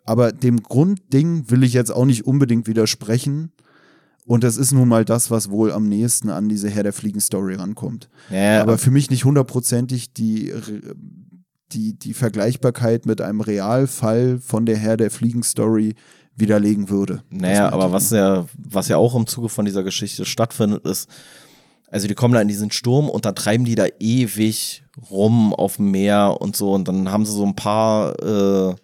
[0.05, 3.53] Aber dem Grundding will ich jetzt auch nicht unbedingt widersprechen.
[4.27, 7.55] Und das ist nun mal das, was wohl am nächsten an diese Herr der Fliegen-Story
[7.55, 8.09] rankommt.
[8.31, 10.53] Ja, aber für mich nicht hundertprozentig die,
[11.73, 15.95] die, die Vergleichbarkeit mit einem Realfall von der Herr der Fliegen-Story
[16.35, 17.23] widerlegen würde.
[17.31, 21.09] Naja, aber was ja, was ja auch im Zuge von dieser Geschichte stattfindet, ist,
[21.89, 25.77] also die kommen da in diesen Sturm und dann treiben die da ewig rum auf
[25.77, 28.75] dem Meer und so und dann haben sie so ein paar äh,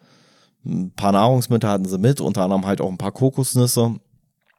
[0.64, 3.96] Ein paar Nahrungsmittel hatten sie mit, unter anderem halt auch ein paar Kokosnüsse.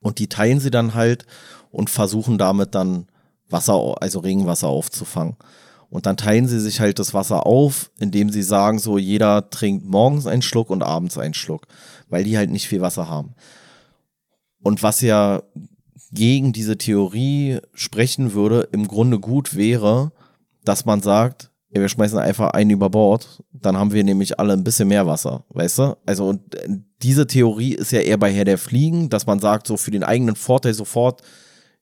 [0.01, 1.25] Und die teilen sie dann halt
[1.71, 3.07] und versuchen damit dann
[3.49, 5.37] Wasser, also Regenwasser aufzufangen.
[5.89, 9.85] Und dann teilen sie sich halt das Wasser auf, indem sie sagen, so jeder trinkt
[9.85, 11.67] morgens einen Schluck und abends einen Schluck,
[12.09, 13.35] weil die halt nicht viel Wasser haben.
[14.63, 15.43] Und was ja
[16.11, 20.11] gegen diese Theorie sprechen würde, im Grunde gut wäre,
[20.63, 24.53] dass man sagt, ja, wir schmeißen einfach einen über Bord, dann haben wir nämlich alle
[24.53, 25.97] ein bisschen mehr Wasser, weißt du?
[26.05, 26.67] Also und äh,
[27.01, 30.03] diese Theorie ist ja eher bei Herr der Fliegen, dass man sagt, so für den
[30.03, 31.21] eigenen Vorteil sofort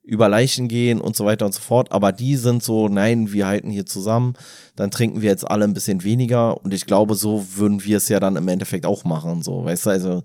[0.03, 1.91] über Leichen gehen und so weiter und so fort.
[1.91, 4.33] Aber die sind so, nein, wir halten hier zusammen,
[4.75, 6.63] dann trinken wir jetzt alle ein bisschen weniger.
[6.63, 9.85] Und ich glaube, so würden wir es ja dann im Endeffekt auch machen, so, weißt
[9.85, 10.23] du, also.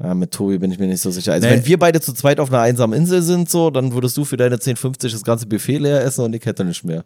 [0.00, 1.32] Ja, mit Tobi bin ich mir nicht so sicher.
[1.32, 1.54] Also, nee.
[1.54, 4.36] wenn wir beide zu zweit auf einer einsamen Insel sind, so, dann würdest du für
[4.36, 7.04] deine 10,50 das ganze Buffet leer essen und ich hätte nicht mehr.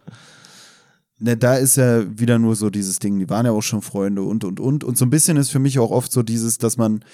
[1.23, 4.23] Ne, da ist ja wieder nur so dieses Ding, die waren ja auch schon Freunde
[4.23, 4.82] und und und.
[4.82, 7.05] Und so ein bisschen ist für mich auch oft so dieses, dass man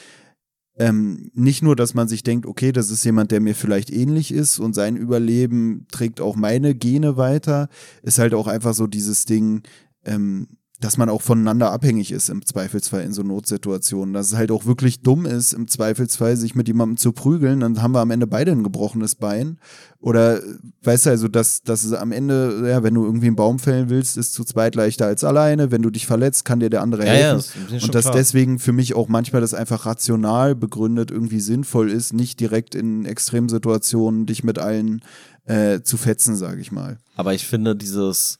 [0.78, 4.32] ähm, nicht nur, dass man sich denkt, okay, das ist jemand, der mir vielleicht ähnlich
[4.32, 7.68] ist und sein Überleben trägt auch meine Gene weiter,
[8.02, 9.60] ist halt auch einfach so dieses Ding,
[10.06, 14.14] ähm, dass man auch voneinander abhängig ist im Zweifelsfall in so Notsituationen.
[14.14, 17.82] Dass es halt auch wirklich dumm ist, im Zweifelsfall sich mit jemandem zu prügeln, dann
[17.82, 19.58] haben wir am Ende beide ein gebrochenes Bein.
[19.98, 20.40] Oder
[20.84, 23.90] weißt du, also, dass, dass es am Ende, ja, wenn du irgendwie einen Baum fällen
[23.90, 25.72] willst, ist zu zweit leichter als alleine.
[25.72, 27.60] Wenn du dich verletzt, kann dir der andere ja, helfen.
[27.68, 28.14] Ja, das Und dass klar.
[28.14, 33.04] deswegen für mich auch manchmal das einfach rational begründet irgendwie sinnvoll ist, nicht direkt in
[33.04, 35.02] Extremsituationen dich mit allen
[35.46, 36.98] äh, zu fetzen, sage ich mal.
[37.16, 38.38] Aber ich finde dieses,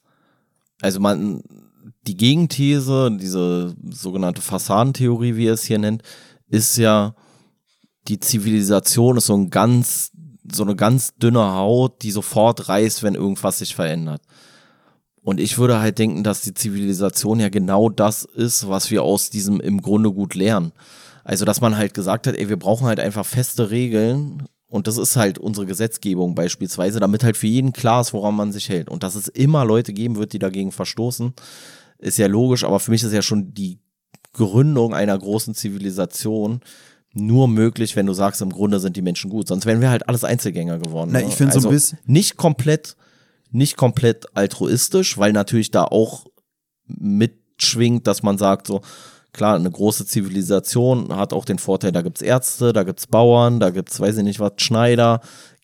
[0.81, 1.43] also man,
[2.09, 6.03] die Gegenthese, diese sogenannte Fassadentheorie, wie er es hier nennt,
[6.49, 7.15] ist ja,
[8.09, 10.11] die Zivilisation ist so ein ganz,
[10.51, 14.23] so eine ganz dünne Haut, die sofort reißt, wenn irgendwas sich verändert.
[15.21, 19.29] Und ich würde halt denken, dass die Zivilisation ja genau das ist, was wir aus
[19.29, 20.73] diesem im Grunde gut lernen.
[21.23, 24.45] Also, dass man halt gesagt hat, ey, wir brauchen halt einfach feste Regeln.
[24.69, 28.53] Und das ist halt unsere Gesetzgebung beispielsweise, damit halt für jeden klar ist, woran man
[28.53, 28.89] sich hält.
[28.89, 31.35] Und dass es immer Leute geben wird, die dagegen verstoßen
[31.99, 33.81] ist ja logisch, aber für mich ist ja schon die
[34.33, 36.61] Gründung einer großen Zivilisation
[37.13, 39.49] nur möglich, wenn du sagst, im Grunde sind die Menschen gut.
[39.49, 41.11] Sonst wären wir halt alles Einzelgänger geworden.
[41.13, 41.99] Na, ich finde also so ein also bisschen.
[42.05, 42.97] Nicht komplett,
[43.51, 46.27] nicht komplett altruistisch, weil natürlich da auch
[46.87, 48.83] mitschwingt, dass man sagt, so,
[49.33, 53.71] klar, eine große Zivilisation hat auch den Vorteil, da gibt's Ärzte, da gibt's Bauern, da
[53.71, 55.21] gibt's, weiß ich nicht was, Schneider,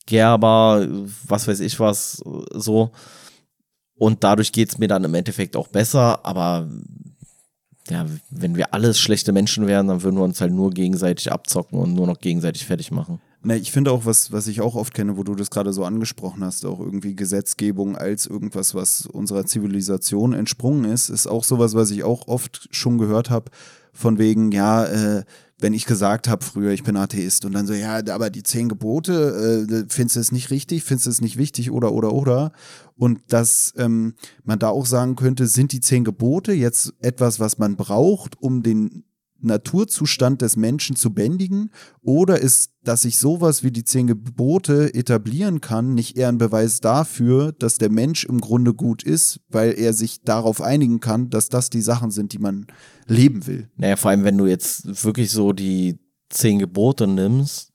[0.06, 0.86] Gerber,
[1.27, 2.90] was weiß ich was, so.
[4.05, 6.68] Und dadurch geht es mir dann im Endeffekt auch besser, aber
[7.89, 11.78] ja, wenn wir alles schlechte Menschen wären, dann würden wir uns halt nur gegenseitig abzocken
[11.78, 13.22] und nur noch gegenseitig fertig machen.
[13.43, 15.86] Na, ich finde auch, was, was ich auch oft kenne, wo du das gerade so
[15.86, 21.74] angesprochen hast, auch irgendwie Gesetzgebung als irgendwas, was unserer Zivilisation entsprungen ist, ist auch sowas,
[21.74, 23.51] was ich auch oft schon gehört habe,
[23.94, 25.24] von wegen, ja, äh,
[25.64, 28.68] wenn ich gesagt habe früher, ich bin Atheist und dann so, ja, aber die zehn
[28.68, 31.70] Gebote, äh, findest du es nicht richtig, findest du es nicht wichtig?
[31.70, 32.52] Oder oder oder.
[32.96, 34.12] Und dass ähm,
[34.42, 38.62] man da auch sagen könnte, sind die zehn Gebote jetzt etwas, was man braucht, um
[38.62, 39.04] den
[39.44, 41.70] Naturzustand des Menschen zu bändigen?
[42.02, 46.80] Oder ist, dass ich sowas wie die zehn Gebote etablieren kann, nicht eher ein Beweis
[46.80, 51.48] dafür, dass der Mensch im Grunde gut ist, weil er sich darauf einigen kann, dass
[51.48, 52.66] das die Sachen sind, die man
[53.06, 53.68] leben will?
[53.76, 55.98] Naja, vor allem, wenn du jetzt wirklich so die
[56.30, 57.72] zehn Gebote nimmst,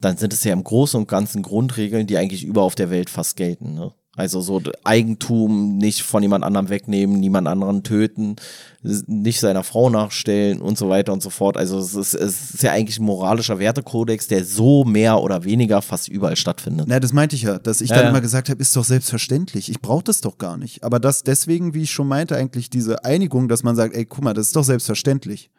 [0.00, 3.10] dann sind es ja im Großen und Ganzen Grundregeln, die eigentlich überall auf der Welt
[3.10, 3.74] fast gelten.
[3.74, 3.92] Ne?
[4.16, 8.36] Also so Eigentum nicht von jemand anderem wegnehmen, niemand anderen töten,
[8.82, 11.56] nicht seiner Frau nachstellen und so weiter und so fort.
[11.56, 15.82] Also es ist, es ist ja eigentlich ein moralischer Wertekodex, der so mehr oder weniger
[15.82, 16.86] fast überall stattfindet.
[16.88, 18.10] Na, das meinte ich ja, dass ich ja, dann ja.
[18.10, 19.68] immer gesagt habe, ist doch selbstverständlich.
[19.68, 20.84] Ich brauche das doch gar nicht.
[20.84, 24.22] Aber das deswegen, wie ich schon meinte, eigentlich diese Einigung, dass man sagt, ey, guck
[24.22, 25.50] mal, das ist doch selbstverständlich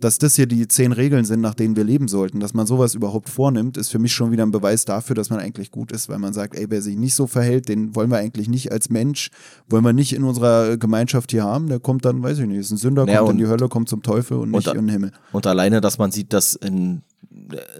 [0.00, 2.94] dass das hier die zehn Regeln sind, nach denen wir leben sollten, dass man sowas
[2.94, 6.08] überhaupt vornimmt, ist für mich schon wieder ein Beweis dafür, dass man eigentlich gut ist,
[6.08, 8.90] weil man sagt, ey, wer sich nicht so verhält, den wollen wir eigentlich nicht als
[8.90, 9.30] Mensch,
[9.68, 12.70] wollen wir nicht in unserer Gemeinschaft hier haben, der kommt dann, weiß ich nicht, ist
[12.70, 14.88] ein Sünder, ja, kommt in die Hölle, kommt zum Teufel und, und nicht in den
[14.88, 15.12] Himmel.
[15.32, 17.02] Und alleine, dass man sieht, dass in,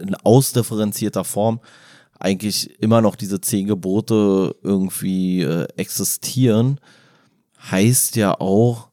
[0.00, 1.60] in ausdifferenzierter Form
[2.18, 6.80] eigentlich immer noch diese zehn Gebote irgendwie äh, existieren,
[7.70, 8.87] heißt ja auch,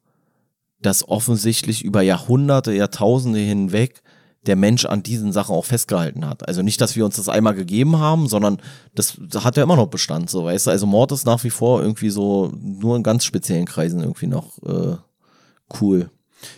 [0.86, 4.02] dass offensichtlich über Jahrhunderte, Jahrtausende hinweg
[4.45, 6.48] der Mensch an diesen Sachen auch festgehalten hat.
[6.48, 8.62] Also nicht, dass wir uns das einmal gegeben haben, sondern
[8.94, 10.72] das hat ja immer noch Bestand, so weißt du.
[10.72, 14.62] Also Mord ist nach wie vor irgendwie so nur in ganz speziellen Kreisen irgendwie noch
[14.64, 14.98] äh,
[15.82, 16.12] cool.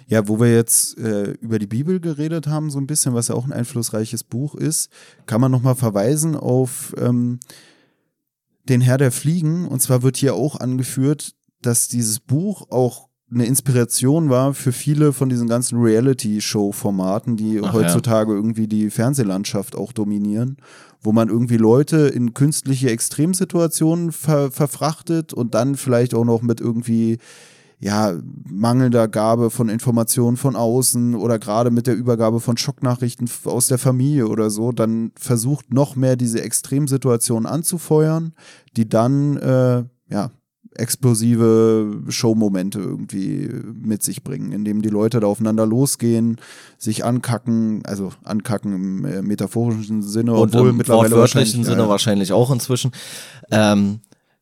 [0.07, 3.35] Ja, wo wir jetzt äh, über die Bibel geredet haben, so ein bisschen, was ja
[3.35, 4.89] auch ein einflussreiches Buch ist,
[5.25, 7.39] kann man nochmal verweisen auf ähm,
[8.65, 9.65] den Herr der Fliegen.
[9.65, 15.11] Und zwar wird hier auch angeführt, dass dieses Buch auch eine Inspiration war für viele
[15.11, 20.57] von diesen ganzen Reality-Show-Formaten, die Ach, heutzutage irgendwie die Fernsehlandschaft auch dominieren,
[21.01, 26.61] wo man irgendwie Leute in künstliche Extremsituationen ver verfrachtet und dann vielleicht auch noch mit
[26.61, 27.17] irgendwie
[27.79, 28.15] ja,
[28.49, 33.77] mangelnder Gabe von Informationen von außen oder gerade mit der Übergabe von Schocknachrichten aus der
[33.77, 38.33] Familie oder so, dann versucht noch mehr diese Extremsituationen anzufeuern,
[38.75, 40.31] die dann, äh, ja,
[40.79, 46.37] explosive Showmomente irgendwie mit sich bringen, indem die Leute da aufeinander losgehen,
[46.77, 51.89] sich ankacken, also ankacken im äh, metaphorischen Sinne, Und obwohl im mittlerweile wahrscheinlich, Sinne ja,
[51.89, 52.91] wahrscheinlich auch inzwischen.
[53.51, 54.01] Ähm,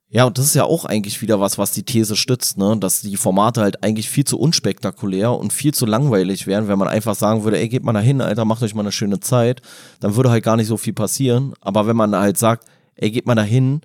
[0.10, 2.78] ja, und das ist ja auch eigentlich wieder was, was die These stützt, ne?
[2.78, 6.88] dass die Formate halt eigentlich viel zu unspektakulär und viel zu langweilig wären, wenn man
[6.88, 9.62] einfach sagen würde, ey, geht mal da hin, Alter, macht euch mal eine schöne Zeit,
[9.99, 11.53] dann würde halt gar nicht so viel passieren.
[11.60, 13.82] Aber wenn man halt sagt, ey, geht mal da hin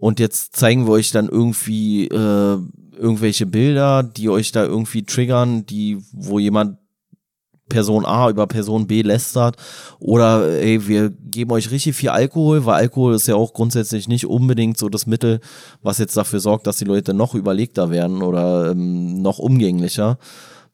[0.00, 2.58] und jetzt zeigen wir euch dann irgendwie äh,
[2.96, 6.78] irgendwelche Bilder, die euch da irgendwie triggern, die, wo jemand
[7.68, 9.56] Person A über Person B lästert
[10.00, 14.26] oder ey, wir geben euch richtig viel Alkohol, weil Alkohol ist ja auch grundsätzlich nicht
[14.26, 15.40] unbedingt so das Mittel,
[15.80, 20.18] was jetzt dafür sorgt, dass die Leute noch überlegter werden oder ähm, noch umgänglicher.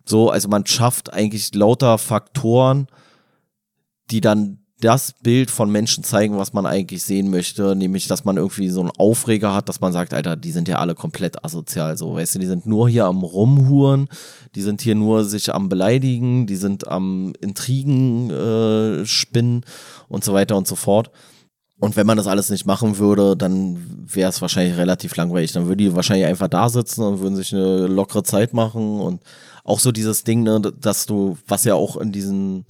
[0.07, 2.87] So, also man schafft eigentlich lauter Faktoren,
[4.11, 8.37] die dann das Bild von Menschen zeigen, was man eigentlich sehen möchte, nämlich, dass man
[8.37, 11.97] irgendwie so einen Aufreger hat, dass man sagt, Alter, die sind ja alle komplett asozial,
[11.97, 14.09] so, weißt du, die sind nur hier am Rumhuren,
[14.55, 19.65] die sind hier nur sich am Beleidigen, die sind am Intrigen äh, spinnen
[20.09, 21.11] und so weiter und so fort.
[21.79, 25.53] Und wenn man das alles nicht machen würde, dann wäre es wahrscheinlich relativ langweilig.
[25.53, 29.23] Dann würden die wahrscheinlich einfach da sitzen und würden sich eine lockere Zeit machen und
[29.63, 32.65] auch so dieses Ding, ne, dass du, was ja auch in diesen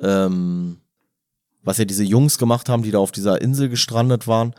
[0.00, 0.78] ähm,
[1.66, 4.54] was ja diese Jungs gemacht haben, die da auf dieser Insel gestrandet waren,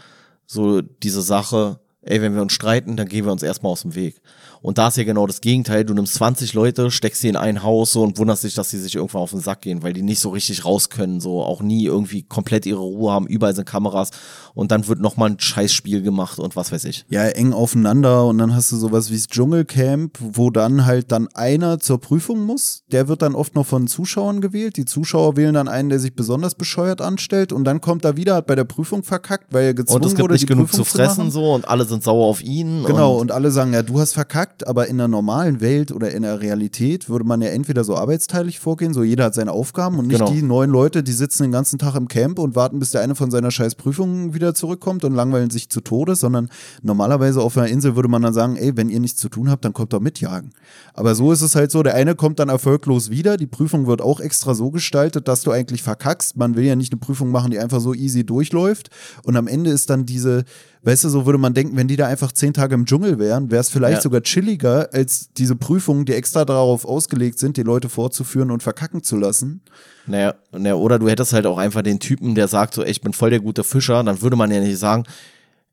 [0.45, 3.95] so diese Sache, ey, wenn wir uns streiten, dann gehen wir uns erstmal aus dem
[3.95, 4.21] Weg.
[4.61, 5.85] Und da ist ja genau das Gegenteil.
[5.85, 8.79] Du nimmst 20 Leute, steckst sie in ein Haus so und wunderst dich, dass sie
[8.79, 11.61] sich irgendwann auf den Sack gehen, weil die nicht so richtig raus können, so auch
[11.61, 14.09] nie irgendwie komplett ihre Ruhe haben, überall sind Kameras
[14.55, 17.05] und dann wird nochmal ein Scheißspiel gemacht und was weiß ich.
[17.09, 21.27] ja, eng aufeinander und dann hast du sowas wie das Dschungelcamp, wo dann halt dann
[21.35, 22.83] einer zur Prüfung muss.
[22.91, 24.77] Der wird dann oft noch von Zuschauern gewählt.
[24.77, 28.35] Die Zuschauer wählen dann einen, der sich besonders bescheuert anstellt und dann kommt er wieder,
[28.35, 30.67] hat bei der Prüfung verkackt, weil er gezwungen Und es gibt wurde, nicht die genug
[30.69, 31.31] Prüfung zu fressen machen.
[31.31, 32.83] so und alle sind sauer auf ihn.
[32.85, 36.11] Genau, Und und alle sagen, ja, du hast verkackt, aber in der normalen Welt oder
[36.11, 39.99] in der Realität würde man ja entweder so arbeitsteilig vorgehen, so jeder hat seine Aufgaben
[39.99, 40.31] und nicht Genau.
[40.31, 43.15] die neun Leute, die sitzen den ganzen Tag im Camp und warten, bis der eine
[43.15, 46.49] von seiner scheiß Prüfung wieder zurückkommt und langweilen sich zu Tode, sondern
[46.81, 49.65] normalerweise auf einer Insel würde man dann sagen, ey, wenn ihr nichts zu tun habt,
[49.65, 50.51] dann kommt doch mitjagen.
[50.93, 54.01] Aber so ist es halt so, der eine kommt dann erfolglos wieder, die Prüfung wird
[54.01, 56.37] auch extra so gestaltet, dass du eigentlich verkackst.
[56.37, 58.89] Man will ja nicht eine Prüfung machen, die einfach so easy durchläuft
[59.23, 60.43] und am Ende ist dann diese
[60.87, 63.51] Weißt du, so würde man denken, wenn die da einfach zehn Tage im Dschungel wären,
[63.51, 64.01] wäre es vielleicht Ja.
[64.01, 69.03] sogar chilliger als diese Prüfungen, die extra darauf ausgelegt sind, die Leute vorzuführen und verkacken
[69.03, 69.59] zu lassen.
[70.05, 73.01] Naja, naja, oder du hättest halt auch einfach den Typen, der sagt so, ey, ich
[73.01, 75.03] bin voll der gute Fischer, dann würde man ja nicht sagen,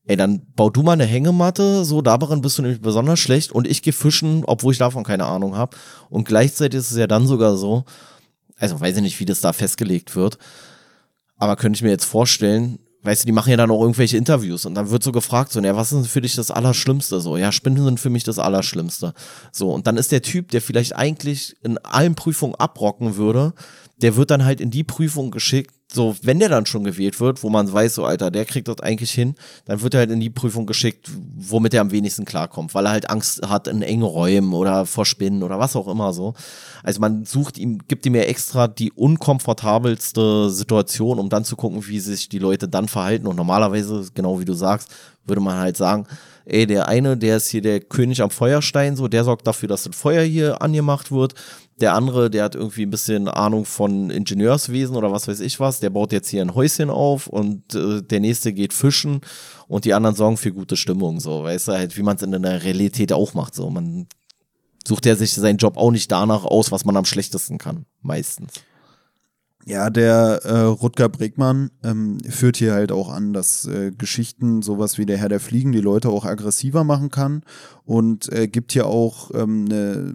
[0.04, 3.68] ey, dann bau du mal eine Hängematte, so darin bist du nämlich besonders schlecht und
[3.68, 5.76] ich gehe fischen, obwohl ich davon keine Ahnung habe.
[6.10, 7.84] Und gleichzeitig ist es ja dann sogar so,
[8.58, 10.38] also weiß ich nicht, wie das da festgelegt wird,
[11.36, 14.64] aber könnte ich mir jetzt vorstellen, weißt du, die machen ja dann auch irgendwelche Interviews
[14.64, 17.20] und dann wird so gefragt, so, ja, was ist denn für dich das Allerschlimmste?
[17.20, 19.14] So, ja, Spinnen sind für mich das Allerschlimmste.
[19.52, 23.52] So, und dann ist der Typ, der vielleicht eigentlich in allen Prüfungen abrocken würde,
[23.98, 27.42] der wird dann halt in die Prüfung geschickt, so, wenn der dann schon gewählt wird,
[27.42, 29.34] wo man weiß, so, Alter, der kriegt das eigentlich hin,
[29.64, 32.92] dann wird er halt in die Prüfung geschickt, womit er am wenigsten klarkommt, weil er
[32.92, 36.34] halt Angst hat in engen Räumen oder vor Spinnen oder was auch immer so.
[36.82, 41.86] Also man sucht ihm, gibt ihm ja extra die unkomfortabelste Situation, um dann zu gucken,
[41.86, 43.26] wie sich die Leute dann verhalten.
[43.26, 44.90] Und normalerweise, genau wie du sagst,
[45.24, 46.06] würde man halt sagen,
[46.44, 49.84] ey, der eine, der ist hier der König am Feuerstein, so, der sorgt dafür, dass
[49.84, 51.34] das Feuer hier angemacht wird.
[51.80, 55.80] Der andere, der hat irgendwie ein bisschen Ahnung von Ingenieurswesen oder was weiß ich was,
[55.80, 59.22] der baut jetzt hier ein Häuschen auf und äh, der nächste geht fischen
[59.66, 62.30] und die anderen sorgen für gute Stimmung, so, weißt du, halt, wie man es in
[62.30, 63.70] der Realität auch macht, so.
[63.70, 64.06] Man
[64.86, 68.52] sucht ja sich seinen Job auch nicht danach aus, was man am schlechtesten kann, meistens.
[69.66, 74.98] Ja, der äh, Rutger Bregmann ähm, führt hier halt auch an, dass äh, Geschichten, sowas
[74.98, 77.42] wie der Herr der Fliegen, die Leute auch aggressiver machen kann
[77.84, 80.14] und äh, gibt hier auch ähm, ne,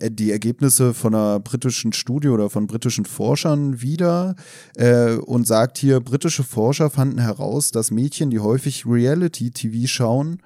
[0.00, 4.34] äh, die Ergebnisse von einer britischen Studie oder von britischen Forschern wieder
[4.76, 10.42] äh, und sagt hier, britische Forscher fanden heraus, dass Mädchen, die häufig Reality-TV schauen,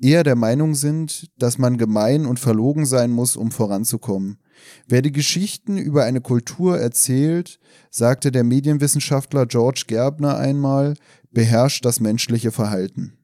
[0.00, 4.38] eher der Meinung sind, dass man gemein und verlogen sein muss, um voranzukommen.
[4.86, 7.58] Wer die Geschichten über eine Kultur erzählt,
[7.90, 10.94] sagte der Medienwissenschaftler George Gerbner einmal,
[11.30, 13.18] beherrscht das menschliche Verhalten.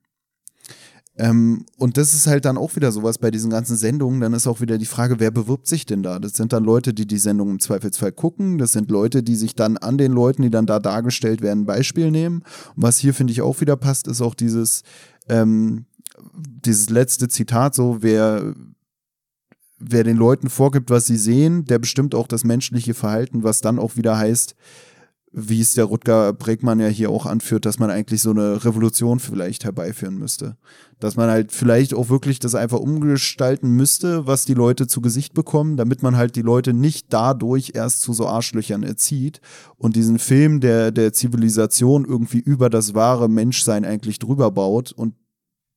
[1.21, 4.21] Ähm, und das ist halt dann auch wieder sowas bei diesen ganzen Sendungen.
[4.21, 6.19] Dann ist auch wieder die Frage, wer bewirbt sich denn da?
[6.19, 8.57] Das sind dann Leute, die die Sendung im Zweifelsfall gucken.
[8.57, 11.67] Das sind Leute, die sich dann an den Leuten, die dann da dargestellt werden, ein
[11.67, 12.43] Beispiel nehmen.
[12.75, 14.83] Und was hier, finde ich, auch wieder passt, ist auch dieses,
[15.29, 15.85] ähm,
[16.43, 18.55] dieses letzte Zitat, so, wer,
[19.81, 23.79] wer den Leuten vorgibt, was sie sehen, der bestimmt auch das menschliche Verhalten, was dann
[23.79, 24.55] auch wieder heißt,
[25.33, 29.21] wie es der Rutger Bregmann ja hier auch anführt, dass man eigentlich so eine Revolution
[29.21, 30.57] vielleicht herbeiführen müsste.
[30.99, 35.33] Dass man halt vielleicht auch wirklich das einfach umgestalten müsste, was die Leute zu Gesicht
[35.33, 39.41] bekommen, damit man halt die Leute nicht dadurch erst zu so Arschlöchern erzieht
[39.77, 45.15] und diesen Film der, der Zivilisation irgendwie über das wahre Menschsein eigentlich drüber baut und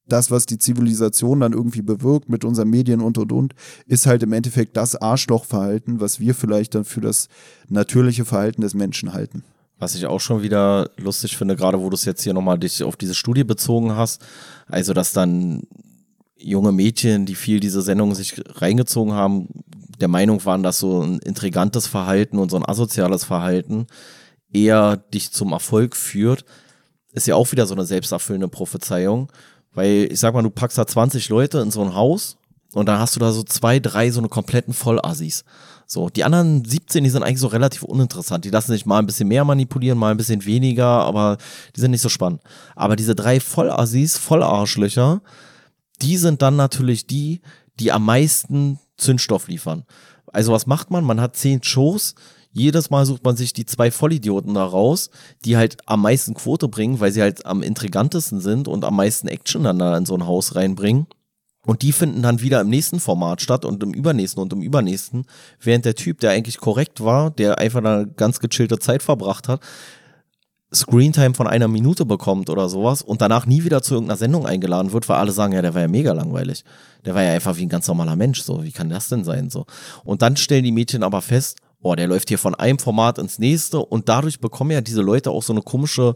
[0.05, 3.53] das, was die Zivilisation dann irgendwie bewirkt mit unseren Medien und und und,
[3.85, 7.29] ist halt im Endeffekt das Arschlochverhalten, was wir vielleicht dann für das
[7.69, 9.43] natürliche Verhalten des Menschen halten.
[9.79, 12.83] Was ich auch schon wieder lustig finde, gerade wo du es jetzt hier nochmal dich
[12.83, 14.21] auf diese Studie bezogen hast,
[14.67, 15.63] also dass dann
[16.37, 19.47] junge Mädchen, die viel diese Sendung sich reingezogen haben,
[19.99, 23.87] der Meinung waren, dass so ein intrigantes Verhalten und so ein asoziales Verhalten
[24.51, 26.45] eher dich zum Erfolg führt,
[27.13, 29.31] ist ja auch wieder so eine selbsterfüllende Prophezeiung.
[29.73, 32.37] Weil ich sag mal, du packst da 20 Leute in so ein Haus
[32.73, 35.43] und dann hast du da so zwei, drei so eine kompletten Vollassis.
[35.85, 38.45] So, die anderen 17, die sind eigentlich so relativ uninteressant.
[38.45, 41.37] Die lassen sich mal ein bisschen mehr manipulieren, mal ein bisschen weniger, aber
[41.75, 42.41] die sind nicht so spannend.
[42.75, 45.21] Aber diese drei Vollassis, Vollarschlöcher,
[46.01, 47.41] die sind dann natürlich die,
[47.79, 49.83] die am meisten Zündstoff liefern.
[50.31, 51.03] Also was macht man?
[51.03, 52.15] Man hat zehn Shows,
[52.53, 55.09] jedes Mal sucht man sich die zwei Vollidioten da raus,
[55.43, 59.27] die halt am meisten Quote bringen, weil sie halt am intrigantesten sind und am meisten
[59.27, 61.07] Action dann da in so ein Haus reinbringen.
[61.65, 65.25] Und die finden dann wieder im nächsten Format statt und im übernächsten und im übernächsten,
[65.61, 69.61] während der Typ, der eigentlich korrekt war, der einfach eine ganz gechillte Zeit verbracht hat,
[70.73, 74.91] Screentime von einer Minute bekommt oder sowas und danach nie wieder zu irgendeiner Sendung eingeladen
[74.91, 76.63] wird, weil alle sagen, ja, der war ja mega langweilig.
[77.05, 79.49] Der war ja einfach wie ein ganz normaler Mensch, so, wie kann das denn sein,
[79.49, 79.65] so.
[80.03, 83.39] Und dann stellen die Mädchen aber fest, oh, der läuft hier von einem Format ins
[83.39, 86.15] nächste und dadurch bekommen ja diese Leute auch so eine komische,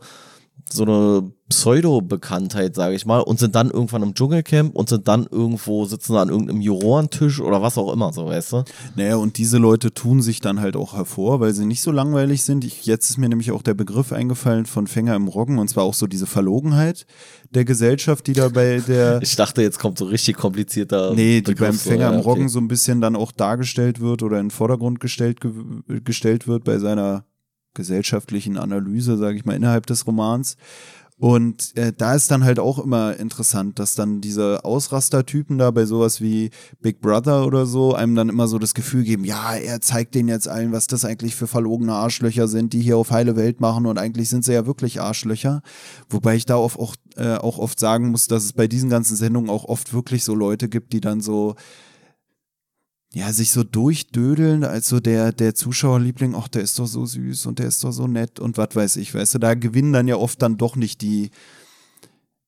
[0.71, 5.27] so eine Pseudo-Bekanntheit, sage ich mal, und sind dann irgendwann im Dschungelcamp und sind dann
[5.31, 8.63] irgendwo, sitzen an irgendeinem Jurorentisch oder was auch immer, so weißt du?
[8.95, 12.43] Naja, und diese Leute tun sich dann halt auch hervor, weil sie nicht so langweilig
[12.43, 12.65] sind.
[12.65, 15.85] Ich, jetzt ist mir nämlich auch der Begriff eingefallen von Fänger im Roggen und zwar
[15.85, 17.05] auch so diese Verlogenheit
[17.51, 19.21] der Gesellschaft, die da bei der.
[19.27, 21.13] Ich dachte, jetzt kommt so richtig komplizierter.
[21.13, 22.51] Nee, die Begriff, beim Fänger im Roggen okay.
[22.51, 25.51] so ein bisschen dann auch dargestellt wird oder in den Vordergrund gestellt, ge
[26.03, 27.25] gestellt wird bei seiner
[27.77, 30.57] gesellschaftlichen Analyse, sage ich mal, innerhalb des Romans.
[31.19, 35.85] Und äh, da ist dann halt auch immer interessant, dass dann diese Ausrastertypen da bei
[35.85, 39.81] sowas wie Big Brother oder so einem dann immer so das Gefühl geben, ja, er
[39.81, 43.35] zeigt denen jetzt allen, was das eigentlich für verlogene Arschlöcher sind, die hier auf heile
[43.35, 45.63] Welt machen und eigentlich sind sie ja wirklich Arschlöcher.
[46.07, 49.49] Wobei ich da auch, äh, auch oft sagen muss, dass es bei diesen ganzen Sendungen
[49.49, 51.55] auch oft wirklich so Leute gibt, die dann so
[53.17, 57.47] ja, sich so durchdödeln, als so der, der Zuschauerliebling, ach, der ist doch so süß
[57.47, 60.07] und der ist doch so nett und was weiß ich, weißt du, da gewinnen dann
[60.07, 61.31] ja oft dann doch nicht die,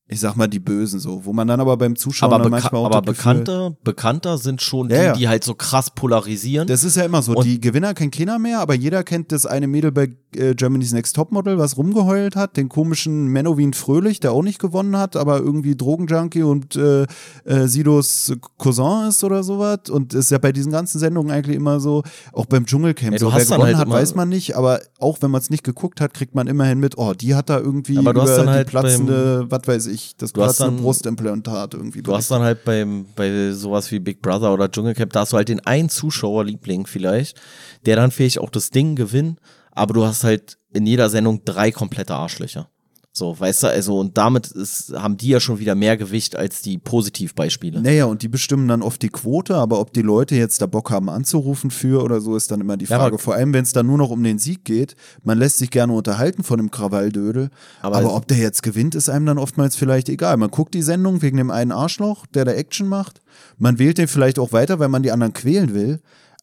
[0.05, 2.85] ich sag mal, die Bösen so, wo man dann aber beim Zuschauen aber manchmal auch
[2.85, 5.13] Aber bekannter, bekannter sind schon die, ja, ja.
[5.13, 6.67] die halt so krass polarisieren.
[6.67, 9.47] Das ist ja immer so, und die Gewinner kennt keiner mehr, aber jeder kennt das
[9.47, 14.31] eine Mädel bei äh, Germany's Next Topmodel, was rumgeheult hat, den komischen Menowin Fröhlich, der
[14.31, 17.03] auch nicht gewonnen hat, aber irgendwie Drogenjunkie und äh,
[17.45, 21.79] äh, Sidos Cousin ist oder sowas und ist ja bei diesen ganzen Sendungen eigentlich immer
[21.79, 22.03] so,
[22.33, 25.31] auch beim Dschungelcamp, ja, so, wer gewonnen halt hat, weiß man nicht, aber auch wenn
[25.31, 28.11] man es nicht geguckt hat, kriegt man immerhin mit, oh, die hat da irgendwie aber
[28.11, 32.01] über die halt platzende, was weiß ich, das du hast dann, Brustimplantat irgendwie.
[32.01, 35.37] Du hast dann halt beim, bei sowas wie Big Brother oder Dschungelcamp, da hast du
[35.37, 37.39] halt den einen Zuschauerliebling vielleicht,
[37.85, 39.39] der dann vielleicht auch das Ding gewinnt,
[39.71, 42.69] aber du hast halt in jeder Sendung drei komplette Arschlöcher.
[43.11, 46.61] So, weißt du, also und damit ist, haben die ja schon wieder mehr Gewicht als
[46.61, 47.81] die Positivbeispiele.
[47.81, 50.91] Naja, und die bestimmen dann oft die Quote, aber ob die Leute jetzt da Bock
[50.91, 53.15] haben anzurufen für oder so, ist dann immer die Frage.
[53.15, 54.95] Ja, Vor allem, wenn es dann nur noch um den Sieg geht.
[55.23, 57.49] Man lässt sich gerne unterhalten von dem Krawalldödel,
[57.81, 60.37] aber, aber ob der jetzt gewinnt, ist einem dann oftmals vielleicht egal.
[60.37, 63.21] Man guckt die Sendung wegen dem einen Arschloch, der da Action macht.
[63.57, 65.99] Man wählt den vielleicht auch weiter, weil man die anderen quälen will.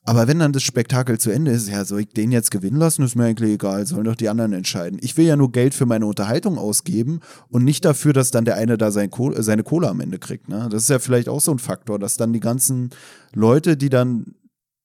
[0.08, 3.02] Aber wenn dann das Spektakel zu Ende ist, ja, soll ich den jetzt gewinnen lassen,
[3.02, 5.00] ist mir eigentlich egal, sollen doch die anderen entscheiden.
[5.02, 7.18] Ich will ja nur Geld für meine Unterhaltung ausgeben
[7.48, 10.48] und nicht dafür, dass dann der eine da sein Kohle, seine Kohle am Ende kriegt.
[10.48, 10.68] Ne?
[10.70, 12.90] Das ist ja vielleicht auch so ein Faktor, dass dann die ganzen
[13.34, 14.36] Leute, die dann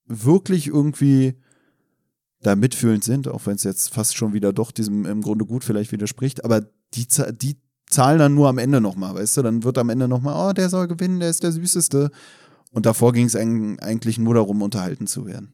[0.07, 1.35] wirklich irgendwie
[2.41, 5.63] da mitfühlend sind, auch wenn es jetzt fast schon wieder doch diesem im Grunde gut
[5.63, 6.61] vielleicht widerspricht, aber
[6.95, 7.05] die,
[7.39, 7.57] die
[7.87, 9.41] zahlen dann nur am Ende nochmal, weißt du?
[9.43, 12.09] Dann wird am Ende nochmal, oh, der soll gewinnen, der ist der Süßeste.
[12.71, 15.53] Und davor ging es eigentlich nur darum, unterhalten zu werden.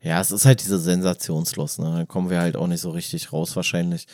[0.00, 1.94] Ja, es ist halt diese Sensationslust, ne?
[1.98, 4.06] Da kommen wir halt auch nicht so richtig raus wahrscheinlich.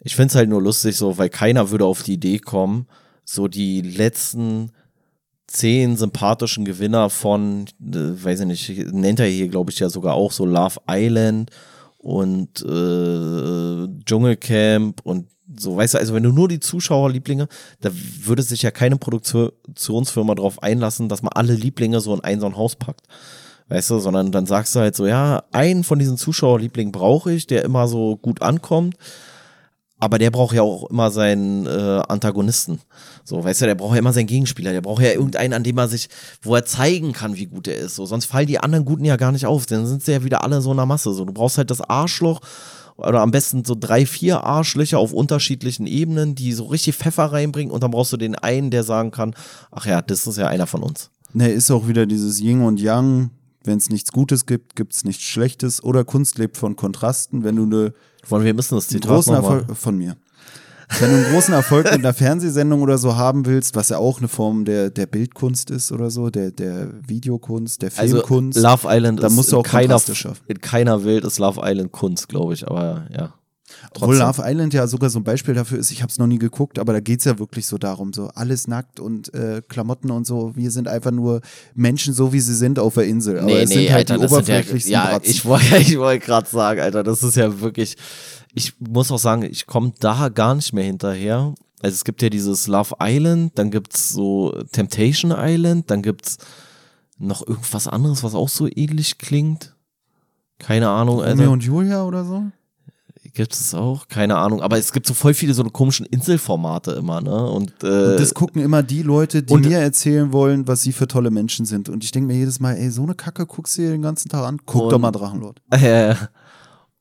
[0.00, 2.86] Ich finde es halt nur lustig so, weil keiner würde auf die Idee kommen,
[3.24, 4.72] so die letzten
[5.46, 10.14] zehn sympathischen Gewinner von, äh, weiß ich nicht, nennt er hier, glaube ich, ja sogar
[10.14, 11.50] auch so Love Island
[12.06, 15.26] und äh, Dschungelcamp und
[15.58, 17.48] so, weißt du, also wenn du nur die Zuschauerlieblinge,
[17.80, 17.90] da
[18.22, 22.46] würde sich ja keine Produktionsfirma darauf einlassen, dass man alle Lieblinge so in ein so
[22.46, 23.08] ein Haus packt.
[23.68, 27.48] Weißt du, sondern dann sagst du halt so, ja, einen von diesen Zuschauerlieblingen brauche ich,
[27.48, 28.94] der immer so gut ankommt
[29.98, 32.80] aber der braucht ja auch immer seinen äh, Antagonisten.
[33.24, 34.72] So, weißt du, der braucht ja immer seinen Gegenspieler.
[34.72, 36.08] Der braucht ja irgendeinen, an dem er sich,
[36.42, 37.94] wo er zeigen kann, wie gut er ist.
[37.94, 39.64] So, sonst fallen die anderen Guten ja gar nicht auf.
[39.66, 41.12] Dann sind sie ja wieder alle so in der Masse.
[41.12, 42.40] So, du brauchst halt das Arschloch
[42.96, 47.72] oder am besten so drei, vier Arschlöcher auf unterschiedlichen Ebenen, die so richtig Pfeffer reinbringen
[47.72, 49.34] und dann brauchst du den einen, der sagen kann,
[49.70, 51.10] ach ja, das ist ja einer von uns.
[51.32, 53.30] Ne, ist auch wieder dieses Yin und Yang.
[53.66, 55.82] Wenn es nichts Gutes gibt, gibt es nichts Schlechtes.
[55.82, 57.44] Oder Kunst lebt von Kontrasten.
[57.44, 57.92] Wenn du eine
[58.28, 60.16] wollen wir müssen das Zitat großen Erfolg von mir.
[61.00, 64.18] Wenn du einen großen Erfolg mit einer Fernsehsendung oder so haben willst, was ja auch
[64.18, 68.64] eine Form der, der Bildkunst ist oder so, der, der Videokunst, der also Filmkunst.
[68.64, 70.00] Also Love Island da musst du auch keiner,
[70.46, 73.34] in keiner Welt ist Love Island Kunst, glaube ich, aber ja.
[73.66, 74.02] Trotzdem.
[74.02, 76.38] Obwohl Love Island ja sogar so ein Beispiel dafür ist, ich habe es noch nie
[76.38, 80.10] geguckt, aber da geht es ja wirklich so darum, so alles nackt und äh, Klamotten
[80.10, 80.54] und so.
[80.54, 81.40] Wir sind einfach nur
[81.74, 83.38] Menschen, so wie sie sind auf der Insel.
[83.38, 86.22] Aber nee, es nee, sind halt Alter, die oberflächlichsten ja, ja, ich wollte ich wollt
[86.22, 87.96] gerade sagen, Alter, das ist ja wirklich.
[88.54, 91.54] Ich muss auch sagen, ich komme da gar nicht mehr hinterher.
[91.82, 96.26] Also es gibt ja dieses Love Island, dann gibt es so Temptation Island, dann gibt
[96.26, 96.38] es
[97.18, 99.74] noch irgendwas anderes, was auch so ähnlich klingt.
[100.58, 101.20] Keine Ahnung.
[101.20, 102.44] Romeo und Julia oder so?
[103.36, 104.08] Gibt es auch?
[104.08, 104.62] Keine Ahnung.
[104.62, 107.50] Aber es gibt so voll viele so komischen Inselformate immer, ne?
[107.50, 111.06] Und, äh, und das gucken immer die Leute, die mir erzählen wollen, was sie für
[111.06, 111.90] tolle Menschen sind.
[111.90, 114.30] Und ich denke mir jedes Mal, ey, so eine Kacke guckst du dir den ganzen
[114.30, 114.60] Tag an.
[114.64, 115.60] Guck und, doch mal Drachenlord.
[115.70, 116.14] Äh,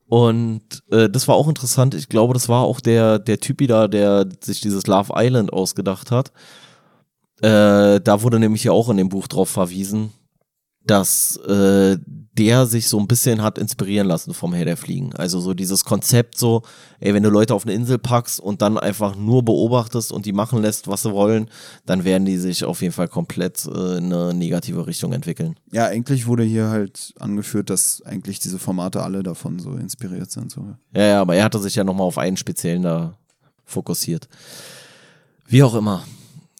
[0.07, 1.95] und äh, das war auch interessant.
[1.95, 6.11] Ich glaube, das war auch der, der Typi da, der sich dieses Love Island ausgedacht
[6.11, 6.33] hat.
[7.41, 10.11] Äh, da wurde nämlich ja auch in dem Buch drauf verwiesen,
[10.83, 11.97] dass äh,
[12.37, 15.13] der sich so ein bisschen hat inspirieren lassen vom Herr der Fliegen.
[15.15, 16.63] Also so dieses Konzept so,
[16.99, 20.33] ey, wenn du Leute auf eine Insel packst und dann einfach nur beobachtest und die
[20.33, 21.49] machen lässt, was sie wollen,
[21.85, 25.55] dann werden die sich auf jeden Fall komplett äh, in eine negative Richtung entwickeln.
[25.71, 30.51] Ja, eigentlich wurde hier halt angeführt, dass eigentlich diese Formate alle davon so inspiriert sind.
[30.51, 30.75] So.
[30.93, 33.17] Ja, ja, aber er hatte sich ja nochmal auf einen speziellen da
[33.63, 34.27] fokussiert.
[35.47, 36.03] Wie auch immer.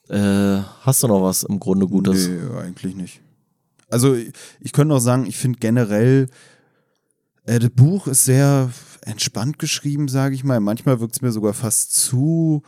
[0.08, 2.28] Äh, hast du noch was im Grunde Gutes?
[2.28, 3.22] Nee, eigentlich nicht.
[3.90, 6.28] Also ich könnte auch sagen, ich finde generell,
[7.46, 8.72] äh, das Buch ist sehr
[9.02, 10.60] entspannt geschrieben, sage ich mal.
[10.60, 12.64] Manchmal wirkt es mir sogar fast zu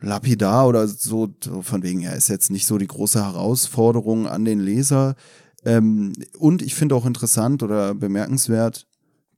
[0.00, 1.32] lapidar oder so,
[1.62, 5.14] von wegen, er ist jetzt nicht so die große Herausforderung an den Leser.
[5.64, 8.86] Ähm, und ich finde auch interessant oder bemerkenswert,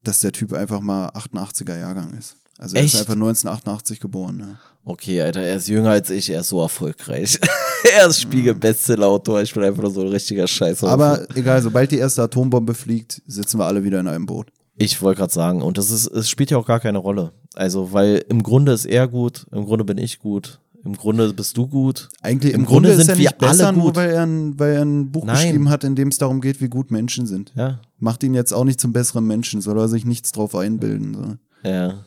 [0.02, 2.36] dass der Typ einfach mal 88er Jahrgang ist.
[2.58, 2.94] Also er Echt?
[2.94, 4.36] ist einfach 1988 geboren.
[4.36, 4.58] Ne?
[4.84, 7.38] Okay, Alter, er ist jünger als ich, er ist so erfolgreich.
[7.96, 10.86] er ist Spiegel-Bestseller-Autor, ich bin einfach nur so ein richtiger Scheiße.
[10.86, 14.48] Aber egal, sobald die erste Atombombe fliegt, sitzen wir alle wieder in einem Boot.
[14.76, 17.32] Ich wollte gerade sagen, und das ist, es spielt ja auch gar keine Rolle.
[17.54, 21.56] Also, weil im Grunde ist er gut, im Grunde bin ich gut, im Grunde bist
[21.56, 22.10] du gut.
[22.20, 24.74] Eigentlich im, im Grunde, Grunde, sind ist er nicht besser, nur weil er, ein, weil
[24.74, 25.36] er ein Buch Nein.
[25.36, 27.52] geschrieben hat, in dem es darum geht, wie gut Menschen sind.
[27.54, 27.80] Ja.
[27.98, 31.14] Macht ihn jetzt auch nicht zum besseren Menschen, soll er sich nichts drauf einbilden.
[31.14, 31.68] So.
[31.70, 32.04] Ja.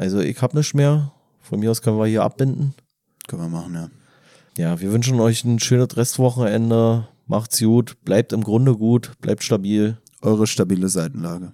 [0.00, 1.12] Also ich hab nichts mehr.
[1.42, 2.72] Von mir aus können wir hier abbinden.
[3.28, 3.90] Können wir machen, ja.
[4.56, 7.06] Ja, wir wünschen euch ein schönes Restwochenende.
[7.26, 9.98] Macht's gut, bleibt im Grunde gut, bleibt stabil.
[10.22, 11.52] Eure stabile Seitenlage.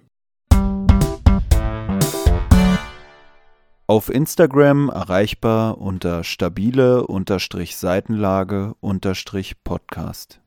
[3.85, 7.05] Auf Instagram erreichbar unter stabile
[7.75, 8.75] Seitenlage
[9.65, 10.39] Podcast.